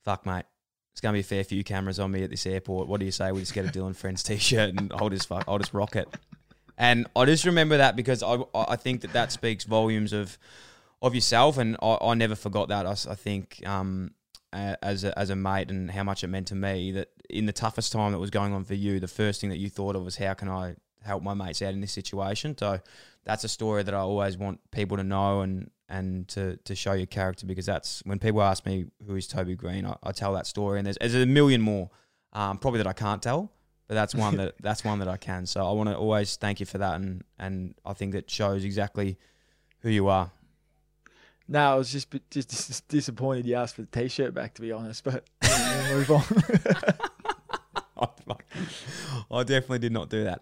fuck, 0.05 0.25
mate, 0.25 0.45
it's 0.93 1.01
going 1.01 1.11
to 1.11 1.17
be 1.17 1.19
a 1.19 1.23
fair 1.23 1.43
few 1.43 1.61
cameras 1.65 1.99
on 1.99 2.11
me 2.11 2.23
at 2.23 2.29
this 2.29 2.45
airport. 2.45 2.87
What 2.87 3.01
do 3.01 3.05
you 3.05 3.11
say? 3.11 3.33
We 3.33 3.41
just 3.41 3.53
get 3.53 3.65
a 3.65 3.67
Dyl 3.67 3.93
& 3.93 3.95
Friends 3.95 4.23
t 4.23 4.37
shirt 4.37 4.69
and 4.69 4.93
I'll 4.93 5.09
just, 5.09 5.27
fuck, 5.27 5.43
I'll 5.45 5.59
just 5.59 5.73
rock 5.73 5.97
it. 5.97 6.07
And 6.77 7.05
I 7.17 7.25
just 7.25 7.43
remember 7.43 7.75
that 7.75 7.97
because 7.97 8.23
I, 8.23 8.37
I 8.55 8.77
think 8.77 9.01
that 9.01 9.11
that 9.11 9.33
speaks 9.33 9.65
volumes 9.65 10.13
of 10.13 10.37
of 11.01 11.15
yourself. 11.15 11.57
And 11.57 11.75
I, 11.81 11.97
I 12.01 12.13
never 12.13 12.35
forgot 12.35 12.69
that. 12.69 12.85
I, 12.85 12.91
I 12.91 13.15
think 13.15 13.61
um, 13.65 14.11
as 14.53 15.03
a, 15.03 15.19
as 15.19 15.31
a 15.31 15.35
mate 15.35 15.69
and 15.69 15.91
how 15.91 16.03
much 16.03 16.23
it 16.23 16.27
meant 16.27 16.47
to 16.47 16.55
me 16.55 16.93
that 16.93 17.09
in 17.29 17.45
the 17.45 17.51
toughest 17.51 17.91
time 17.91 18.13
that 18.13 18.19
was 18.19 18.29
going 18.29 18.53
on 18.53 18.63
for 18.63 18.73
you, 18.73 19.01
the 19.01 19.09
first 19.09 19.41
thing 19.41 19.49
that 19.49 19.57
you 19.57 19.69
thought 19.69 19.97
of 19.97 20.05
was 20.05 20.15
how 20.15 20.33
can 20.33 20.47
I 20.47 20.75
help 21.03 21.23
my 21.23 21.33
mates 21.33 21.61
out 21.61 21.73
in 21.73 21.81
this 21.81 21.91
situation. 21.91 22.57
So 22.57 22.79
that's 23.25 23.43
a 23.43 23.47
story 23.47 23.83
that 23.83 23.93
I 23.93 23.99
always 23.99 24.37
want 24.37 24.59
people 24.71 24.97
to 24.97 25.03
know 25.03 25.41
and 25.41 25.69
and 25.91 26.27
to, 26.27 26.57
to 26.57 26.75
show 26.75 26.93
your 26.93 27.07
character 27.07 27.47
because 27.47 27.65
that's 27.65 28.01
when 28.05 28.19
people 28.19 28.43
ask 28.43 28.63
me 28.65 28.85
who 29.07 29.15
is 29.15 29.27
Toby 29.27 29.55
Green, 29.55 29.87
I, 29.87 29.95
I 30.03 30.11
tell 30.11 30.33
that 30.33 30.45
story 30.45 30.77
and 30.77 30.85
there's, 30.85 30.97
there's 30.99 31.15
a 31.15 31.25
million 31.25 31.61
more, 31.61 31.89
um, 32.31 32.59
probably 32.59 32.77
that 32.77 32.85
I 32.85 32.93
can't 32.93 33.23
tell, 33.23 33.51
but 33.87 33.95
that's 33.95 34.13
one 34.13 34.37
that 34.37 34.53
that's 34.61 34.83
one 34.83 34.99
that 34.99 35.07
I 35.07 35.17
can. 35.17 35.47
So 35.47 35.67
I 35.67 35.71
want 35.71 35.89
to 35.89 35.97
always 35.97 36.35
thank 36.35 36.59
you 36.59 36.65
for 36.65 36.77
that 36.77 36.95
and 36.95 37.23
and 37.39 37.75
I 37.85 37.93
think 37.93 38.13
that 38.13 38.29
shows 38.29 38.63
exactly 38.63 39.17
who 39.79 39.89
you 39.89 40.07
are. 40.07 40.31
No, 41.47 41.73
I 41.73 41.75
was 41.75 41.91
just 41.91 42.13
just, 42.29 42.49
just 42.49 42.87
disappointed 42.87 43.47
you 43.47 43.55
asked 43.55 43.75
for 43.75 43.81
the 43.81 43.87
t-shirt 43.87 44.35
back 44.35 44.53
to 44.55 44.61
be 44.61 44.71
honest, 44.71 45.03
but 45.03 45.23
move 45.89 46.11
on. 46.11 46.23
I 49.31 49.43
definitely 49.43 49.79
did 49.79 49.91
not 49.91 50.09
do 50.09 50.23
that. 50.23 50.41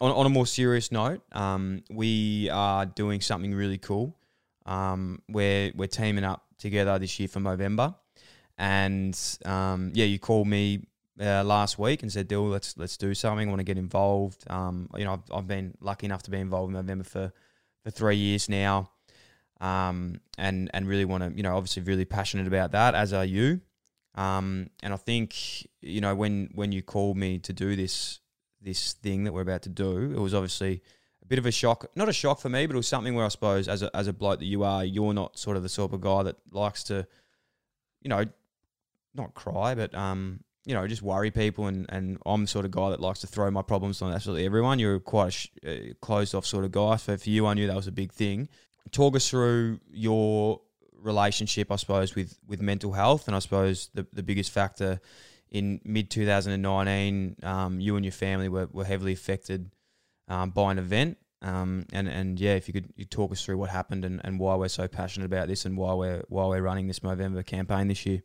on, 0.00 0.12
on 0.12 0.26
a 0.26 0.28
more 0.28 0.46
serious 0.46 0.92
note, 0.92 1.22
um, 1.32 1.82
we 1.90 2.48
are 2.50 2.86
doing 2.86 3.20
something 3.20 3.54
really 3.54 3.78
cool. 3.78 4.16
Um, 4.66 5.22
we're 5.28 5.72
we're 5.74 5.88
teaming 5.88 6.24
up 6.24 6.44
together 6.58 6.98
this 6.98 7.18
year 7.18 7.28
for 7.28 7.40
Movember, 7.40 7.94
and 8.56 9.18
um, 9.44 9.92
yeah, 9.94 10.04
you 10.04 10.18
called 10.18 10.46
me 10.46 10.86
uh, 11.20 11.42
last 11.42 11.78
week 11.78 12.02
and 12.02 12.12
said, 12.12 12.28
"Dill, 12.28 12.48
let's 12.48 12.76
let's 12.76 12.96
do 12.96 13.14
something. 13.14 13.48
I 13.48 13.50
want 13.50 13.60
to 13.60 13.64
get 13.64 13.78
involved." 13.78 14.44
Um, 14.50 14.88
you 14.96 15.04
know, 15.04 15.14
I've, 15.14 15.38
I've 15.38 15.46
been 15.46 15.74
lucky 15.80 16.06
enough 16.06 16.22
to 16.24 16.30
be 16.30 16.38
involved 16.38 16.74
in 16.74 16.84
Movember 16.84 17.06
for 17.06 17.32
for 17.82 17.90
three 17.90 18.16
years 18.16 18.48
now, 18.48 18.90
um, 19.60 20.20
and 20.36 20.70
and 20.74 20.86
really 20.86 21.04
want 21.04 21.24
to, 21.24 21.36
you 21.36 21.42
know, 21.42 21.56
obviously 21.56 21.82
really 21.82 22.04
passionate 22.04 22.46
about 22.46 22.72
that, 22.72 22.94
as 22.94 23.12
are 23.12 23.24
you. 23.24 23.60
Um, 24.14 24.70
and 24.82 24.92
I 24.92 24.96
think 24.96 25.66
you 25.80 26.00
know 26.00 26.14
when 26.14 26.50
when 26.54 26.72
you 26.72 26.82
called 26.82 27.16
me 27.16 27.38
to 27.40 27.52
do 27.52 27.74
this 27.74 28.20
this 28.60 28.92
thing 28.94 29.24
that 29.24 29.32
we're 29.32 29.42
about 29.42 29.62
to 29.62 29.68
do, 29.68 30.12
it 30.12 30.18
was 30.18 30.34
obviously 30.34 30.82
a 31.22 31.26
bit 31.26 31.38
of 31.38 31.46
a 31.46 31.50
shock. 31.50 31.86
Not 31.94 32.08
a 32.08 32.12
shock 32.12 32.40
for 32.40 32.48
me, 32.48 32.66
but 32.66 32.74
it 32.74 32.76
was 32.76 32.88
something 32.88 33.14
where 33.14 33.24
I 33.24 33.28
suppose 33.28 33.68
as 33.68 33.82
a 33.82 33.94
as 33.96 34.06
a 34.06 34.12
bloke 34.12 34.40
that 34.40 34.46
you 34.46 34.64
are, 34.64 34.84
you're 34.84 35.14
not 35.14 35.38
sort 35.38 35.56
of 35.56 35.62
the 35.62 35.68
sort 35.68 35.92
of 35.92 36.00
guy 36.00 36.22
that 36.24 36.36
likes 36.50 36.84
to, 36.84 37.06
you 38.00 38.08
know, 38.08 38.24
not 39.14 39.34
cry, 39.34 39.74
but 39.74 39.94
um, 39.94 40.40
you 40.64 40.74
know, 40.74 40.86
just 40.86 41.02
worry 41.02 41.30
people. 41.30 41.66
And, 41.66 41.86
and 41.88 42.18
I'm 42.26 42.42
the 42.42 42.46
sort 42.46 42.64
of 42.64 42.70
guy 42.70 42.90
that 42.90 43.00
likes 43.00 43.20
to 43.20 43.26
throw 43.26 43.50
my 43.50 43.62
problems 43.62 44.02
on 44.02 44.12
absolutely 44.12 44.44
everyone. 44.44 44.78
You're 44.78 45.00
quite 45.00 45.28
a 45.28 45.30
sh- 45.30 45.48
uh, 45.66 45.94
closed 46.02 46.34
off 46.34 46.44
sort 46.44 46.64
of 46.64 46.72
guy. 46.72 46.96
So 46.96 47.16
for 47.16 47.30
you, 47.30 47.46
I 47.46 47.54
knew 47.54 47.66
that 47.66 47.76
was 47.76 47.86
a 47.86 47.92
big 47.92 48.12
thing. 48.12 48.48
Talk 48.90 49.16
us 49.16 49.28
through 49.28 49.80
your 49.90 50.60
relationship, 51.00 51.72
I 51.72 51.76
suppose, 51.76 52.14
with, 52.14 52.38
with 52.46 52.60
mental 52.60 52.92
health. 52.92 53.28
And 53.28 53.34
I 53.34 53.38
suppose 53.38 53.88
the, 53.94 54.06
the 54.12 54.22
biggest 54.22 54.50
factor 54.50 55.00
in 55.50 55.80
mid 55.84 56.10
2019, 56.10 57.36
um, 57.42 57.80
you 57.80 57.96
and 57.96 58.04
your 58.04 58.12
family 58.12 58.48
were, 58.48 58.68
were 58.72 58.84
heavily 58.84 59.12
affected 59.12 59.70
um, 60.28 60.50
by 60.50 60.72
an 60.72 60.78
event. 60.78 61.18
Um, 61.40 61.86
and, 61.92 62.08
and 62.08 62.40
yeah, 62.40 62.54
if 62.54 62.66
you 62.66 62.74
could 62.74 62.92
you 62.96 63.04
talk 63.04 63.30
us 63.30 63.44
through 63.44 63.58
what 63.58 63.70
happened 63.70 64.04
and, 64.04 64.20
and 64.24 64.40
why 64.40 64.56
we're 64.56 64.68
so 64.68 64.88
passionate 64.88 65.26
about 65.26 65.46
this 65.46 65.64
and 65.64 65.76
why 65.76 65.94
we're 65.94 66.22
why 66.28 66.46
we're 66.46 66.62
running 66.62 66.88
this 66.88 66.98
Movember 67.00 67.46
campaign 67.46 67.88
this 67.88 68.04
year. 68.04 68.22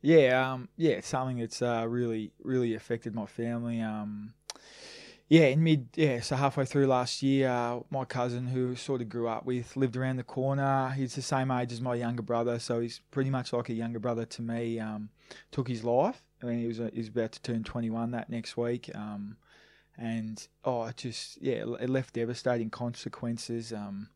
Yeah, 0.00 0.52
um, 0.52 0.68
yeah, 0.76 1.00
something 1.00 1.38
that's 1.38 1.60
uh, 1.60 1.84
really 1.88 2.30
really 2.42 2.74
affected 2.74 3.14
my 3.14 3.26
family. 3.26 3.80
Yeah, 5.28 5.44
in 5.44 5.62
mid, 5.62 5.88
yeah, 5.94 6.20
so 6.20 6.36
halfway 6.36 6.64
through 6.64 6.86
last 6.86 7.22
year, 7.22 7.50
uh, 7.50 7.80
my 7.90 8.06
cousin, 8.06 8.46
who 8.46 8.74
sort 8.76 9.02
of 9.02 9.10
grew 9.10 9.28
up 9.28 9.44
with, 9.44 9.76
lived 9.76 9.94
around 9.94 10.16
the 10.16 10.22
corner. 10.22 10.88
He's 10.96 11.14
the 11.14 11.22
same 11.22 11.50
age 11.50 11.70
as 11.70 11.82
my 11.82 11.94
younger 11.96 12.22
brother, 12.22 12.58
so 12.58 12.80
he's 12.80 13.02
pretty 13.10 13.28
much 13.28 13.52
like 13.52 13.68
a 13.68 13.74
younger 13.74 13.98
brother 13.98 14.24
to 14.24 14.42
me. 14.42 14.80
Um, 14.80 15.10
took 15.50 15.68
his 15.68 15.84
life. 15.84 16.22
I 16.42 16.46
mean, 16.46 16.60
he 16.60 16.66
was 16.66 16.78
he 16.78 16.98
was 16.98 17.08
about 17.08 17.32
to 17.32 17.42
turn 17.42 17.62
21 17.62 18.12
that 18.12 18.30
next 18.30 18.56
week, 18.56 18.90
um, 18.94 19.36
and 19.98 20.46
oh, 20.64 20.84
it 20.84 20.96
just 20.96 21.42
yeah, 21.42 21.64
it 21.78 21.90
left 21.90 22.14
devastating 22.14 22.70
consequences. 22.70 23.70
Um, 23.70 24.08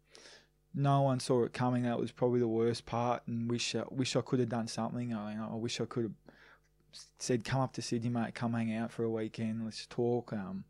no 0.75 1.03
one 1.03 1.21
saw 1.21 1.45
it 1.45 1.53
coming. 1.53 1.83
That 1.83 2.01
was 2.01 2.11
probably 2.11 2.41
the 2.41 2.49
worst 2.49 2.87
part, 2.87 3.23
and 3.27 3.51
wish 3.51 3.75
uh, 3.75 3.85
wish 3.91 4.17
I 4.17 4.23
could 4.23 4.39
have 4.41 4.49
done 4.49 4.67
something. 4.67 5.13
I, 5.13 5.37
I 5.45 5.57
wish 5.57 5.79
I 5.79 5.85
could 5.85 6.05
have 6.05 7.03
said, 7.19 7.45
"Come 7.45 7.61
up 7.61 7.75
to 7.75 7.83
Sydney, 7.83 8.09
mate. 8.09 8.35
Come 8.35 8.55
hang 8.55 8.75
out 8.75 8.91
for 8.91 9.05
a 9.05 9.11
weekend. 9.11 9.63
Let's 9.63 9.87
talk." 9.87 10.33
Um, 10.33 10.65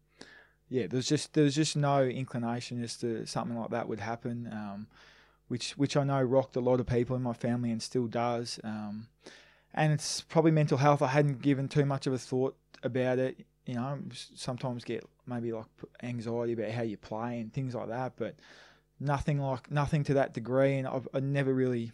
yeah, 0.72 0.86
there's 0.86 1.06
just 1.06 1.34
there's 1.34 1.54
just 1.54 1.76
no 1.76 2.02
inclination 2.02 2.82
as 2.82 2.96
to 2.96 3.26
something 3.26 3.58
like 3.58 3.70
that 3.70 3.88
would 3.88 4.00
happen, 4.00 4.48
um, 4.50 4.86
which 5.48 5.72
which 5.72 5.98
I 5.98 6.04
know 6.04 6.22
rocked 6.22 6.56
a 6.56 6.60
lot 6.60 6.80
of 6.80 6.86
people 6.86 7.14
in 7.14 7.22
my 7.22 7.34
family 7.34 7.70
and 7.70 7.82
still 7.82 8.06
does. 8.06 8.58
Um, 8.64 9.08
and 9.74 9.92
it's 9.92 10.22
probably 10.22 10.50
mental 10.50 10.78
health. 10.78 11.02
I 11.02 11.08
hadn't 11.08 11.42
given 11.42 11.68
too 11.68 11.84
much 11.84 12.06
of 12.06 12.14
a 12.14 12.18
thought 12.18 12.56
about 12.82 13.18
it. 13.18 13.44
You 13.66 13.74
know, 13.74 13.98
sometimes 14.34 14.82
get 14.82 15.04
maybe 15.26 15.52
like 15.52 15.66
anxiety 16.02 16.54
about 16.54 16.70
how 16.70 16.82
you 16.82 16.96
play 16.96 17.38
and 17.38 17.52
things 17.52 17.74
like 17.74 17.88
that, 17.88 18.14
but 18.16 18.36
nothing 18.98 19.40
like 19.40 19.70
nothing 19.70 20.04
to 20.04 20.14
that 20.14 20.32
degree. 20.32 20.78
And 20.78 20.88
I've, 20.88 21.06
I've 21.12 21.22
never 21.22 21.52
really, 21.52 21.92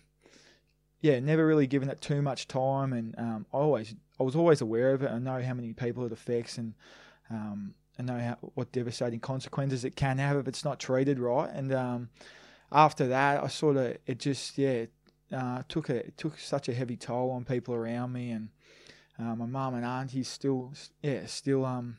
yeah, 1.00 1.18
never 1.18 1.44
really 1.44 1.66
given 1.66 1.90
it 1.90 2.00
too 2.00 2.22
much 2.22 2.46
time. 2.46 2.92
And 2.92 3.18
um, 3.18 3.46
I 3.52 3.56
always, 3.56 3.96
I 4.20 4.22
was 4.22 4.36
always 4.36 4.60
aware 4.60 4.92
of 4.92 5.02
it. 5.02 5.10
I 5.10 5.18
know 5.18 5.42
how 5.42 5.54
many 5.54 5.72
people 5.72 6.06
it 6.06 6.12
affects, 6.12 6.58
and 6.58 6.74
um, 7.28 7.74
and 7.98 8.06
know 8.06 8.18
how, 8.18 8.38
what 8.54 8.72
devastating 8.72 9.20
consequences 9.20 9.84
it 9.84 9.96
can 9.96 10.18
have 10.18 10.36
if 10.36 10.48
it's 10.48 10.64
not 10.64 10.78
treated 10.78 11.18
right. 11.18 11.50
And 11.52 11.74
um, 11.74 12.08
after 12.72 13.08
that, 13.08 13.42
I 13.42 13.48
sort 13.48 13.76
of 13.76 13.98
it 14.06 14.18
just 14.18 14.56
yeah 14.56 14.86
uh, 15.32 15.62
took 15.68 15.90
a 15.90 15.96
it 16.06 16.16
took 16.16 16.38
such 16.38 16.68
a 16.68 16.74
heavy 16.74 16.96
toll 16.96 17.30
on 17.32 17.44
people 17.44 17.74
around 17.74 18.12
me, 18.12 18.30
and 18.30 18.48
uh, 19.18 19.34
my 19.34 19.46
mum 19.46 19.74
and 19.74 19.84
auntie 19.84 20.22
still 20.22 20.72
yeah 21.02 21.26
still 21.26 21.64
um 21.64 21.98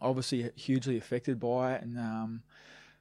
obviously 0.00 0.50
hugely 0.54 0.96
affected 0.96 1.40
by 1.40 1.74
it, 1.74 1.82
and 1.82 1.98
um 1.98 2.42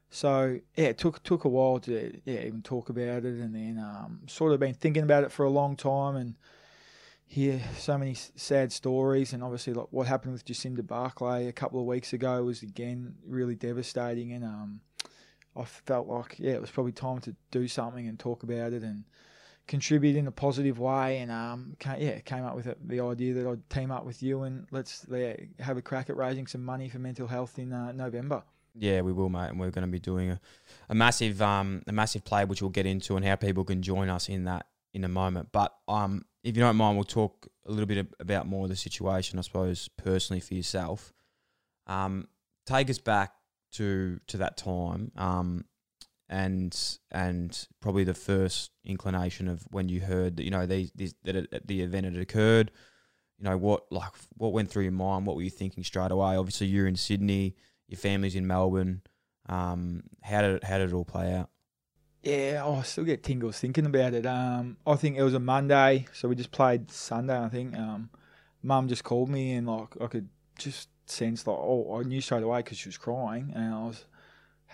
So 0.09 0.59
yeah, 0.77 0.85
it 0.85 0.97
took 0.97 1.23
took 1.23 1.45
a 1.45 1.49
while 1.49 1.79
to 1.79 2.21
yeah 2.25 2.41
even 2.41 2.61
talk 2.61 2.89
about 2.89 3.25
it, 3.25 3.25
and 3.25 3.53
then 3.53 3.77
um, 3.79 4.21
sort 4.27 4.53
of 4.53 4.59
been 4.59 4.73
thinking 4.73 5.03
about 5.03 5.23
it 5.23 5.31
for 5.31 5.45
a 5.45 5.49
long 5.49 5.75
time, 5.75 6.15
and 6.15 6.35
hear 7.27 7.61
so 7.77 7.97
many 7.97 8.13
sad 8.13 8.71
stories, 8.71 9.33
and 9.33 9.43
obviously 9.43 9.73
like 9.73 9.87
what 9.91 10.07
happened 10.07 10.33
with 10.33 10.45
Jacinda 10.45 10.85
Barclay 10.85 11.47
a 11.47 11.53
couple 11.53 11.79
of 11.79 11.85
weeks 11.85 12.13
ago 12.13 12.43
was 12.43 12.63
again 12.63 13.15
really 13.25 13.55
devastating, 13.55 14.31
and 14.33 14.43
um, 14.43 14.81
I 15.55 15.65
felt 15.65 16.07
like 16.07 16.35
yeah 16.37 16.53
it 16.53 16.61
was 16.61 16.71
probably 16.71 16.91
time 16.91 17.19
to 17.21 17.35
do 17.51 17.67
something 17.67 18.07
and 18.07 18.19
talk 18.19 18.43
about 18.43 18.73
it 18.73 18.83
and 18.83 19.03
contribute 19.67 20.15
in 20.15 20.27
a 20.27 20.31
positive 20.31 20.79
way, 20.79 21.19
and 21.19 21.31
um, 21.31 21.75
yeah, 21.97 22.19
came 22.19 22.43
up 22.43 22.55
with 22.55 22.67
it, 22.67 22.77
the 22.87 22.99
idea 22.99 23.33
that 23.33 23.47
I'd 23.47 23.69
team 23.69 23.91
up 23.91 24.05
with 24.05 24.21
you 24.21 24.43
and 24.43 24.67
let's 24.71 25.05
yeah, 25.11 25.35
have 25.59 25.77
a 25.77 25.81
crack 25.81 26.09
at 26.09 26.17
raising 26.17 26.47
some 26.47 26.63
money 26.63 26.89
for 26.89 26.99
mental 26.99 27.27
health 27.27 27.57
in 27.57 27.73
uh, 27.73 27.91
November. 27.91 28.43
Yeah, 28.77 29.01
we 29.01 29.13
will, 29.13 29.29
mate, 29.29 29.49
and 29.49 29.59
we're 29.59 29.71
going 29.71 29.87
to 29.87 29.91
be 29.91 29.99
doing 29.99 30.31
a, 30.31 30.39
a 30.89 30.95
massive 30.95 31.41
um 31.41 31.81
a 31.87 31.91
massive 31.91 32.23
play 32.23 32.45
which 32.45 32.61
we'll 32.61 32.71
get 32.71 32.85
into 32.85 33.15
and 33.15 33.25
how 33.25 33.35
people 33.35 33.63
can 33.63 33.81
join 33.81 34.09
us 34.09 34.29
in 34.29 34.43
that 34.45 34.67
in 34.93 35.03
a 35.03 35.09
moment. 35.09 35.49
But 35.51 35.73
um, 35.87 36.25
if 36.45 36.55
you 36.55 36.61
don't 36.61 36.75
mind, 36.75 36.95
we'll 36.95 37.03
talk 37.03 37.47
a 37.65 37.71
little 37.71 37.87
bit 37.87 38.07
about 38.19 38.45
more 38.45 38.65
of 38.65 38.69
the 38.69 38.75
situation, 38.75 39.39
I 39.39 39.41
suppose, 39.41 39.89
personally 39.97 40.39
for 40.39 40.53
yourself. 40.53 41.11
Um, 41.87 42.27
take 42.67 42.89
us 42.89 42.99
back 42.99 43.33
to 43.73 44.19
to 44.27 44.37
that 44.37 44.55
time. 44.55 45.11
Um, 45.17 45.65
and 46.29 46.97
and 47.11 47.67
probably 47.81 48.03
the 48.03 48.13
first 48.13 48.71
inclination 48.83 49.47
of 49.47 49.63
when 49.71 49.89
you 49.89 50.01
heard 50.01 50.37
that 50.37 50.43
you 50.43 50.51
know 50.51 50.65
these, 50.67 50.91
these 50.95 51.15
that 51.23 51.35
it, 51.35 51.67
the 51.67 51.81
event 51.81 52.05
had 52.05 52.17
occurred. 52.17 52.71
You 53.39 53.49
know 53.49 53.57
what 53.57 53.91
like 53.91 54.11
what 54.37 54.53
went 54.53 54.69
through 54.69 54.83
your 54.83 54.91
mind? 54.91 55.25
What 55.25 55.35
were 55.35 55.41
you 55.41 55.49
thinking 55.49 55.83
straight 55.83 56.11
away? 56.11 56.35
Obviously, 56.35 56.67
you're 56.67 56.87
in 56.87 56.95
Sydney. 56.95 57.55
Your 57.87 57.97
family's 57.97 58.35
in 58.35 58.45
Melbourne. 58.45 59.01
Um, 59.49 60.03
how 60.23 60.41
did 60.41 60.55
it, 60.57 60.63
how 60.63 60.77
did 60.77 60.89
it 60.89 60.93
all 60.93 61.05
play 61.05 61.33
out? 61.33 61.49
Yeah, 62.25 62.63
oh, 62.65 62.77
I 62.77 62.81
still 62.81 63.03
get 63.03 63.23
tingles 63.23 63.59
thinking 63.59 63.85
about 63.85 64.13
it. 64.13 64.25
Um, 64.25 64.77
I 64.85 64.95
think 64.95 65.15
it 65.15 65.23
was 65.23 65.35
a 65.35 65.39
Monday, 65.39 66.07
so 66.11 66.27
we 66.27 66.35
just 66.35 66.51
played 66.51 66.91
Sunday. 66.91 67.37
I 67.37 67.49
think. 67.49 67.77
Um, 67.77 68.09
Mum 68.63 68.87
just 68.87 69.03
called 69.03 69.29
me 69.29 69.53
and 69.53 69.67
like 69.67 69.89
I 70.01 70.07
could 70.07 70.27
just 70.57 70.89
sense 71.05 71.45
like 71.45 71.55
oh 71.55 71.99
I 71.99 72.03
knew 72.03 72.19
straight 72.19 72.41
away 72.41 72.59
because 72.59 72.79
she 72.79 72.89
was 72.89 72.97
crying 72.97 73.51
and 73.53 73.71
I 73.71 73.83
was 73.83 74.05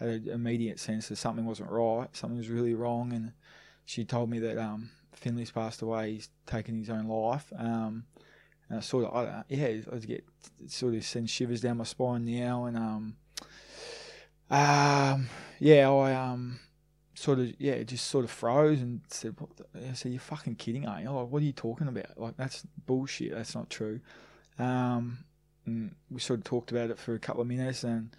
had 0.01 0.07
an 0.07 0.29
immediate 0.29 0.79
sense 0.79 1.09
that 1.09 1.17
something 1.17 1.45
wasn't 1.45 1.69
right, 1.69 2.07
something 2.15 2.37
was 2.37 2.49
really 2.49 2.73
wrong, 2.73 3.13
and 3.13 3.33
she 3.85 4.03
told 4.03 4.29
me 4.29 4.39
that 4.39 4.57
um, 4.57 4.89
Finley's 5.13 5.51
passed 5.51 5.81
away, 5.81 6.13
he's 6.13 6.29
taken 6.47 6.79
his 6.79 6.89
own 6.89 7.07
life. 7.07 7.51
Um, 7.57 8.05
and 8.69 8.79
I 8.79 8.81
sort 8.81 9.05
of, 9.05 9.15
I, 9.15 9.43
yeah, 9.49 9.81
I 9.91 9.97
get 9.97 10.25
sort 10.67 10.95
of 10.95 11.03
sends 11.03 11.29
shivers 11.29 11.61
down 11.61 11.77
my 11.77 11.83
spine 11.83 12.25
now, 12.25 12.65
and 12.65 12.77
um, 12.77 13.15
um, 14.49 15.29
yeah, 15.59 15.89
I 15.89 16.13
um, 16.13 16.59
sort 17.21 17.39
of, 17.39 17.53
yeah, 17.59 17.81
just 17.83 18.07
sort 18.07 18.25
of 18.25 18.31
froze 18.31 18.81
and 18.81 19.01
said, 19.07 19.35
what 19.39 19.55
the, 19.57 19.89
I 19.89 19.93
said, 19.93 20.11
you're 20.11 20.19
fucking 20.21 20.55
kidding, 20.55 20.87
aren't 20.87 21.03
you? 21.03 21.11
Like, 21.11 21.27
what 21.27 21.41
are 21.41 21.45
you 21.45 21.51
talking 21.51 21.87
about? 21.87 22.17
Like, 22.17 22.37
that's 22.37 22.63
bullshit. 22.85 23.33
That's 23.33 23.55
not 23.55 23.69
true. 23.69 23.99
Um, 24.57 25.19
we 25.65 26.19
sort 26.19 26.39
of 26.39 26.43
talked 26.43 26.71
about 26.71 26.89
it 26.89 26.97
for 26.97 27.13
a 27.13 27.19
couple 27.19 27.41
of 27.41 27.47
minutes, 27.47 27.83
and 27.83 28.15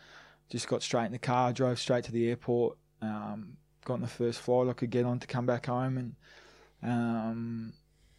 just 0.49 0.69
got 0.69 0.83
straight 0.83 1.07
in 1.07 1.13
the 1.13 1.19
car, 1.19 1.53
drove 1.53 1.79
straight 1.79 2.05
to 2.05 2.13
the 2.13 2.29
airport, 2.29 2.79
um, 3.01 3.57
got 3.85 3.95
on 3.95 4.01
the 4.01 4.07
first 4.07 4.41
flight 4.41 4.69
I 4.69 4.73
could 4.73 4.91
get 4.91 5.05
on 5.05 5.19
to 5.19 5.27
come 5.27 5.47
back 5.47 5.67
home, 5.67 5.99
and 5.99 6.15
um, 6.83 7.73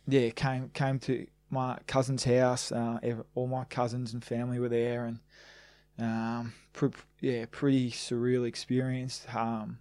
yeah, 0.07 0.29
came 0.31 0.69
came 0.73 0.99
to 0.99 1.25
my 1.49 1.77
cousin's 1.87 2.23
house. 2.23 2.71
Uh, 2.71 2.99
all 3.35 3.47
my 3.47 3.63
cousins 3.65 4.13
and 4.13 4.23
family 4.23 4.59
were 4.59 4.69
there, 4.69 5.05
and 5.05 5.19
um, 5.99 6.53
pr- 6.73 6.87
yeah, 7.21 7.45
pretty 7.49 7.91
surreal 7.91 8.45
experience. 8.45 9.25
Um, 9.33 9.77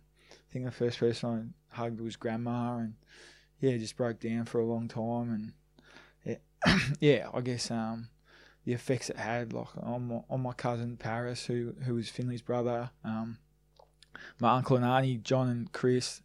I 0.53 0.55
think 0.55 0.67
the 0.67 0.71
first 0.71 0.99
person 0.99 1.55
I 1.73 1.77
hugged 1.77 1.99
was 1.99 2.17
grandma, 2.17 2.77
and 2.77 2.93
yeah, 3.59 3.79
just 3.79 3.97
broke 3.97 4.21
down 4.21 4.45
for 4.45 4.61
a 4.61 4.67
long 4.67 4.87
time, 4.87 5.55
and 6.27 6.38
yeah, 6.67 6.79
yeah 7.01 7.29
I 7.33 7.41
guess 7.41 7.71
um, 7.71 8.11
the 8.67 8.75
effects 8.75 9.09
it 9.09 9.17
had, 9.17 9.55
like 9.55 9.69
on 9.81 10.09
my, 10.09 10.21
on 10.29 10.43
my 10.43 10.53
cousin 10.53 10.99
Paris, 10.99 11.47
who 11.47 11.73
who 11.85 11.95
was 11.95 12.11
Finley's 12.11 12.43
brother, 12.43 12.91
um, 13.03 13.38
my 14.41 14.55
uncle 14.55 14.77
and 14.77 14.85
auntie 14.85 15.17
John 15.17 15.49
and 15.49 15.73
Chris. 15.73 16.21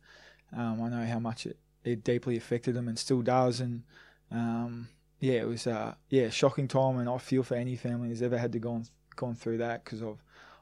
Um, 0.52 0.84
I 0.84 0.90
know 0.90 1.06
how 1.06 1.20
much 1.20 1.46
it, 1.46 1.58
it 1.86 2.04
deeply 2.04 2.36
affected 2.36 2.76
them 2.76 2.90
and 2.90 3.00
still 3.00 3.22
does, 3.22 3.62
and 3.62 3.84
um, 4.30 4.90
yeah, 5.22 5.40
it 5.40 5.48
was 5.48 5.68
uh, 5.68 5.94
yeah 6.10 6.30
shocking 6.30 6.68
time, 6.68 6.98
and 6.98 7.08
I 7.08 7.18
feel 7.18 7.44
for 7.44 7.56
any 7.56 7.78
family 7.78 8.10
who's 8.10 8.22
ever 8.22 8.38
had 8.38 8.52
to 8.52 8.60
gone 8.60 8.88
gone 9.16 9.36
through 9.36 9.60
that 9.60 9.86
because 9.86 10.04
I've 10.04 10.22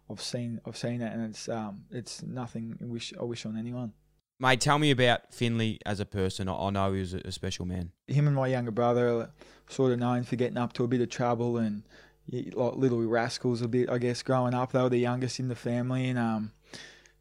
I've 0.10 0.22
seen 0.22 0.62
I've 0.66 0.78
seen 0.78 1.02
it, 1.02 1.12
and 1.12 1.24
it's 1.30 1.50
um 1.50 1.86
it's 1.92 2.24
nothing 2.24 2.78
I 2.82 2.86
wish 2.86 3.14
I 3.20 3.24
wish 3.24 3.46
on 3.46 3.58
anyone. 3.58 3.94
Mate, 4.38 4.60
tell 4.60 4.80
me 4.80 4.92
about 4.92 5.34
Finley 5.34 5.80
as 5.86 6.02
a 6.02 6.06
person. 6.06 6.50
I 6.50 6.70
know 6.70 6.92
he 6.92 7.00
was 7.00 7.14
a 7.14 7.32
special 7.32 7.66
man. 7.66 7.92
Him 8.08 8.28
and 8.28 8.36
my 8.36 8.48
younger 8.48 8.72
brother 8.72 9.10
are 9.10 9.30
sort 9.70 9.94
of 9.94 10.00
known 10.00 10.24
for 10.24 10.36
getting 10.36 10.58
up 10.58 10.74
to 10.74 10.84
a 10.84 10.88
bit 10.88 11.00
of 11.00 11.10
trouble 11.10 11.58
and 11.58 11.84
like 12.32 12.76
little 12.76 13.02
rascals 13.04 13.62
a 13.62 13.68
bit. 13.68 13.90
I 13.90 13.98
guess 13.98 14.24
growing 14.24 14.54
up, 14.54 14.74
they 14.74 14.82
were 14.82 14.90
the 14.90 14.98
youngest 14.98 15.40
in 15.40 15.48
the 15.48 15.56
family 15.56 16.10
and 16.10 16.20
um, 16.20 16.52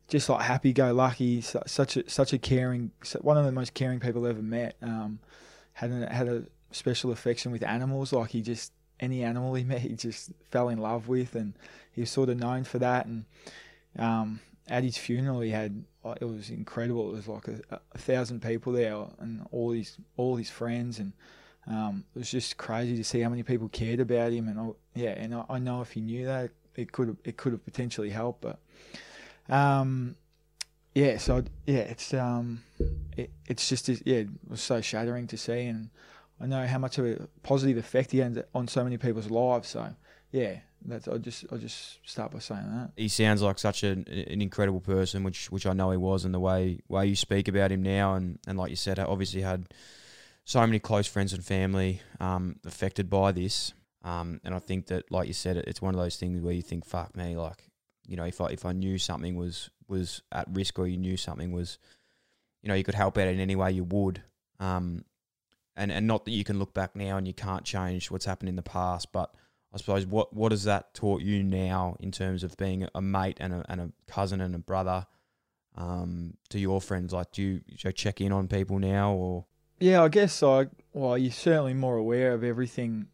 just 0.09 0.29
like 0.29 0.43
happy-go-lucky. 0.43 1.41
Such 1.41 1.97
a 1.97 2.11
such 2.11 2.33
a 2.33 2.39
caring, 2.39 2.91
one 3.21 3.37
of 3.37 3.45
the 3.45 3.53
most 3.53 3.75
caring 3.75 4.01
people 4.01 4.27
I 4.27 4.31
ever 4.31 4.43
met. 4.43 4.77
Um, 4.83 5.21
had 5.75 5.91
a, 5.91 6.13
had 6.13 6.29
a 6.29 6.45
special 6.73 7.13
affection 7.13 7.53
with 7.53 7.63
animals. 7.63 8.13
Like 8.13 8.31
he 8.31 8.43
just 8.43 8.73
any 9.01 9.23
animal 9.23 9.55
he 9.55 9.65
met, 9.65 9.81
he 9.81 9.95
just 9.95 10.33
fell 10.51 10.69
in 10.69 10.79
love 10.79 11.09
with, 11.09 11.35
and 11.35 11.55
he 11.93 12.03
was 12.03 12.11
sort 12.11 12.29
of 12.29 12.39
known 12.39 12.65
for 12.65 12.79
that. 12.79 13.07
And 13.07 13.25
um, 13.99 14.41
at 14.69 14.85
his 14.85 14.97
funeral, 14.97 15.41
he 15.41 15.51
had 15.51 15.85
it 16.21 16.25
was 16.25 16.51
incredible. 16.51 17.11
It 17.11 17.17
was 17.17 17.29
like 17.29 17.49
a, 17.49 17.81
a 17.93 17.99
thousand 17.99 18.43
people 18.43 18.73
there, 18.73 19.07
and 19.19 19.47
all 19.51 19.71
his 19.71 19.97
all 20.17 20.37
his 20.37 20.51
friends, 20.51 20.99
and 20.99 21.13
um, 21.67 22.05
it 22.15 22.19
was 22.19 22.31
just 22.31 22.57
crazy 22.57 22.97
to 22.97 23.05
see 23.05 23.21
how 23.21 23.31
many 23.31 23.43
people 23.43 23.69
cared 23.69 24.01
about 24.01 24.33
him. 24.33 24.49
And 24.49 24.61
I, 24.61 24.69
yeah, 24.95 25.11
and 25.11 25.35
I, 25.35 25.45
I, 25.49 25.59
know 25.59 25.81
if 25.81 25.93
he 25.93 26.01
knew 26.01 26.27
that, 26.27 26.51
it 26.77 26.93
could 26.93 27.17
it 27.25 27.37
could 27.37 27.53
have 27.53 27.65
potentially 27.65 28.11
helped. 28.11 28.43
But 28.43 28.59
um, 29.49 30.17
yeah, 30.95 31.17
so 31.19 31.45
yeah, 31.67 31.79
it's 31.79 32.13
um, 32.13 32.63
it, 33.17 33.31
it's 33.47 33.69
just 33.69 33.89
yeah, 33.89 34.19
it 34.19 34.29
was 34.47 34.61
so 34.61 34.81
shattering 34.81 35.27
to 35.29 35.39
see, 35.39 35.67
and 35.67 35.91
I 36.41 36.47
know 36.47 36.67
how 36.67 36.79
much 36.79 36.99
of 36.99 37.07
a 37.07 37.29
positive 37.43 37.77
effect 37.77 38.11
he 38.11 38.19
had 38.19 38.45
on 38.55 38.69
so 38.69 38.83
many 38.85 38.99
people's 38.99 39.31
lives. 39.31 39.69
So 39.69 39.89
yeah, 40.33 40.57
that's 40.85 41.09
I 41.09 41.19
just 41.19 41.45
I 41.53 41.57
just 41.57 41.99
start 42.09 42.33
by 42.33 42.41
saying 42.41 42.71
that. 42.71 42.91
He 42.97 43.09
sounds 43.09 43.41
like 43.41 43.59
such 43.59 43.83
an, 43.83 44.05
an 44.09 44.43
incredible 44.43 44.81
person, 44.81 45.23
which 45.23 45.51
which 45.51 45.67
I 45.67 45.73
know 45.73 45.91
he 45.91 45.97
was, 45.97 46.25
and 46.25 46.35
the 46.35 46.41
way 46.41 46.81
way 46.89 47.07
you 47.07 47.17
speak 47.17 47.49
about 47.49 47.73
him 47.73 47.83
now, 47.83 48.15
and, 48.15 48.39
and 48.47 48.59
like 48.59 48.71
you 48.71 48.77
said, 48.77 48.99
obviously 48.99 49.43
had 49.43 49.67
so 50.45 50.61
many 50.61 50.79
close 50.79 51.07
friends 51.07 51.33
and 51.33 51.45
family 51.45 52.01
um, 52.21 52.57
affected 52.67 53.09
by 53.09 53.33
this. 53.33 53.73
Um, 54.03 54.41
and 54.45 54.55
I 54.55 54.59
think 54.59 54.89
that, 54.89 55.11
like 55.11 55.27
you 55.27 55.33
said, 55.33 55.57
it's 55.57 55.81
one 55.81 55.95
of 55.95 56.01
those 56.01 56.17
things 56.17 56.43
where 56.43 56.53
you 56.53 56.63
think, 56.63 56.85
"Fuck 56.85 57.17
me!" 57.17 57.37
Like, 57.37 57.71
you 58.07 58.17
know, 58.17 58.25
if 58.25 58.41
I 58.41 58.47
if 58.49 58.67
I 58.67 58.73
knew 58.73 58.99
something 58.99 59.37
was 59.37 59.71
was 59.89 60.21
at 60.31 60.47
risk, 60.53 60.79
or 60.79 60.87
you 60.87 60.99
knew 60.99 61.17
something 61.17 61.53
was, 61.53 61.79
you 62.63 62.69
know, 62.69 62.75
you 62.75 62.85
could 62.85 62.95
help 62.95 63.17
out 63.17 63.29
in 63.29 63.41
any 63.41 63.57
way 63.57 63.73
you 63.73 63.85
would. 63.85 64.23
Um, 64.61 65.05
and 65.77 65.91
and 65.91 66.07
not 66.07 66.25
that 66.25 66.33
you 66.33 66.45
can 66.45 66.59
look 66.59 66.75
back 66.75 66.95
now 66.95 67.17
and 67.17 67.27
you 67.27 67.35
can't 67.35 67.65
change 67.65 68.11
what's 68.11 68.25
happened 68.25 68.49
in 68.49 68.57
the 68.57 68.63
past, 68.63 69.13
but 69.13 69.35
I 69.73 69.79
suppose 69.79 70.07
what 70.07 70.33
what 70.35 70.53
has 70.53 70.65
that 70.65 70.95
taught 70.95 71.23
you 71.23 71.43
now 71.43 71.97
in 72.01 72.13
terms 72.13 72.45
of 72.45 72.57
being 72.57 72.87
a 72.95 73.03
mate 73.03 73.39
and 73.41 73.53
a, 73.55 73.65
and 73.69 73.81
a 73.81 73.91
cousin 74.07 74.41
and 74.41 74.55
a 74.55 74.59
brother 74.59 75.07
um, 75.77 76.37
to 76.51 76.59
your 76.59 76.81
friends? 76.81 77.13
Like, 77.13 77.33
do 77.33 77.43
you, 77.43 77.59
do 77.59 77.89
you 77.89 77.93
check 77.93 78.21
in 78.21 78.33
on 78.33 78.49
people 78.49 78.79
now, 78.79 79.13
or? 79.13 79.47
Yeah, 79.81 80.03
I 80.03 80.09
guess 80.09 80.43
I. 80.43 80.69
Well, 80.93 81.19
you're 81.19 81.33
certainly 81.33 81.75
more 81.75 81.97
aware 81.97 82.33
of 82.33 82.45
everything 82.45 83.09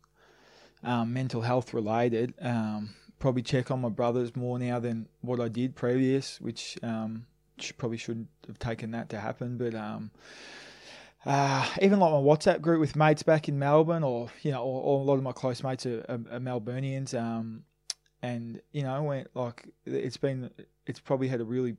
um, 0.82 1.12
mental 1.12 1.40
health 1.40 1.72
related. 1.72 2.34
Um, 2.40 2.90
probably 3.18 3.42
check 3.42 3.70
on 3.70 3.80
my 3.80 3.88
brothers 3.88 4.36
more 4.36 4.58
now 4.58 4.78
than 4.78 5.08
what 5.20 5.40
I 5.40 5.48
did 5.48 5.76
previous, 5.76 6.40
which 6.40 6.78
um, 6.82 7.26
probably 7.78 7.98
shouldn't 7.98 8.28
have 8.46 8.58
taken 8.58 8.90
that 8.92 9.08
to 9.10 9.20
happen, 9.20 9.56
but 9.56 9.74
um, 9.74 10.10
uh, 11.26 11.68
even 11.82 12.00
like 12.00 12.12
my 12.12 12.18
WhatsApp 12.18 12.60
group 12.60 12.80
with 12.80 12.96
mates 12.96 13.22
back 13.22 13.48
in 13.48 13.58
Melbourne, 13.58 14.02
or 14.02 14.28
you 14.42 14.52
know, 14.52 14.62
or, 14.62 14.82
or 14.82 15.00
a 15.00 15.02
lot 15.02 15.14
of 15.14 15.22
my 15.22 15.32
close 15.32 15.62
mates 15.62 15.86
are, 15.86 16.04
are, 16.08 16.36
are 16.36 16.40
Melburnians, 16.40 17.18
um, 17.18 17.64
and 18.22 18.60
you 18.72 18.82
know, 18.82 19.02
when 19.02 19.26
like 19.34 19.68
it's 19.84 20.16
been, 20.16 20.50
it's 20.86 21.00
probably 21.00 21.28
had 21.28 21.40
a 21.40 21.44
really 21.44 21.76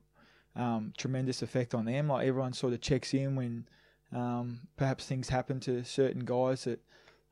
um, 0.56 0.94
tremendous 0.98 1.42
effect 1.42 1.74
on 1.74 1.86
them. 1.86 2.08
Like 2.10 2.28
everyone 2.28 2.54
sort 2.54 2.74
of 2.74 2.82
checks 2.82 3.14
in 3.14 3.36
when 3.36 3.68
um, 4.14 4.62
perhaps 4.78 5.06
things 5.06 5.30
happen 5.30 5.60
to 5.62 5.84
certain 5.84 6.24
guys 6.24 6.66
that 6.66 6.80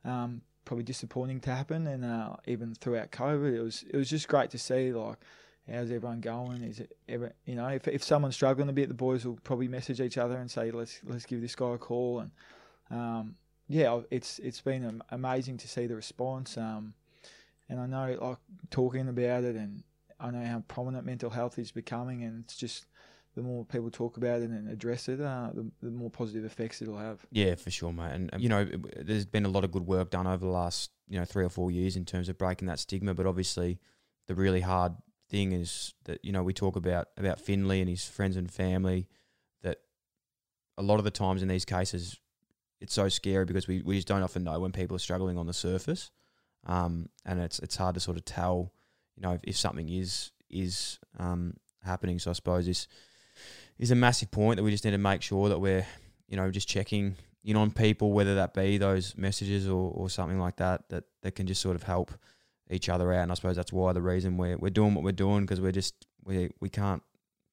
um, 0.04 0.42
probably 0.64 0.84
disappointing 0.84 1.40
to 1.40 1.54
happen, 1.54 1.86
and 1.86 2.04
uh, 2.04 2.36
even 2.46 2.74
throughout 2.74 3.12
COVID, 3.12 3.54
it 3.54 3.62
was 3.62 3.84
it 3.88 3.96
was 3.96 4.10
just 4.10 4.26
great 4.26 4.50
to 4.50 4.58
see 4.58 4.92
like 4.92 5.18
how's 5.70 5.90
everyone 5.90 6.20
going? 6.20 6.62
Is 6.62 6.80
it 6.80 6.96
ever, 7.08 7.32
you 7.44 7.54
know, 7.54 7.68
if, 7.68 7.86
if 7.88 8.02
someone's 8.02 8.34
struggling 8.34 8.68
a 8.68 8.72
bit, 8.72 8.88
the 8.88 8.94
boys 8.94 9.24
will 9.24 9.38
probably 9.44 9.68
message 9.68 10.00
each 10.00 10.18
other 10.18 10.36
and 10.36 10.50
say, 10.50 10.70
let's 10.70 11.00
let's 11.04 11.26
give 11.26 11.40
this 11.40 11.54
guy 11.54 11.74
a 11.74 11.78
call. 11.78 12.20
And 12.20 12.30
um, 12.90 13.36
yeah, 13.68 14.00
it's 14.10 14.38
it's 14.40 14.60
been 14.60 15.02
amazing 15.10 15.58
to 15.58 15.68
see 15.68 15.86
the 15.86 15.96
response. 15.96 16.56
Um, 16.56 16.94
and 17.68 17.78
I 17.78 17.86
know, 17.86 18.18
like 18.20 18.38
talking 18.70 19.08
about 19.08 19.44
it, 19.44 19.54
and 19.54 19.84
I 20.18 20.30
know 20.30 20.44
how 20.44 20.64
prominent 20.66 21.06
mental 21.06 21.30
health 21.30 21.58
is 21.58 21.70
becoming, 21.70 22.22
and 22.24 22.44
it's 22.44 22.56
just 22.56 22.86
the 23.36 23.42
more 23.42 23.64
people 23.64 23.90
talk 23.90 24.16
about 24.16 24.40
it 24.40 24.50
and 24.50 24.68
address 24.68 25.08
it, 25.08 25.20
uh, 25.20 25.50
the, 25.54 25.70
the 25.82 25.90
more 25.90 26.10
positive 26.10 26.44
effects 26.44 26.82
it'll 26.82 26.98
have. 26.98 27.24
Yeah, 27.30 27.54
for 27.54 27.70
sure, 27.70 27.92
mate. 27.92 28.12
And, 28.12 28.30
you 28.38 28.48
know, 28.48 28.68
there's 28.96 29.24
been 29.24 29.44
a 29.44 29.48
lot 29.48 29.62
of 29.62 29.70
good 29.70 29.86
work 29.86 30.10
done 30.10 30.26
over 30.26 30.44
the 30.44 30.50
last 30.50 30.90
you 31.08 31.18
know 31.18 31.24
three 31.24 31.44
or 31.44 31.48
four 31.48 31.70
years 31.70 31.96
in 31.96 32.04
terms 32.04 32.28
of 32.28 32.38
breaking 32.38 32.66
that 32.66 32.78
stigma. 32.78 33.14
But 33.14 33.26
obviously, 33.26 33.78
the 34.26 34.34
really 34.34 34.62
hard 34.62 34.94
thing 35.30 35.52
is 35.52 35.94
that 36.04 36.24
you 36.24 36.32
know 36.32 36.42
we 36.42 36.52
talk 36.52 36.76
about 36.76 37.08
about 37.16 37.40
Finley 37.40 37.80
and 37.80 37.88
his 37.88 38.04
friends 38.04 38.36
and 38.36 38.50
family. 38.50 39.08
That 39.62 39.78
a 40.76 40.82
lot 40.82 40.98
of 40.98 41.04
the 41.04 41.10
times 41.10 41.42
in 41.42 41.48
these 41.48 41.64
cases, 41.64 42.18
it's 42.80 42.94
so 42.94 43.08
scary 43.08 43.44
because 43.44 43.68
we, 43.68 43.82
we 43.82 43.96
just 43.96 44.08
don't 44.08 44.22
often 44.22 44.44
know 44.44 44.58
when 44.60 44.72
people 44.72 44.96
are 44.96 45.00
struggling 45.00 45.38
on 45.38 45.46
the 45.46 45.52
surface, 45.52 46.10
um, 46.66 47.08
and 47.24 47.40
it's 47.40 47.58
it's 47.60 47.76
hard 47.76 47.94
to 47.94 48.00
sort 48.00 48.16
of 48.16 48.24
tell, 48.24 48.72
you 49.16 49.22
know, 49.22 49.32
if, 49.32 49.40
if 49.44 49.56
something 49.56 49.88
is 49.88 50.32
is 50.50 50.98
um, 51.18 51.54
happening. 51.84 52.18
So 52.18 52.30
I 52.30 52.34
suppose 52.34 52.66
this 52.66 52.88
is 53.78 53.90
a 53.90 53.94
massive 53.94 54.30
point 54.30 54.56
that 54.56 54.64
we 54.64 54.70
just 54.70 54.84
need 54.84 54.90
to 54.90 54.98
make 54.98 55.22
sure 55.22 55.48
that 55.48 55.58
we're, 55.58 55.86
you 56.28 56.36
know, 56.36 56.50
just 56.50 56.68
checking 56.68 57.16
in 57.44 57.56
on 57.56 57.70
people, 57.70 58.12
whether 58.12 58.34
that 58.34 58.52
be 58.52 58.78
those 58.78 59.16
messages 59.16 59.66
or, 59.66 59.92
or 59.94 60.10
something 60.10 60.38
like 60.38 60.56
that, 60.56 60.88
that, 60.90 61.04
that 61.22 61.34
can 61.34 61.46
just 61.46 61.60
sort 61.60 61.76
of 61.76 61.82
help 61.82 62.12
each 62.70 62.88
other 62.88 63.12
out. 63.12 63.22
And 63.22 63.32
I 63.32 63.34
suppose 63.34 63.56
that's 63.56 63.72
why 63.72 63.92
the 63.92 64.02
reason 64.02 64.36
we're, 64.36 64.56
we're 64.56 64.70
doing 64.70 64.94
what 64.94 65.04
we're 65.04 65.12
doing 65.12 65.42
because 65.42 65.60
we're 65.60 65.72
just, 65.72 66.06
we, 66.24 66.50
we 66.60 66.68
can't 66.68 67.02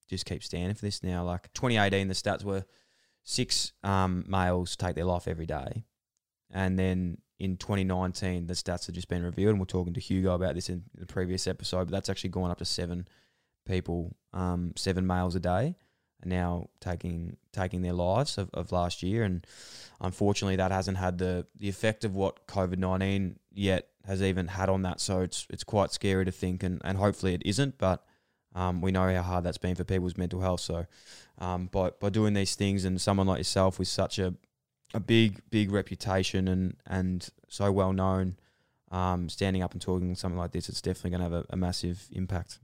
just 0.09 0.25
keep 0.25 0.43
standing 0.43 0.75
for 0.75 0.85
this 0.85 1.03
now. 1.03 1.23
Like 1.23 1.51
2018, 1.53 2.07
the 2.07 2.13
stats 2.13 2.43
were 2.43 2.65
six 3.23 3.73
um, 3.83 4.23
males 4.27 4.75
take 4.75 4.95
their 4.95 5.05
life 5.05 5.27
every 5.27 5.45
day. 5.45 5.85
And 6.51 6.79
then 6.79 7.17
in 7.39 7.57
2019, 7.57 8.47
the 8.47 8.53
stats 8.53 8.85
have 8.85 8.95
just 8.95 9.09
been 9.09 9.23
revealed, 9.23 9.51
and 9.51 9.59
we're 9.59 9.65
talking 9.65 9.93
to 9.93 9.99
Hugo 9.99 10.33
about 10.33 10.55
this 10.55 10.69
in 10.69 10.83
the 10.95 11.05
previous 11.05 11.45
episode, 11.45 11.85
but 11.85 11.91
that's 11.91 12.09
actually 12.09 12.29
gone 12.29 12.49
up 12.49 12.59
to 12.59 12.65
seven 12.65 13.07
people, 13.65 14.15
um, 14.33 14.71
seven 14.75 15.05
males 15.05 15.35
a 15.35 15.39
day 15.39 15.75
are 16.23 16.29
now 16.29 16.69
taking 16.79 17.37
taking 17.51 17.81
their 17.81 17.93
lives 17.93 18.37
of, 18.37 18.49
of 18.53 18.71
last 18.71 19.03
year, 19.03 19.23
and 19.23 19.45
unfortunately, 20.01 20.55
that 20.55 20.71
hasn't 20.71 20.97
had 20.97 21.17
the 21.17 21.45
the 21.55 21.69
effect 21.69 22.03
of 22.03 22.15
what 22.15 22.47
COVID 22.47 22.77
nineteen 22.77 23.37
yet 23.57 23.87
has 24.05 24.21
even 24.21 24.47
had 24.47 24.69
on 24.69 24.83
that. 24.83 24.99
So 24.99 25.21
it's 25.21 25.47
it's 25.49 25.63
quite 25.63 25.91
scary 25.91 26.25
to 26.25 26.31
think, 26.31 26.63
and, 26.63 26.81
and 26.83 26.97
hopefully 26.97 27.33
it 27.33 27.43
isn't, 27.45 27.77
but. 27.77 28.03
Um, 28.55 28.81
we 28.81 28.91
know 28.91 29.13
how 29.13 29.21
hard 29.21 29.43
that's 29.43 29.59
been 29.59 29.75
for 29.75 29.83
people's 29.83 30.17
mental 30.17 30.41
health. 30.41 30.61
So, 30.61 30.87
um, 31.37 31.67
by 31.67 31.91
by 31.99 32.09
doing 32.09 32.33
these 32.33 32.55
things, 32.55 32.85
and 32.85 32.99
someone 32.99 33.27
like 33.27 33.37
yourself 33.37 33.77
with 33.77 33.87
such 33.87 34.17
a 34.17 34.33
a 34.95 34.99
big 34.99 35.41
big 35.51 35.71
reputation 35.71 36.47
and 36.47 36.75
and 36.87 37.29
so 37.49 37.71
well 37.71 37.93
known, 37.93 38.37
um, 38.89 39.29
standing 39.29 39.61
up 39.61 39.73
and 39.73 39.81
talking 39.81 40.15
something 40.15 40.39
like 40.39 40.53
this, 40.53 40.69
it's 40.69 40.81
definitely 40.81 41.11
going 41.11 41.29
to 41.29 41.35
have 41.35 41.45
a, 41.45 41.53
a, 41.53 41.57
massive 41.57 42.07
impact. 42.13 42.57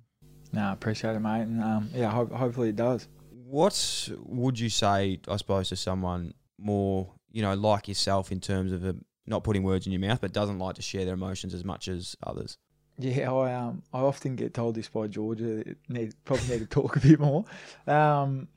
No, 0.52 0.62
I 0.62 0.74
appreciate 0.74 1.16
it, 1.16 1.20
mate, 1.20 1.44
and 1.44 1.62
um, 1.62 1.90
yeah, 1.94 2.10
ho- 2.10 2.26
hopefully 2.34 2.70
it 2.70 2.76
does 2.76 3.08
what 3.54 4.10
would 4.18 4.60
you 4.60 4.68
say, 4.68 5.20
I 5.28 5.38
suppose, 5.38 5.70
to 5.70 5.76
someone 5.76 6.34
more, 6.58 7.12
you 7.32 7.44
know, 7.44 7.54
like 7.54 7.88
yourself 7.88 8.32
in 8.32 8.40
terms 8.40 8.72
of 8.72 8.84
a, 8.84 8.96
not 9.26 9.44
putting 9.44 9.64
words 9.64 9.86
in 9.86 9.92
your 9.92 10.02
mouth, 10.02 10.22
but 10.22 10.34
doesn't 10.34 10.60
like 10.60 10.76
to 10.76 10.82
share 10.82 11.06
their 11.06 11.14
emotions 11.14 11.54
as 11.54 11.64
much 11.64 11.88
as 11.88 12.16
others? 12.24 12.58
Yeah, 12.98 13.32
I 13.32 13.54
um 13.54 13.82
I 13.94 14.00
often 14.00 14.36
get 14.36 14.54
told 14.54 14.76
this 14.76 14.88
by 14.88 15.08
Georgia. 15.08 15.64
Need 15.90 16.14
probably 16.26 16.48
need 16.48 16.60
to 16.60 16.66
talk 16.66 16.96
a 16.96 17.00
bit 17.00 17.20
more, 17.20 17.46
um, 17.88 18.48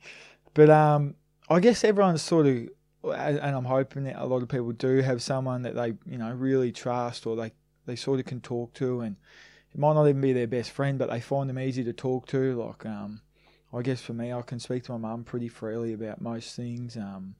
but 0.53 0.69
um 0.69 1.15
I 1.49 1.59
guess 1.59 1.83
everyone's 1.83 2.21
sort 2.21 2.45
of, 2.45 2.69
and 3.03 3.55
I'm 3.55 3.65
hoping 3.65 4.03
that 4.03 4.21
a 4.21 4.25
lot 4.25 4.43
of 4.43 4.49
people 4.49 4.71
do 4.73 4.97
have 5.01 5.23
someone 5.23 5.63
that 5.63 5.75
they 5.75 5.93
you 6.05 6.17
know 6.17 6.31
really 6.31 6.71
trust 6.71 7.25
or 7.25 7.35
they 7.35 7.51
they 7.85 7.95
sort 7.95 8.19
of 8.19 8.25
can 8.25 8.41
talk 8.41 8.73
to, 8.75 9.01
and 9.01 9.15
it 9.73 9.79
might 9.79 9.93
not 9.93 10.07
even 10.07 10.21
be 10.21 10.33
their 10.33 10.47
best 10.47 10.71
friend, 10.71 10.99
but 10.99 11.09
they 11.09 11.19
find 11.19 11.49
them 11.49 11.57
easy 11.57 11.83
to 11.83 11.93
talk 11.93 12.27
to. 12.27 12.61
Like 12.61 12.85
um 12.85 13.21
I 13.73 13.81
guess 13.81 14.01
for 14.01 14.13
me, 14.13 14.31
I 14.31 14.41
can 14.43 14.59
speak 14.59 14.83
to 14.83 14.93
my 14.93 14.97
mum 14.97 15.23
pretty 15.23 15.47
freely 15.49 15.93
about 15.93 16.21
most 16.21 16.55
things. 16.55 16.95
Um, 16.95 17.35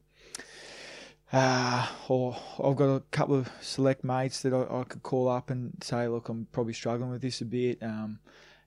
uh, 1.33 1.87
or 2.07 2.37
I've 2.63 2.75
got 2.75 2.95
a 2.95 3.01
couple 3.11 3.35
of 3.35 3.49
select 3.61 4.03
mates 4.03 4.41
that 4.43 4.53
I, 4.53 4.79
I, 4.79 4.83
could 4.83 5.03
call 5.03 5.27
up 5.27 5.49
and 5.49 5.73
say, 5.81 6.07
look, 6.07 6.29
I'm 6.29 6.47
probably 6.51 6.73
struggling 6.73 7.09
with 7.09 7.21
this 7.21 7.41
a 7.41 7.45
bit. 7.45 7.79
Um, 7.81 8.19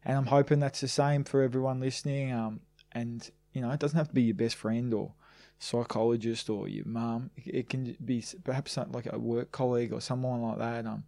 and 0.05 0.19
I'm 0.19 0.27
hoping 0.27 0.61
that's 0.61 0.81
the 0.81 0.89
same 0.89 1.25
for 1.25 1.43
everyone 1.43 1.81
listening. 1.81 2.33
Um, 2.33 2.61
and, 2.93 3.29
you 3.53 3.63
know, 3.63 3.71
it 3.71 3.81
doesn't 3.81 3.97
have 3.97 4.09
to 4.09 4.15
be 4.15 4.23
your 4.23 4.35
best 4.35 4.57
friend 4.57 4.93
or 4.93 5.13
psychologist 5.59 6.51
or 6.51 6.69
your 6.69 6.87
mum. 6.87 7.31
It, 7.37 7.55
it 7.55 7.69
can 7.71 7.97
be 8.05 8.25
perhaps 8.45 8.77
like 8.77 9.11
a 9.11 9.19
work 9.19 9.53
colleague 9.53 9.93
or 9.93 10.01
someone 10.01 10.43
like 10.43 10.59
that. 10.59 10.87
Um, 10.87 11.05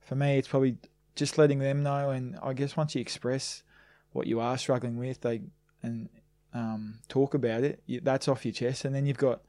for 0.00 0.16
me, 0.16 0.38
it's 0.38 0.48
probably 0.48 0.78
just 1.14 1.38
letting 1.38 1.60
them 1.60 1.82
know. 1.84 2.10
And 2.10 2.38
I 2.42 2.54
guess 2.54 2.76
once 2.76 2.96
you 2.96 3.00
express 3.00 3.62
what 4.12 4.26
you 4.26 4.40
are 4.40 4.58
struggling 4.58 4.96
with, 4.96 5.20
they 5.20 5.42
and 5.82 6.08
um, 6.54 6.98
talk 7.08 7.34
about 7.34 7.62
it, 7.62 7.82
that's 8.02 8.26
off 8.26 8.44
your 8.44 8.52
chest, 8.52 8.84
and 8.84 8.94
then 8.94 9.06
you've 9.06 9.16
got 9.16 9.42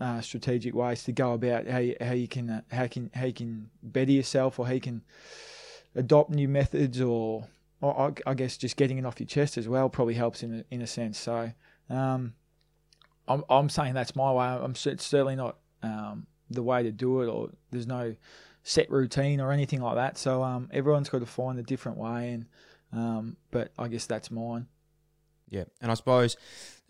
uh, 0.00 0.20
strategic 0.20 0.74
ways 0.74 1.04
to 1.04 1.12
go 1.12 1.32
about 1.32 1.66
how 1.66 1.78
you, 1.78 1.96
how 2.00 2.12
you 2.12 2.28
can 2.28 2.50
uh, 2.50 2.60
how 2.70 2.86
can 2.86 3.10
how 3.14 3.24
you 3.24 3.32
can 3.32 3.70
better 3.82 4.12
yourself, 4.12 4.58
or 4.58 4.66
how 4.66 4.72
you 4.72 4.80
can 4.80 5.02
adopt 5.94 6.30
new 6.30 6.48
methods, 6.48 7.00
or, 7.00 7.46
or 7.80 8.14
I, 8.26 8.34
guess 8.34 8.56
just 8.56 8.76
getting 8.76 8.98
it 8.98 9.06
off 9.06 9.20
your 9.20 9.26
chest 9.26 9.58
as 9.58 9.68
well 9.68 9.88
probably 9.88 10.14
helps 10.14 10.42
in 10.42 10.60
a, 10.60 10.74
in 10.74 10.82
a 10.82 10.86
sense. 10.86 11.18
So 11.18 11.52
um, 11.90 12.34
I'm 13.28 13.44
I'm 13.48 13.68
saying 13.68 13.94
that's 13.94 14.16
my 14.16 14.32
way. 14.32 14.46
I'm 14.46 14.72
it's 14.72 15.04
certainly 15.04 15.36
not 15.36 15.56
um, 15.82 16.26
the 16.50 16.62
way 16.62 16.82
to 16.82 16.92
do 16.92 17.22
it, 17.22 17.26
or 17.26 17.50
there's 17.70 17.86
no 17.86 18.14
set 18.62 18.90
routine 18.90 19.40
or 19.40 19.52
anything 19.52 19.80
like 19.80 19.96
that. 19.96 20.18
So 20.18 20.42
um, 20.42 20.68
everyone's 20.72 21.08
got 21.08 21.20
to 21.20 21.26
find 21.26 21.58
a 21.58 21.62
different 21.62 21.98
way, 21.98 22.30
and 22.30 22.46
um, 22.92 23.36
but 23.50 23.72
I 23.78 23.88
guess 23.88 24.06
that's 24.06 24.30
mine. 24.30 24.66
Yeah, 25.48 25.64
and 25.80 25.90
I 25.90 25.94
suppose 25.94 26.36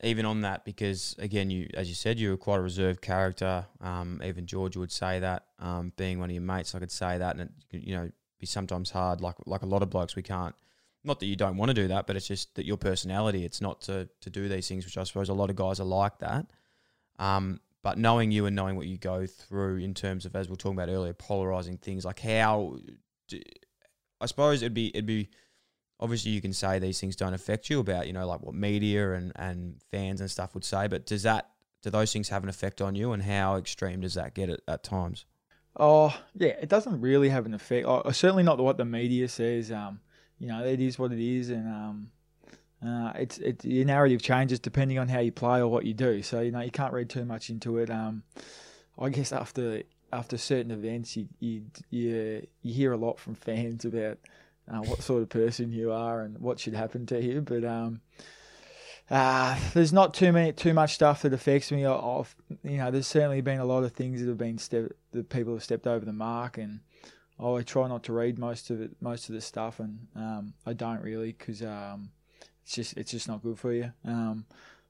even 0.03 0.27
on 0.27 0.41
that, 0.43 0.65
because 0.65 1.15
again, 1.19 1.51
you 1.51 1.69
as 1.75 1.89
you 1.89 1.95
said, 1.95 2.19
you 2.19 2.31
were 2.31 2.37
quite 2.37 2.59
a 2.59 2.63
reserved 2.63 3.01
character. 3.01 3.67
Um, 3.81 4.21
even 4.25 4.47
George 4.47 4.77
would 4.77 4.93
say 4.93 5.21
that. 5.21 5.47
Um, 5.59 5.93
being 5.97 6.19
one 6.19 6.31
of 6.31 6.35
your 6.35 6.43
mates, 6.43 6.75
I 6.75 6.81
could 6.81 6.91
say 6.91 7.19
that, 7.19 7.37
and 7.37 7.51
it, 7.71 7.83
you 7.83 7.95
know, 7.95 8.11
be 8.39 8.47
sometimes 8.47 8.91
hard. 8.91 9.21
Like 9.21 9.37
like 9.47 9.63
a 9.63 9.67
lot 9.67 9.83
of 9.83 9.91
blokes, 9.91 10.17
we 10.17 10.23
can't. 10.23 10.55
Not 11.05 11.19
that 11.21 11.27
you 11.27 11.37
don't 11.37 11.57
want 11.57 11.71
to 11.71 11.75
do 11.75 11.89
that, 11.89 12.07
but 12.07 12.17
it's 12.17 12.29
just 12.29 12.55
that 12.57 12.67
your 12.67 12.77
personality. 12.77 13.45
It's 13.45 13.61
not 13.61 13.81
to 13.83 14.09
to 14.21 14.31
do 14.31 14.49
these 14.49 14.69
things, 14.69 14.85
which 14.85 14.99
I 14.99 15.05
suppose 15.05 15.29
a 15.29 15.35
lot 15.35 15.51
of 15.51 15.57
guys 15.57 15.81
are 15.81 15.85
like 15.85 16.19
that. 16.19 16.47
Um, 17.19 17.61
but 17.83 17.99
knowing 17.99 18.31
you 18.31 18.47
and 18.47 18.55
knowing 18.55 18.77
what 18.77 18.87
you 18.87 18.97
go 18.97 19.27
through 19.27 19.79
in 19.79 19.95
terms 19.95 20.25
of, 20.25 20.37
as 20.37 20.49
we 20.49 20.53
were 20.53 20.57
talking 20.57 20.79
about 20.79 20.89
earlier, 20.89 21.13
polarizing 21.13 21.79
things, 21.79 22.05
like 22.05 22.21
how, 22.21 22.79
do, 23.27 23.41
I 24.21 24.27
suppose 24.27 24.63
it'd 24.63 24.75
be 24.75 24.89
it'd 24.89 25.07
be 25.07 25.31
obviously 26.03 26.33
you 26.33 26.41
can 26.41 26.53
say 26.53 26.81
these 26.81 27.01
things 27.01 27.15
don't 27.15 27.33
affect 27.33 27.71
you 27.71 27.79
about 27.79 28.07
you 28.07 28.13
know 28.13 28.27
like 28.27 28.43
what 28.43 28.55
media 28.55 29.13
and 29.13 29.33
and 29.37 29.81
fans 29.91 30.21
and 30.21 30.31
stuff 30.31 30.53
would 30.53 30.65
say 30.65 30.89
but 30.89 31.07
does 31.07 31.23
that 31.23 31.51
do 31.83 31.91
those 31.91 32.13
things 32.13 32.29
have 32.29 32.43
an 32.43 32.49
effect 32.49 32.83
on 32.83 32.95
you 32.95 33.13
and 33.13 33.23
how 33.23 33.57
extreme 33.57 34.01
does 34.01 34.15
that 34.15 34.35
get 34.35 34.49
at, 34.49 34.61
at 34.69 34.83
times? 34.83 35.25
Oh 35.77 36.15
yeah 36.35 36.55
it 36.61 36.69
doesn't 36.69 37.01
really 37.01 37.29
have 37.29 37.47
an 37.47 37.55
effect. 37.55 37.87
Oh, 37.87 38.11
certainly 38.11 38.43
not 38.43 38.59
what 38.59 38.77
the 38.77 38.85
media 38.85 39.29
says 39.29 39.71
um 39.71 40.01
you 40.39 40.49
know 40.49 40.65
it 40.65 40.81
is 40.81 40.99
what 40.99 41.13
it 41.13 41.21
is 41.21 41.51
and 41.51 41.69
um 41.69 42.11
uh, 42.85 43.13
it's 43.15 43.39
it 43.39 43.65
your 43.65 43.85
narrative 43.85 44.21
changes 44.21 44.59
depending 44.59 44.99
on 44.99 45.09
how 45.09 45.21
you 45.21 45.31
play 45.31 45.61
or 45.61 45.69
what 45.69 45.85
you 45.85 45.95
do. 45.95 46.21
So 46.21 46.41
you 46.41 46.51
know 46.51 46.61
you 46.61 46.73
can't 46.73 46.93
read 46.93 47.09
too 47.09 47.25
much 47.25 47.49
into 47.49 47.79
it 47.79 47.91
um 47.91 48.25
i 48.99 49.09
guess 49.09 49.33
after 49.33 49.83
after 50.13 50.37
certain 50.37 50.71
events 50.71 51.17
you 51.17 51.29
you 51.41 51.63
you, 51.91 52.47
you 52.63 52.75
hear 52.75 52.93
a 52.93 52.97
lot 52.97 53.19
from 53.19 53.35
fans 53.35 53.85
about 53.85 54.19
uh, 54.69 54.79
what 54.79 55.03
sort 55.03 55.23
of 55.23 55.29
person 55.29 55.73
you 55.73 55.93
are 55.93 56.23
and 56.23 56.39
what 56.39 56.61
should 56.61 56.75
happen 56.75 57.07
to 57.07 57.23
you. 57.23 57.41
But 57.41 57.65
um, 57.65 58.01
uh, 59.11 59.59
there's 59.75 59.93
not 59.93 60.15
too 60.15 60.33
many 60.33 60.53
too 60.53 60.75
much 60.75 60.95
stuff 60.95 61.23
that 61.23 61.33
affects 61.33 61.71
me. 61.71 61.85
I've, 61.85 62.35
you 62.63 62.79
know, 62.79 62.91
there's 62.91 63.07
certainly 63.07 63.41
been 63.41 63.61
a 63.61 63.65
lot 63.65 63.85
of 63.85 63.93
things 63.93 64.21
that 64.21 64.29
have 64.29 64.39
been 64.39 64.59
step, 64.59 64.93
that 65.13 65.29
people 65.29 65.55
have 65.55 65.63
stepped 65.63 65.87
over 65.87 66.05
the 66.05 66.13
mark, 66.13 66.59
and 66.59 66.81
I 67.39 67.63
try 67.63 67.89
not 67.89 68.05
to 68.05 68.13
read 68.13 68.39
most 68.39 68.71
of 68.71 68.81
it, 68.81 68.93
most 69.01 69.29
of 69.29 69.35
the 69.35 69.41
stuff, 69.41 69.81
and 69.81 70.07
um, 70.15 70.55
I 70.65 70.73
don't 70.73 71.03
really 71.03 71.33
because 71.33 71.63
um, 71.63 72.11
it's 72.63 72.75
just 72.75 72.97
it's 72.97 73.11
just 73.11 73.29
not 73.29 73.43
good 73.43 73.59
for 73.59 73.73
you. 73.73 73.93
Um, 74.05 74.47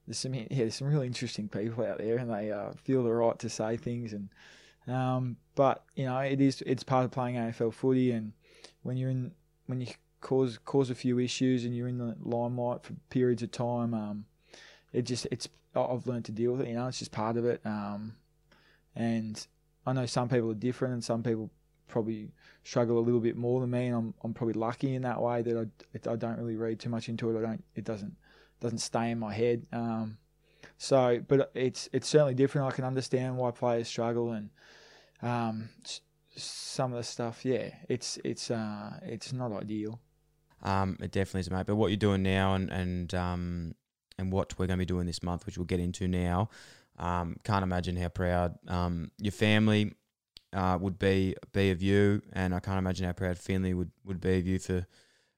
there's 0.06 0.18
some 0.18 0.34
yeah, 0.34 0.44
there's 0.50 0.76
some 0.76 0.88
really 0.88 1.06
interesting 1.06 1.48
people 1.48 1.84
out 1.84 1.98
there, 1.98 2.16
and 2.16 2.30
they 2.30 2.52
uh, 2.52 2.72
feel 2.84 3.02
the 3.02 3.12
right 3.12 3.38
to 3.38 3.48
say 3.48 3.76
things, 3.76 4.12
and 4.12 4.28
um, 4.86 5.36
but 5.54 5.84
you 5.94 6.04
know 6.04 6.18
it 6.18 6.40
is 6.40 6.62
it's 6.66 6.82
part 6.82 7.04
of 7.04 7.10
playing 7.10 7.36
AFL 7.36 7.72
footy, 7.72 8.12
and 8.12 8.32
when 8.82 8.96
you're 8.96 9.10
in 9.10 9.32
when 9.66 9.80
you 9.80 9.88
cause 10.20 10.58
cause 10.64 10.90
a 10.90 10.94
few 10.94 11.18
issues 11.18 11.64
and 11.64 11.76
you're 11.76 11.88
in 11.88 11.98
the 11.98 12.16
limelight 12.22 12.82
for 12.82 12.94
periods 13.10 13.42
of 13.42 13.50
time, 13.50 13.94
um, 13.94 14.24
it 14.92 15.02
just 15.02 15.26
it's 15.30 15.48
I've 15.74 16.06
learned 16.06 16.26
to 16.26 16.32
deal 16.32 16.52
with 16.52 16.62
it. 16.62 16.68
You 16.68 16.74
know, 16.74 16.86
it's 16.86 16.98
just 16.98 17.12
part 17.12 17.36
of 17.36 17.44
it. 17.44 17.60
Um, 17.64 18.14
and 18.94 19.44
I 19.86 19.92
know 19.92 20.06
some 20.06 20.28
people 20.28 20.50
are 20.50 20.54
different, 20.54 20.94
and 20.94 21.04
some 21.04 21.22
people 21.22 21.50
probably 21.88 22.30
struggle 22.64 22.98
a 22.98 23.00
little 23.00 23.20
bit 23.20 23.36
more 23.36 23.60
than 23.60 23.70
me. 23.70 23.86
And 23.86 23.96
I'm 23.96 24.14
I'm 24.22 24.34
probably 24.34 24.54
lucky 24.54 24.94
in 24.94 25.02
that 25.02 25.20
way 25.20 25.42
that 25.42 25.56
I 25.56 26.10
I 26.10 26.16
don't 26.16 26.38
really 26.38 26.56
read 26.56 26.80
too 26.80 26.90
much 26.90 27.08
into 27.08 27.30
it. 27.30 27.38
I 27.38 27.42
don't 27.42 27.64
it 27.74 27.84
doesn't 27.84 28.16
doesn't 28.60 28.78
stay 28.78 29.10
in 29.10 29.18
my 29.18 29.32
head. 29.32 29.66
Um, 29.72 30.18
so, 30.78 31.20
but 31.26 31.50
it's 31.54 31.88
it's 31.92 32.08
certainly 32.08 32.34
different. 32.34 32.68
I 32.68 32.74
can 32.74 32.84
understand 32.84 33.36
why 33.36 33.50
players 33.50 33.88
struggle 33.88 34.32
and 34.32 34.50
um, 35.22 35.68
some 36.36 36.92
of 36.92 36.98
the 36.98 37.04
stuff, 37.04 37.44
yeah, 37.44 37.70
it's 37.88 38.18
it's 38.24 38.50
uh, 38.50 38.98
it's 39.02 39.32
not 39.32 39.52
ideal. 39.52 40.00
Um, 40.62 40.96
it 41.00 41.10
definitely 41.10 41.40
is, 41.40 41.50
mate. 41.50 41.66
But 41.66 41.76
what 41.76 41.88
you're 41.88 41.96
doing 41.96 42.22
now, 42.22 42.54
and 42.54 42.70
and 42.70 43.14
um, 43.14 43.74
and 44.18 44.32
what 44.32 44.58
we're 44.58 44.66
going 44.66 44.78
to 44.78 44.82
be 44.82 44.86
doing 44.86 45.06
this 45.06 45.22
month, 45.22 45.46
which 45.46 45.58
we'll 45.58 45.66
get 45.66 45.80
into 45.80 46.08
now. 46.08 46.48
Um, 46.98 47.36
can't 47.42 47.62
imagine 47.62 47.96
how 47.96 48.08
proud 48.08 48.58
um, 48.68 49.10
your 49.18 49.32
family 49.32 49.94
uh, 50.52 50.78
would 50.80 50.98
be 50.98 51.34
be 51.52 51.70
of 51.70 51.82
you, 51.82 52.22
and 52.32 52.54
I 52.54 52.60
can't 52.60 52.78
imagine 52.78 53.06
how 53.06 53.12
proud 53.12 53.38
Finley 53.38 53.74
would, 53.74 53.90
would 54.04 54.20
be 54.20 54.38
of 54.38 54.46
you 54.46 54.58
for 54.58 54.86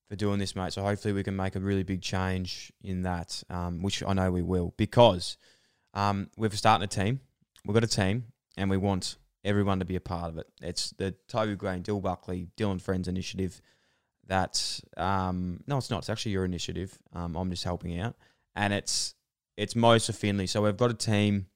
for 0.08 0.16
doing 0.16 0.38
this, 0.38 0.54
mate. 0.54 0.72
So 0.72 0.82
hopefully 0.82 1.14
we 1.14 1.22
can 1.22 1.36
make 1.36 1.56
a 1.56 1.60
really 1.60 1.82
big 1.82 2.02
change 2.02 2.72
in 2.82 3.02
that, 3.02 3.42
um, 3.48 3.82
which 3.82 4.02
I 4.02 4.12
know 4.12 4.30
we 4.30 4.42
will, 4.42 4.74
because 4.76 5.36
um, 5.94 6.28
we're 6.36 6.50
starting 6.50 6.84
a 6.84 6.88
team. 6.88 7.20
We've 7.64 7.74
got 7.74 7.84
a 7.84 7.88
team, 7.88 8.24
and 8.56 8.68
we 8.68 8.76
want 8.76 9.16
everyone 9.44 9.78
to 9.78 9.84
be 9.84 9.96
a 9.96 10.00
part 10.00 10.30
of 10.30 10.38
it. 10.38 10.46
It's 10.62 10.90
the 10.90 11.14
Toby 11.28 11.54
Greene, 11.54 11.82
Dyl 11.82 12.00
Buckley, 12.00 12.48
Dyl 12.56 12.76
& 12.78 12.80
Friends 12.80 13.08
initiative. 13.08 13.60
That 14.26 14.80
um, 14.96 15.60
no, 15.66 15.76
it's 15.76 15.90
not. 15.90 15.98
It's 15.98 16.10
actually 16.10 16.32
your 16.32 16.46
initiative. 16.46 16.98
Um, 17.12 17.36
I'm 17.36 17.50
just 17.50 17.64
helping 17.64 17.98
out, 18.00 18.16
and 18.56 18.72
it's 18.72 19.14
it's 19.56 19.76
most 19.76 20.08
of 20.08 20.16
Finley. 20.16 20.46
So 20.46 20.62
we've 20.62 20.76
got 20.76 20.90
a 20.90 20.94
team 20.94 21.46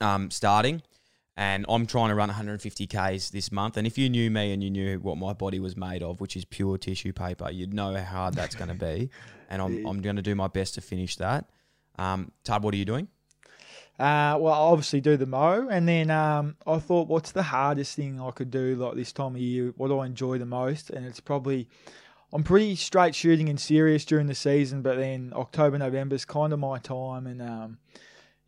um, 0.00 0.30
starting, 0.30 0.82
and 1.36 1.66
I'm 1.68 1.86
trying 1.86 2.10
to 2.10 2.14
run 2.14 2.28
150 2.28 2.86
k's 2.86 3.30
this 3.30 3.50
month. 3.50 3.76
And 3.76 3.88
if 3.88 3.98
you 3.98 4.08
knew 4.08 4.30
me 4.30 4.52
and 4.52 4.62
you 4.62 4.70
knew 4.70 5.00
what 5.00 5.18
my 5.18 5.32
body 5.32 5.58
was 5.58 5.76
made 5.76 6.04
of, 6.04 6.20
which 6.20 6.36
is 6.36 6.44
pure 6.44 6.78
tissue 6.78 7.12
paper, 7.12 7.50
you'd 7.50 7.74
know 7.74 7.94
how 7.96 8.04
hard 8.04 8.34
that's 8.34 8.54
going 8.54 8.68
to 8.68 8.74
be. 8.74 9.10
And 9.48 9.60
I'm 9.60 9.84
I'm 9.86 10.00
going 10.00 10.16
to 10.16 10.22
do 10.22 10.36
my 10.36 10.46
best 10.46 10.74
to 10.74 10.80
finish 10.80 11.16
that. 11.16 11.50
Um, 11.98 12.30
Tad, 12.44 12.62
what 12.62 12.72
are 12.72 12.76
you 12.76 12.84
doing? 12.84 13.08
Uh, 14.00 14.38
well, 14.38 14.54
I 14.54 14.56
obviously 14.56 15.02
do 15.02 15.18
the 15.18 15.26
mo, 15.26 15.68
and 15.70 15.86
then 15.86 16.10
um, 16.10 16.56
I 16.66 16.78
thought, 16.78 17.06
what's 17.06 17.32
the 17.32 17.42
hardest 17.42 17.96
thing 17.96 18.18
I 18.18 18.30
could 18.30 18.50
do 18.50 18.74
like 18.74 18.94
this 18.94 19.12
time 19.12 19.34
of 19.34 19.40
year? 19.42 19.74
What 19.76 19.88
do 19.88 19.98
I 19.98 20.06
enjoy 20.06 20.38
the 20.38 20.46
most? 20.46 20.88
And 20.88 21.04
it's 21.04 21.20
probably 21.20 21.68
I'm 22.32 22.42
pretty 22.42 22.76
straight 22.76 23.14
shooting 23.14 23.50
and 23.50 23.60
serious 23.60 24.06
during 24.06 24.26
the 24.26 24.34
season, 24.34 24.80
but 24.80 24.96
then 24.96 25.34
October, 25.36 25.76
November 25.76 26.14
is 26.14 26.24
kind 26.24 26.54
of 26.54 26.58
my 26.58 26.78
time, 26.78 27.26
and 27.26 27.42
um, 27.42 27.78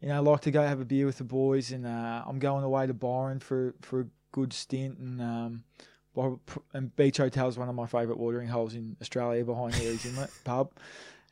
you 0.00 0.08
know, 0.08 0.14
I 0.14 0.18
like 0.20 0.40
to 0.42 0.50
go 0.50 0.62
have 0.62 0.80
a 0.80 0.86
beer 0.86 1.04
with 1.04 1.18
the 1.18 1.24
boys, 1.24 1.70
and 1.70 1.86
uh, 1.86 2.24
I'm 2.26 2.38
going 2.38 2.64
away 2.64 2.86
to 2.86 2.94
Byron 2.94 3.38
for 3.38 3.74
for 3.82 4.00
a 4.00 4.06
good 4.30 4.54
stint, 4.54 4.96
and 4.96 5.20
um, 5.20 5.64
and 6.72 6.96
Beach 6.96 7.18
Hotel 7.18 7.48
is 7.48 7.58
one 7.58 7.68
of 7.68 7.74
my 7.74 7.86
favourite 7.86 8.18
watering 8.18 8.48
holes 8.48 8.74
in 8.74 8.96
Australia 9.02 9.44
behind 9.44 9.74
the 9.74 9.98
Inlet 10.08 10.30
pub. 10.44 10.70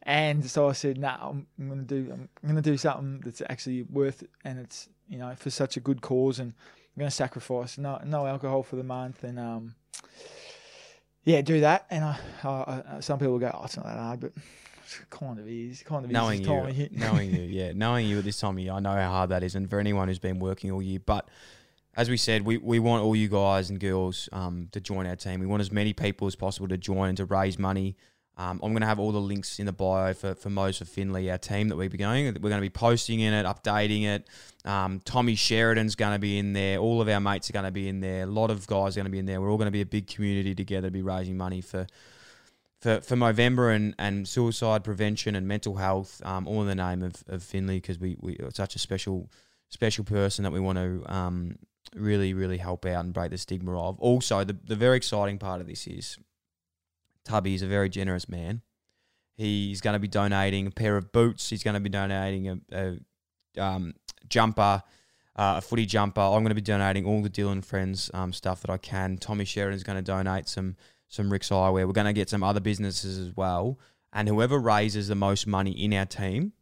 And 0.03 0.49
so 0.49 0.69
I 0.69 0.73
said, 0.73 0.99
"No, 0.99 1.09
nah, 1.09 1.29
I'm, 1.29 1.47
I'm, 1.59 1.69
gonna 1.69 1.83
do. 1.83 2.09
I'm, 2.13 2.29
gonna 2.47 2.63
do 2.63 2.77
something 2.77 3.21
that's 3.25 3.43
actually 3.49 3.83
worth 3.83 4.23
it, 4.23 4.31
and 4.45 4.59
it's 4.59 4.89
you 5.09 5.19
know 5.19 5.35
for 5.35 5.51
such 5.51 5.77
a 5.77 5.81
good 5.81 6.01
cause, 6.01 6.39
and 6.39 6.55
I'm 6.97 7.01
gonna 7.01 7.11
sacrifice 7.11 7.77
no 7.77 8.01
no 8.05 8.27
alcohol 8.27 8.63
for 8.63 8.77
the 8.77 8.85
month, 8.85 9.25
and 9.25 9.39
um, 9.39 9.75
yeah, 11.25 11.43
do 11.43 11.61
that. 11.61 11.87
And 11.91 12.05
I, 12.05 12.19
I, 12.45 13.01
some 13.01 13.19
people 13.19 13.39
go, 13.39 13.51
"Oh, 13.53 13.65
it's 13.65 13.77
not 13.77 13.85
that 13.87 13.99
hard," 13.99 14.21
but 14.21 14.33
it 14.37 15.11
kind 15.11 15.39
of 15.39 15.47
is. 15.47 15.83
Kind 15.83 16.07
of 16.07 16.11
knowing 16.11 16.41
is 16.41 16.49
you, 16.79 16.89
knowing 16.93 17.35
you, 17.35 17.43
yeah, 17.43 17.73
knowing 17.75 18.07
you 18.07 18.19
at 18.19 18.25
this 18.25 18.41
time 18.41 18.57
of 18.57 18.61
year, 18.61 18.73
I 18.73 18.81
know 18.81 18.95
how 18.95 19.11
hard 19.11 19.31
that 19.31 19.43
is, 19.43 19.55
and 19.55 19.69
for 19.69 19.79
anyone 19.79 20.09
who's 20.09 20.19
been 20.19 20.39
working 20.39 20.71
all 20.71 20.81
year, 20.81 21.01
but 21.05 21.29
as 21.97 22.09
we 22.09 22.17
said, 22.17 22.43
we, 22.43 22.57
we 22.57 22.79
want 22.79 23.03
all 23.03 23.17
you 23.17 23.29
guys 23.29 23.69
and 23.69 23.81
girls 23.81 24.29
um, 24.33 24.69
to 24.73 24.81
join 24.81 25.07
our 25.07 25.17
team. 25.17 25.41
We 25.41 25.47
want 25.47 25.61
as 25.61 25.73
many 25.73 25.93
people 25.93 26.29
as 26.29 26.37
possible 26.37 26.69
to 26.69 26.79
join 26.79 27.09
and 27.09 27.17
to 27.19 27.25
raise 27.25 27.59
money 27.59 27.97
um, 28.41 28.59
I'm 28.63 28.73
going 28.73 28.81
to 28.81 28.87
have 28.87 28.99
all 28.99 29.13
the 29.13 29.21
links 29.21 29.59
in 29.59 29.67
the 29.67 29.73
bio 29.73 30.15
for, 30.15 30.35
for 30.35 30.49
Mo's 30.49 30.81
of 30.81 30.89
Finley, 30.89 31.31
our 31.31 31.37
team 31.37 31.69
that 31.69 31.77
we'll 31.77 31.91
be 31.91 31.99
going. 31.99 32.25
We're 32.25 32.49
going 32.49 32.55
to 32.55 32.61
be 32.63 32.71
posting 32.71 33.21
in 33.21 33.35
it, 33.35 33.45
updating 33.45 34.05
it. 34.05 34.27
Um, 34.65 35.01
Tommy 35.05 35.35
Sheridan's 35.35 35.95
going 35.95 36.15
to 36.15 36.19
be 36.19 36.39
in 36.39 36.55
there. 36.55 36.79
All 36.79 37.03
of 37.03 37.09
our 37.11 37.21
mates 37.21 37.51
are 37.51 37.53
going 37.53 37.67
to 37.67 37.71
be 37.71 37.87
in 37.87 38.01
there. 38.01 38.23
A 38.23 38.27
lot 38.27 38.51
of 38.51 38.67
guys 38.67 38.97
are 38.97 39.01
going 39.01 39.05
to 39.05 39.11
be 39.11 39.19
in 39.19 39.27
there. 39.27 39.43
We're 39.43 39.51
all 39.51 39.59
going 39.59 39.67
to 39.67 39.73
be 39.73 39.83
a 39.83 39.87
big 39.87 40.07
community 40.07 40.55
together 40.55 40.89
to 40.89 40.91
be 40.91 41.03
raising 41.03 41.37
money 41.37 41.61
for 41.61 41.87
for, 42.81 43.03
for 43.03 43.15
Movember 43.15 43.77
and, 43.77 43.95
and 43.99 44.27
suicide 44.27 44.85
prevention 44.85 45.35
and 45.35 45.47
mental 45.47 45.75
health, 45.75 46.23
um, 46.25 46.49
all 46.49 46.63
in 46.63 46.67
the 46.67 46.75
name 46.75 47.03
of, 47.03 47.23
of 47.29 47.43
Finley 47.43 47.77
because 47.77 47.99
we, 47.99 48.17
we 48.21 48.39
are 48.39 48.51
such 48.55 48.75
a 48.75 48.79
special 48.79 49.29
special 49.69 50.03
person 50.03 50.45
that 50.45 50.51
we 50.51 50.61
want 50.61 50.79
to 50.79 51.03
um, 51.15 51.57
really, 51.95 52.33
really 52.33 52.57
help 52.57 52.87
out 52.87 53.05
and 53.05 53.13
break 53.13 53.33
the 53.33 53.37
stigma 53.37 53.79
of. 53.79 54.01
Also, 54.01 54.45
the, 54.45 54.57
the 54.65 54.77
very 54.77 54.97
exciting 54.97 55.39
part 55.39 55.61
of 55.61 55.67
this 55.67 55.87
is 55.87 56.17
Tubby 57.25 57.55
is 57.55 57.63
a 57.63 57.67
very 57.67 57.89
generous 57.89 58.29
man. 58.29 58.63
He's 59.37 59.81
going 59.81 59.95
to 59.95 60.01
be 60.01 60.09
donating 60.09 60.67
a 60.67 60.71
pair 60.71 60.97
of 60.97 61.13
boots. 61.13 61.49
He's 61.49 61.63
going 61.63 61.75
to 61.75 61.81
be 61.81 61.89
donating 61.89 62.49
a, 62.49 62.59
a 62.73 63.63
um, 63.63 63.95
jumper, 64.29 64.83
uh, 65.37 65.55
a 65.57 65.61
footy 65.61 65.87
jumper. 65.87 66.21
I'm 66.21 66.43
going 66.43 66.51
to 66.51 66.55
be 66.55 66.61
donating 66.61 67.07
all 67.07 67.23
the 67.23 67.31
Dyl 67.31 67.59
& 67.61 67.63
Friends 67.63 68.11
um, 68.13 68.33
stuff 68.33 68.61
that 68.61 68.71
I 68.71 68.77
can. 68.77 69.17
Tommy 69.17 69.45
Sheridan 69.45 69.77
is 69.77 69.83
going 69.83 69.97
to 69.97 70.03
donate 70.03 70.49
some 70.49 70.77
some 71.09 71.31
Rick's 71.31 71.49
Eyewear. 71.49 71.87
We're 71.87 71.93
going 71.93 72.07
to 72.07 72.13
get 72.13 72.31
some 72.31 72.45
other 72.45 72.61
businesses 72.61 73.19
as 73.19 73.37
well. 73.37 73.79
And 74.13 74.29
whoever 74.29 74.59
raises 74.59 75.09
the 75.09 75.17
most 75.17 75.47
money 75.47 75.73
in 75.73 75.93
our 75.93 76.07
team 76.07 76.53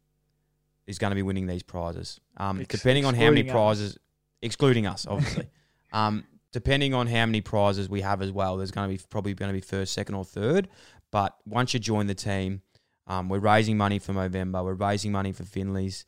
is 0.87 0.97
going 0.97 1.11
to 1.11 1.15
be 1.15 1.21
winning 1.21 1.45
these 1.45 1.61
prizes. 1.61 2.19
Um, 2.37 2.61
Ex- 2.61 2.79
depending 2.79 3.05
on 3.05 3.13
how 3.13 3.29
many 3.29 3.43
prizes, 3.43 3.93
us. 3.93 3.99
excluding 4.41 4.87
us, 4.87 5.05
obviously. 5.07 5.47
um, 5.93 6.25
depending 6.51 6.93
on 6.93 7.07
how 7.07 7.25
many 7.25 7.41
prizes 7.41 7.89
we 7.89 8.01
have 8.01 8.21
as 8.21 8.31
well, 8.31 8.57
there's 8.57 8.71
going 8.71 8.89
to 8.89 8.97
be 8.97 9.03
probably 9.09 9.33
going 9.33 9.49
to 9.49 9.53
be 9.53 9.61
first, 9.61 9.93
second, 9.93 10.15
or 10.15 10.25
third. 10.25 10.67
But 11.11 11.35
once 11.45 11.73
you 11.73 11.79
join 11.79 12.07
the 12.07 12.15
team, 12.15 12.61
um, 13.07 13.29
we're 13.29 13.39
raising 13.39 13.77
money 13.77 13.99
for 13.99 14.13
Movember. 14.13 14.63
We're 14.63 14.73
raising 14.73 15.11
money 15.11 15.31
for 15.31 15.43
Finley's. 15.43 16.05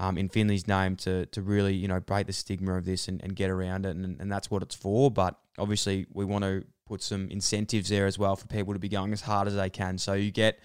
Um, 0.00 0.16
in 0.16 0.28
Finley's 0.28 0.68
name 0.68 0.94
to 0.98 1.26
to 1.26 1.42
really 1.42 1.74
you 1.74 1.88
know 1.88 1.98
break 1.98 2.28
the 2.28 2.32
stigma 2.32 2.76
of 2.76 2.84
this 2.84 3.08
and, 3.08 3.20
and 3.20 3.34
get 3.34 3.50
around 3.50 3.84
it 3.84 3.96
and, 3.96 4.20
and 4.20 4.30
that's 4.30 4.48
what 4.48 4.62
it's 4.62 4.76
for 4.76 5.10
but 5.10 5.36
obviously 5.58 6.06
we 6.12 6.24
want 6.24 6.44
to 6.44 6.64
put 6.86 7.02
some 7.02 7.28
incentives 7.30 7.88
there 7.88 8.06
as 8.06 8.16
well 8.16 8.36
for 8.36 8.46
people 8.46 8.72
to 8.72 8.78
be 8.78 8.88
going 8.88 9.12
as 9.12 9.22
hard 9.22 9.48
as 9.48 9.56
they 9.56 9.68
can 9.68 9.98
so 9.98 10.12
you 10.12 10.30
get 10.30 10.60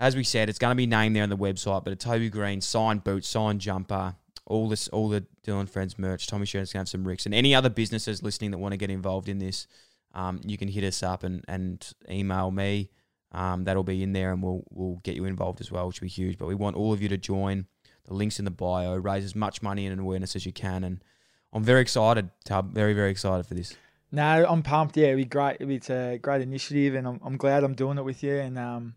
as 0.00 0.16
we 0.16 0.24
said 0.24 0.48
it's 0.48 0.58
going 0.58 0.72
to 0.72 0.74
be 0.74 0.88
named 0.88 1.14
there 1.14 1.22
on 1.22 1.28
the 1.28 1.36
website 1.36 1.84
but 1.84 1.92
a 1.92 1.96
Toby 1.96 2.28
Greene 2.28 2.60
signed 2.60 3.04
boot 3.04 3.24
signed 3.24 3.60
jumper 3.60 4.16
all 4.48 4.68
this, 4.68 4.88
all 4.88 5.08
the 5.08 5.24
Dyl 5.44 5.64
& 5.66 5.66
Friends 5.66 5.98
merch. 5.98 6.26
Tommy 6.26 6.46
Sheridan's 6.46 6.70
to 6.72 6.78
have 6.78 6.88
some 6.88 7.06
Ricks, 7.06 7.26
and 7.26 7.34
any 7.34 7.54
other 7.54 7.70
businesses 7.70 8.22
listening 8.22 8.50
that 8.50 8.58
want 8.58 8.72
to 8.72 8.78
get 8.78 8.90
involved 8.90 9.28
in 9.28 9.38
this, 9.38 9.66
um, 10.14 10.40
you 10.44 10.58
can 10.58 10.68
hit 10.68 10.84
us 10.84 11.02
up 11.02 11.22
and, 11.22 11.44
and 11.46 11.92
email 12.10 12.50
me. 12.50 12.90
Um, 13.30 13.64
that'll 13.64 13.84
be 13.84 14.02
in 14.02 14.12
there, 14.14 14.32
and 14.32 14.42
we'll 14.42 14.64
we'll 14.70 15.00
get 15.04 15.14
you 15.14 15.26
involved 15.26 15.60
as 15.60 15.70
well, 15.70 15.86
which 15.86 16.00
will 16.00 16.06
be 16.06 16.10
huge. 16.10 16.38
But 16.38 16.46
we 16.46 16.54
want 16.54 16.76
all 16.76 16.92
of 16.92 17.02
you 17.02 17.08
to 17.10 17.18
join. 17.18 17.66
The 18.06 18.14
links 18.14 18.38
in 18.38 18.46
the 18.46 18.50
bio. 18.50 18.96
Raise 18.96 19.24
as 19.24 19.34
much 19.34 19.60
money 19.60 19.86
and 19.86 20.00
awareness 20.00 20.34
as 20.34 20.46
you 20.46 20.52
can, 20.52 20.82
and 20.82 21.04
I'm 21.52 21.62
very 21.62 21.82
excited. 21.82 22.30
Tub, 22.44 22.72
very 22.72 22.94
very 22.94 23.10
excited 23.10 23.44
for 23.44 23.52
this. 23.52 23.76
No, 24.10 24.46
I'm 24.48 24.62
pumped. 24.62 24.96
Yeah, 24.96 25.08
it'd 25.08 25.18
be 25.18 25.24
great. 25.26 25.58
It's 25.60 25.90
a 25.90 26.16
great 26.16 26.40
initiative, 26.40 26.94
and 26.94 27.06
I'm, 27.06 27.20
I'm 27.22 27.36
glad 27.36 27.64
I'm 27.64 27.74
doing 27.74 27.98
it 27.98 28.04
with 28.04 28.22
you. 28.22 28.36
And 28.36 28.58
um, 28.58 28.94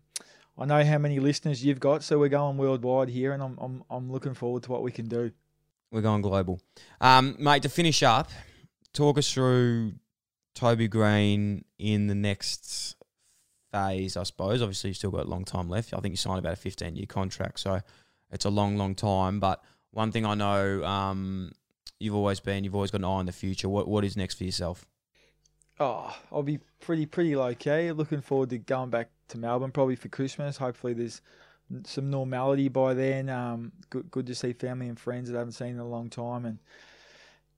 I 0.58 0.64
know 0.64 0.82
how 0.82 0.96
many 0.96 1.20
listeners 1.20 1.62
you've 1.62 1.80
got, 1.80 2.02
so 2.02 2.18
we're 2.18 2.30
going 2.30 2.56
worldwide 2.56 3.10
here, 3.10 3.32
and 3.32 3.42
I'm 3.42 3.58
I'm, 3.60 3.84
I'm 3.90 4.10
looking 4.10 4.32
forward 4.32 4.62
to 4.62 4.72
what 4.72 4.82
we 4.82 4.90
can 4.90 5.08
do. 5.08 5.30
We're 5.92 6.00
going 6.00 6.22
global. 6.22 6.58
Um, 7.02 7.36
mate, 7.38 7.62
to 7.64 7.68
finish 7.68 8.02
up, 8.02 8.30
talk 8.94 9.18
us 9.18 9.30
through 9.30 9.92
Toby 10.54 10.88
Greene 10.88 11.66
in 11.78 12.06
the 12.06 12.14
next 12.14 12.96
phase, 13.70 14.16
I 14.16 14.22
suppose. 14.22 14.62
Obviously, 14.62 14.88
you've 14.88 14.96
still 14.96 15.10
got 15.10 15.26
a 15.26 15.28
long 15.28 15.44
time 15.44 15.68
left. 15.68 15.92
I 15.92 15.98
think 15.98 16.12
you 16.12 16.16
signed 16.16 16.38
about 16.38 16.54
a 16.54 16.56
15 16.56 16.96
year 16.96 17.04
contract, 17.06 17.60
so 17.60 17.80
it's 18.30 18.46
a 18.46 18.50
long, 18.50 18.78
long 18.78 18.94
time. 18.94 19.38
But 19.38 19.62
one 19.90 20.10
thing 20.12 20.24
I 20.24 20.34
know 20.34 20.82
um, 20.82 21.52
you've 22.00 22.14
always 22.14 22.40
been, 22.40 22.64
you've 22.64 22.74
always 22.74 22.90
got 22.90 23.02
an 23.02 23.04
eye 23.04 23.08
on 23.08 23.26
the 23.26 23.32
future. 23.32 23.68
What 23.68 23.86
What 23.86 24.02
is 24.02 24.16
next 24.16 24.36
for 24.36 24.44
yourself? 24.44 24.86
Oh, 25.78 26.16
I'll 26.30 26.42
be 26.42 26.60
pretty, 26.80 27.04
pretty 27.04 27.36
low 27.36 27.54
key. 27.54 27.92
Looking 27.92 28.22
forward 28.22 28.48
to 28.50 28.58
going 28.58 28.88
back 28.88 29.10
to 29.28 29.38
Melbourne 29.38 29.72
probably 29.72 29.96
for 29.96 30.08
Christmas. 30.08 30.56
Hopefully, 30.56 30.94
there's 30.94 31.20
some 31.84 32.10
normality 32.10 32.68
by 32.68 32.94
then. 32.94 33.28
Um, 33.28 33.72
good, 33.90 34.10
good 34.10 34.26
to 34.26 34.34
see 34.34 34.52
family 34.52 34.88
and 34.88 34.98
friends 34.98 35.28
that 35.28 35.36
I 35.36 35.40
haven't 35.40 35.52
seen 35.52 35.68
in 35.68 35.78
a 35.78 35.88
long 35.88 36.10
time, 36.10 36.44
and 36.44 36.58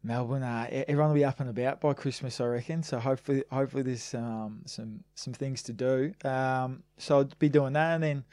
Melbourne. 0.02 0.42
Uh, 0.42 0.66
everyone 0.70 1.08
will 1.08 1.14
be 1.14 1.24
up 1.24 1.40
and 1.40 1.48
about 1.48 1.80
by 1.80 1.94
Christmas, 1.94 2.40
I 2.40 2.46
reckon. 2.46 2.82
So 2.82 2.98
hopefully, 2.98 3.42
hopefully 3.50 3.82
there's 3.82 4.14
um, 4.14 4.62
some 4.66 5.04
some 5.14 5.32
things 5.32 5.62
to 5.64 5.72
do. 5.72 6.12
Um, 6.24 6.82
so 6.98 7.20
I'd 7.20 7.38
be 7.38 7.48
doing 7.48 7.72
that, 7.72 7.94
and 7.94 8.02
then 8.02 8.24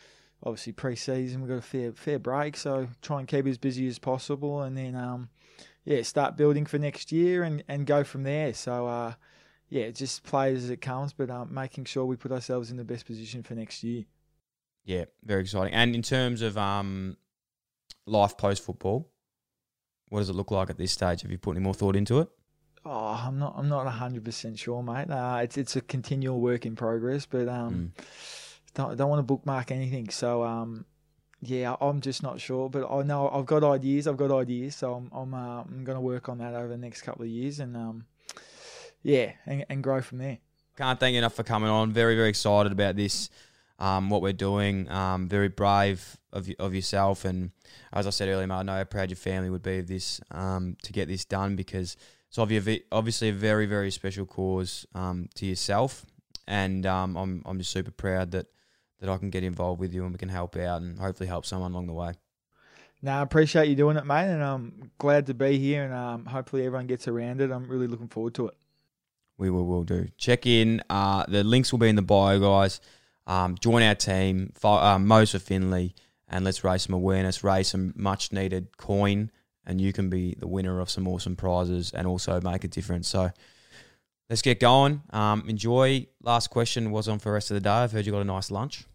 obviously 0.43 0.73
pre-season 0.73 1.41
we've 1.41 1.49
got 1.49 1.57
a 1.57 1.61
fair 1.61 1.91
fair 1.93 2.19
break, 2.19 2.57
so 2.57 2.87
try 3.01 3.19
and 3.19 3.27
keep 3.27 3.47
as 3.47 3.57
busy 3.57 3.87
as 3.87 3.99
possible, 3.99 4.61
and 4.61 4.77
then 4.77 4.95
um, 4.95 5.29
yeah, 5.85 6.01
start 6.01 6.37
building 6.37 6.65
for 6.65 6.77
next 6.77 7.11
year 7.11 7.43
and, 7.43 7.63
and 7.67 7.85
go 7.85 8.03
from 8.03 8.23
there. 8.23 8.53
So 8.53 8.87
uh, 8.87 9.13
yeah, 9.69 9.89
just 9.91 10.23
play 10.23 10.53
as 10.53 10.69
it 10.69 10.81
comes, 10.81 11.13
but 11.13 11.29
um, 11.29 11.53
making 11.53 11.85
sure 11.85 12.05
we 12.05 12.17
put 12.17 12.31
ourselves 12.31 12.71
in 12.71 12.77
the 12.77 12.83
best 12.83 13.05
position 13.05 13.43
for 13.43 13.55
next 13.55 13.83
year. 13.83 14.03
Yeah, 14.83 15.05
very 15.23 15.41
exciting. 15.41 15.73
And 15.73 15.95
in 15.95 16.01
terms 16.01 16.41
of 16.41 16.57
um, 16.57 17.17
life 18.05 18.37
post 18.37 18.63
football, 18.63 19.11
what 20.09 20.19
does 20.19 20.29
it 20.29 20.33
look 20.33 20.51
like 20.51 20.69
at 20.69 20.77
this 20.77 20.91
stage? 20.91 21.21
Have 21.21 21.31
you 21.31 21.37
put 21.37 21.55
any 21.55 21.63
more 21.63 21.73
thought 21.73 21.95
into 21.95 22.19
it? 22.19 22.29
Oh, 22.83 23.19
I'm 23.25 23.37
not. 23.37 23.53
I'm 23.57 23.69
not 23.69 23.87
hundred 23.87 24.25
percent 24.25 24.57
sure, 24.57 24.81
mate. 24.81 25.09
Uh, 25.09 25.39
it's 25.43 25.57
it's 25.57 25.75
a 25.75 25.81
continual 25.81 26.41
work 26.41 26.65
in 26.65 26.75
progress, 26.75 27.27
but 27.27 27.47
um, 27.47 27.93
mm. 27.95 28.05
don't 28.73 28.97
don't 28.97 29.09
want 29.09 29.19
to 29.19 29.23
bookmark 29.23 29.71
anything. 29.71 30.09
So 30.09 30.43
um, 30.43 30.85
yeah, 31.41 31.75
I'm 31.79 32.01
just 32.01 32.23
not 32.23 32.41
sure. 32.41 32.69
But 32.69 32.91
I 32.91 33.03
know 33.03 33.29
I've 33.29 33.45
got 33.45 33.63
ideas. 33.63 34.07
I've 34.07 34.17
got 34.17 34.31
ideas. 34.31 34.75
So 34.75 34.95
I'm 34.95 35.11
I'm 35.13 35.33
uh, 35.33 35.61
I'm 35.61 35.83
going 35.83 35.95
to 35.95 36.01
work 36.01 36.27
on 36.27 36.39
that 36.39 36.55
over 36.55 36.69
the 36.69 36.77
next 36.77 37.03
couple 37.03 37.21
of 37.21 37.29
years, 37.29 37.59
and 37.59 37.77
um, 37.77 38.05
yeah, 39.03 39.33
and, 39.45 39.63
and 39.69 39.83
grow 39.83 40.01
from 40.01 40.17
there. 40.17 40.39
Can't 40.75 40.99
thank 40.99 41.13
you 41.13 41.19
enough 41.19 41.35
for 41.35 41.43
coming 41.43 41.69
on. 41.69 41.91
Very 41.91 42.15
very 42.15 42.29
excited 42.29 42.71
about 42.71 42.95
this. 42.95 43.29
Um, 43.81 44.09
what 44.09 44.21
we're 44.21 44.31
doing. 44.31 44.89
Um, 44.89 45.27
very 45.27 45.49
brave 45.49 46.17
of 46.31 46.47
of 46.59 46.73
yourself, 46.73 47.25
and 47.25 47.51
as 47.91 48.07
I 48.07 48.11
said 48.11 48.29
earlier, 48.29 48.47
mate, 48.47 48.55
I 48.55 48.63
know 48.63 48.73
how 48.73 48.83
proud 48.83 49.09
your 49.09 49.17
family 49.17 49.49
would 49.49 49.63
be 49.63 49.79
of 49.79 49.87
this 49.87 50.21
um, 50.31 50.77
to 50.83 50.93
get 50.93 51.07
this 51.07 51.25
done 51.25 51.55
because 51.55 51.97
it's 52.29 52.37
obviously 52.37 53.29
a 53.29 53.33
very 53.33 53.65
very 53.65 53.91
special 53.91 54.25
cause 54.25 54.85
um, 54.93 55.27
to 55.35 55.45
yourself, 55.45 56.05
and 56.47 56.85
um, 56.85 57.17
I'm 57.17 57.41
I'm 57.45 57.57
just 57.57 57.71
super 57.71 57.91
proud 57.91 58.31
that 58.31 58.45
that 58.99 59.09
I 59.09 59.17
can 59.17 59.31
get 59.31 59.43
involved 59.43 59.81
with 59.81 59.93
you 59.93 60.03
and 60.03 60.13
we 60.13 60.19
can 60.19 60.29
help 60.29 60.55
out 60.57 60.83
and 60.83 60.99
hopefully 60.99 61.27
help 61.27 61.45
someone 61.45 61.71
along 61.71 61.87
the 61.87 61.93
way. 61.93 62.13
No, 63.01 63.13
I 63.13 63.21
appreciate 63.23 63.67
you 63.67 63.75
doing 63.75 63.97
it, 63.97 64.05
mate, 64.05 64.29
and 64.29 64.43
I'm 64.43 64.91
glad 64.99 65.25
to 65.25 65.33
be 65.33 65.57
here. 65.57 65.85
And 65.85 65.93
um, 65.93 66.25
hopefully 66.25 66.67
everyone 66.67 66.85
gets 66.85 67.07
around 67.07 67.41
it. 67.41 67.49
I'm 67.49 67.67
really 67.67 67.87
looking 67.87 68.09
forward 68.09 68.35
to 68.35 68.49
it. 68.49 68.53
We 69.39 69.49
will, 69.49 69.65
will 69.65 69.83
do. 69.83 70.07
Check 70.17 70.45
in. 70.45 70.83
Uh, 70.87 71.25
the 71.27 71.43
links 71.43 71.71
will 71.71 71.79
be 71.79 71.89
in 71.89 71.95
the 71.95 72.03
bio, 72.03 72.39
guys. 72.39 72.79
Um, 73.27 73.55
join 73.59 73.83
our 73.83 73.95
team, 73.95 74.53
uh, 74.63 74.97
Mo's 74.99 75.31
for 75.31 75.39
Finley, 75.39 75.95
and 76.27 76.43
let's 76.45 76.63
raise 76.63 76.83
some 76.83 76.95
awareness, 76.95 77.43
raise 77.43 77.69
some 77.69 77.93
much 77.95 78.31
needed 78.31 78.77
coin, 78.77 79.31
and 79.65 79.79
you 79.79 79.93
can 79.93 80.09
be 80.09 80.35
the 80.39 80.47
winner 80.47 80.79
of 80.79 80.89
some 80.89 81.07
awesome 81.07 81.35
prizes 81.35 81.91
and 81.91 82.07
also 82.07 82.41
make 82.41 82.63
a 82.63 82.67
difference. 82.67 83.07
So 83.07 83.31
let's 84.29 84.41
get 84.41 84.59
going. 84.59 85.01
Um, 85.11 85.43
enjoy. 85.47 86.07
Last 86.23 86.49
question 86.49 86.91
was 86.91 87.07
on 87.07 87.19
for 87.19 87.29
the 87.29 87.33
rest 87.33 87.51
of 87.51 87.55
the 87.55 87.61
day. 87.61 87.69
I've 87.69 87.91
heard 87.91 88.05
you 88.05 88.11
got 88.11 88.21
a 88.21 88.25
nice 88.25 88.49
lunch. 88.49 88.85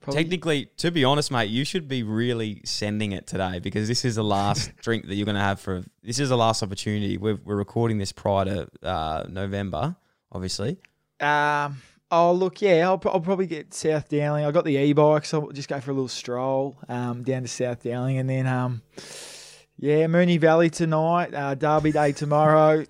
Probably. 0.00 0.22
Technically, 0.22 0.66
to 0.76 0.90
be 0.90 1.02
honest, 1.02 1.30
mate, 1.30 1.48
you 1.48 1.64
should 1.64 1.88
be 1.88 2.02
really 2.02 2.60
sending 2.64 3.12
it 3.12 3.26
today 3.26 3.58
because 3.58 3.88
this 3.88 4.04
is 4.04 4.16
the 4.16 4.24
last 4.24 4.76
drink 4.82 5.06
that 5.06 5.14
you're 5.14 5.24
going 5.24 5.34
to 5.34 5.40
have 5.40 5.60
for. 5.60 5.82
This 6.02 6.18
is 6.18 6.28
the 6.28 6.36
last 6.36 6.62
opportunity. 6.62 7.16
We're, 7.16 7.38
we're 7.42 7.56
recording 7.56 7.96
this 7.96 8.12
prior 8.12 8.44
to 8.44 8.68
uh, 8.82 9.24
November, 9.28 9.96
obviously. 10.30 10.78
Um. 11.20 11.80
Oh 12.16 12.32
look, 12.32 12.62
yeah, 12.62 12.88
I'll, 12.88 13.00
I'll 13.06 13.20
probably 13.20 13.46
get 13.46 13.74
South 13.74 14.08
Dowling. 14.08 14.44
I 14.44 14.50
got 14.52 14.64
the 14.64 14.76
e-bike, 14.76 15.24
so 15.24 15.42
I'll 15.42 15.50
just 15.50 15.68
go 15.68 15.80
for 15.80 15.90
a 15.90 15.94
little 15.94 16.06
stroll 16.06 16.76
um, 16.88 17.24
down 17.24 17.42
to 17.42 17.48
South 17.48 17.82
Dowling, 17.82 18.18
and 18.18 18.30
then 18.30 18.46
um, 18.46 18.82
yeah, 19.78 20.06
Moonee 20.06 20.38
Valley 20.38 20.70
tonight, 20.70 21.34
uh, 21.34 21.56
Derby 21.56 21.90
Day 21.90 22.12
tomorrow, 22.12 22.84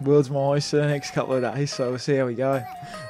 World's 0.00 0.28
my 0.28 0.40
oyster 0.40 0.78
the 0.78 0.88
next 0.88 1.12
couple 1.12 1.34
of 1.34 1.54
days. 1.54 1.72
So 1.72 1.90
we'll 1.90 1.98
see 2.00 2.16
how 2.16 2.26
we 2.26 2.34
go. 2.34 2.64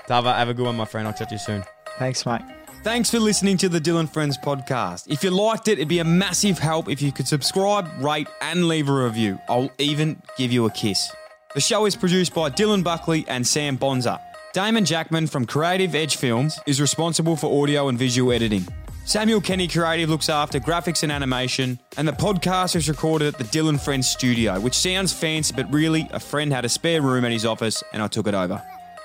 Dava, 0.06 0.36
have 0.36 0.50
a 0.50 0.54
good 0.54 0.66
one, 0.66 0.76
my 0.76 0.84
friend. 0.84 1.08
I'll 1.08 1.14
chat 1.14 1.30
to 1.30 1.36
you 1.36 1.38
soon. 1.38 1.64
Thanks, 1.98 2.26
mate. 2.26 2.42
Thanks 2.82 3.10
for 3.10 3.18
listening 3.18 3.56
to 3.58 3.70
the 3.70 3.80
Dyl 3.80 4.06
& 4.06 4.12
Friends 4.12 4.36
podcast. 4.36 5.10
If 5.10 5.24
you 5.24 5.30
liked 5.30 5.68
it, 5.68 5.78
it'd 5.78 5.88
be 5.88 6.00
a 6.00 6.04
massive 6.04 6.58
help 6.58 6.90
if 6.90 7.00
you 7.00 7.12
could 7.12 7.26
subscribe, 7.26 7.88
rate, 8.04 8.28
and 8.42 8.68
leave 8.68 8.90
a 8.90 8.92
review. 8.92 9.38
I'll 9.48 9.70
even 9.78 10.20
give 10.36 10.52
you 10.52 10.66
a 10.66 10.70
kiss. 10.70 11.10
The 11.54 11.62
show 11.62 11.86
is 11.86 11.96
produced 11.96 12.34
by 12.34 12.50
Dylan 12.50 12.84
Buckley 12.84 13.24
and 13.26 13.46
Sam 13.46 13.76
Bonza. 13.76 14.20
Damon 14.54 14.84
Jackman 14.84 15.26
from 15.26 15.46
Creative 15.46 15.92
Edge 15.96 16.14
Films 16.14 16.60
is 16.64 16.80
responsible 16.80 17.34
for 17.34 17.60
audio 17.60 17.88
and 17.88 17.98
visual 17.98 18.30
editing. 18.30 18.64
Samuel 19.04 19.40
Kenny 19.40 19.66
Creative 19.66 20.08
looks 20.08 20.28
after 20.28 20.60
graphics 20.60 21.02
and 21.02 21.10
animation, 21.10 21.80
and 21.96 22.06
the 22.06 22.12
podcast 22.12 22.76
is 22.76 22.88
recorded 22.88 23.34
at 23.34 23.38
the 23.38 23.42
Dyl 23.42 23.76
& 23.78 23.80
Friends 23.80 24.06
studio, 24.06 24.60
which 24.60 24.74
sounds 24.74 25.12
fancy, 25.12 25.52
but 25.56 25.70
really, 25.72 26.08
a 26.12 26.20
friend 26.20 26.52
had 26.52 26.64
a 26.64 26.68
spare 26.68 27.02
room 27.02 27.24
at 27.24 27.32
his 27.32 27.44
office 27.44 27.82
and 27.92 28.00
I 28.00 28.06
took 28.06 28.28
it 28.28 28.34
over. 28.34 28.62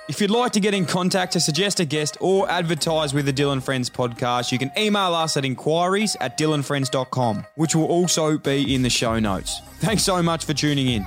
If 0.08 0.20
you'd 0.20 0.30
like 0.30 0.52
to 0.52 0.60
get 0.60 0.72
in 0.72 0.86
contact 0.86 1.32
to 1.32 1.40
suggest 1.40 1.80
a 1.80 1.84
guest 1.84 2.16
or 2.20 2.48
advertise 2.48 3.12
with 3.12 3.26
the 3.26 3.32
Dyl 3.32 3.60
& 3.60 3.62
Friends 3.62 3.90
podcast, 3.90 4.52
you 4.52 4.58
can 4.58 4.70
email 4.78 5.16
us 5.16 5.36
at 5.36 5.44
inquiries 5.44 6.16
at 6.20 6.38
dylanfriends.com, 6.38 7.44
which 7.56 7.74
will 7.74 7.86
also 7.86 8.38
be 8.38 8.72
in 8.72 8.82
the 8.82 8.90
show 8.90 9.18
notes. 9.18 9.60
Thanks 9.80 10.04
so 10.04 10.22
much 10.22 10.44
for 10.44 10.54
tuning 10.54 10.86
in. 10.86 11.06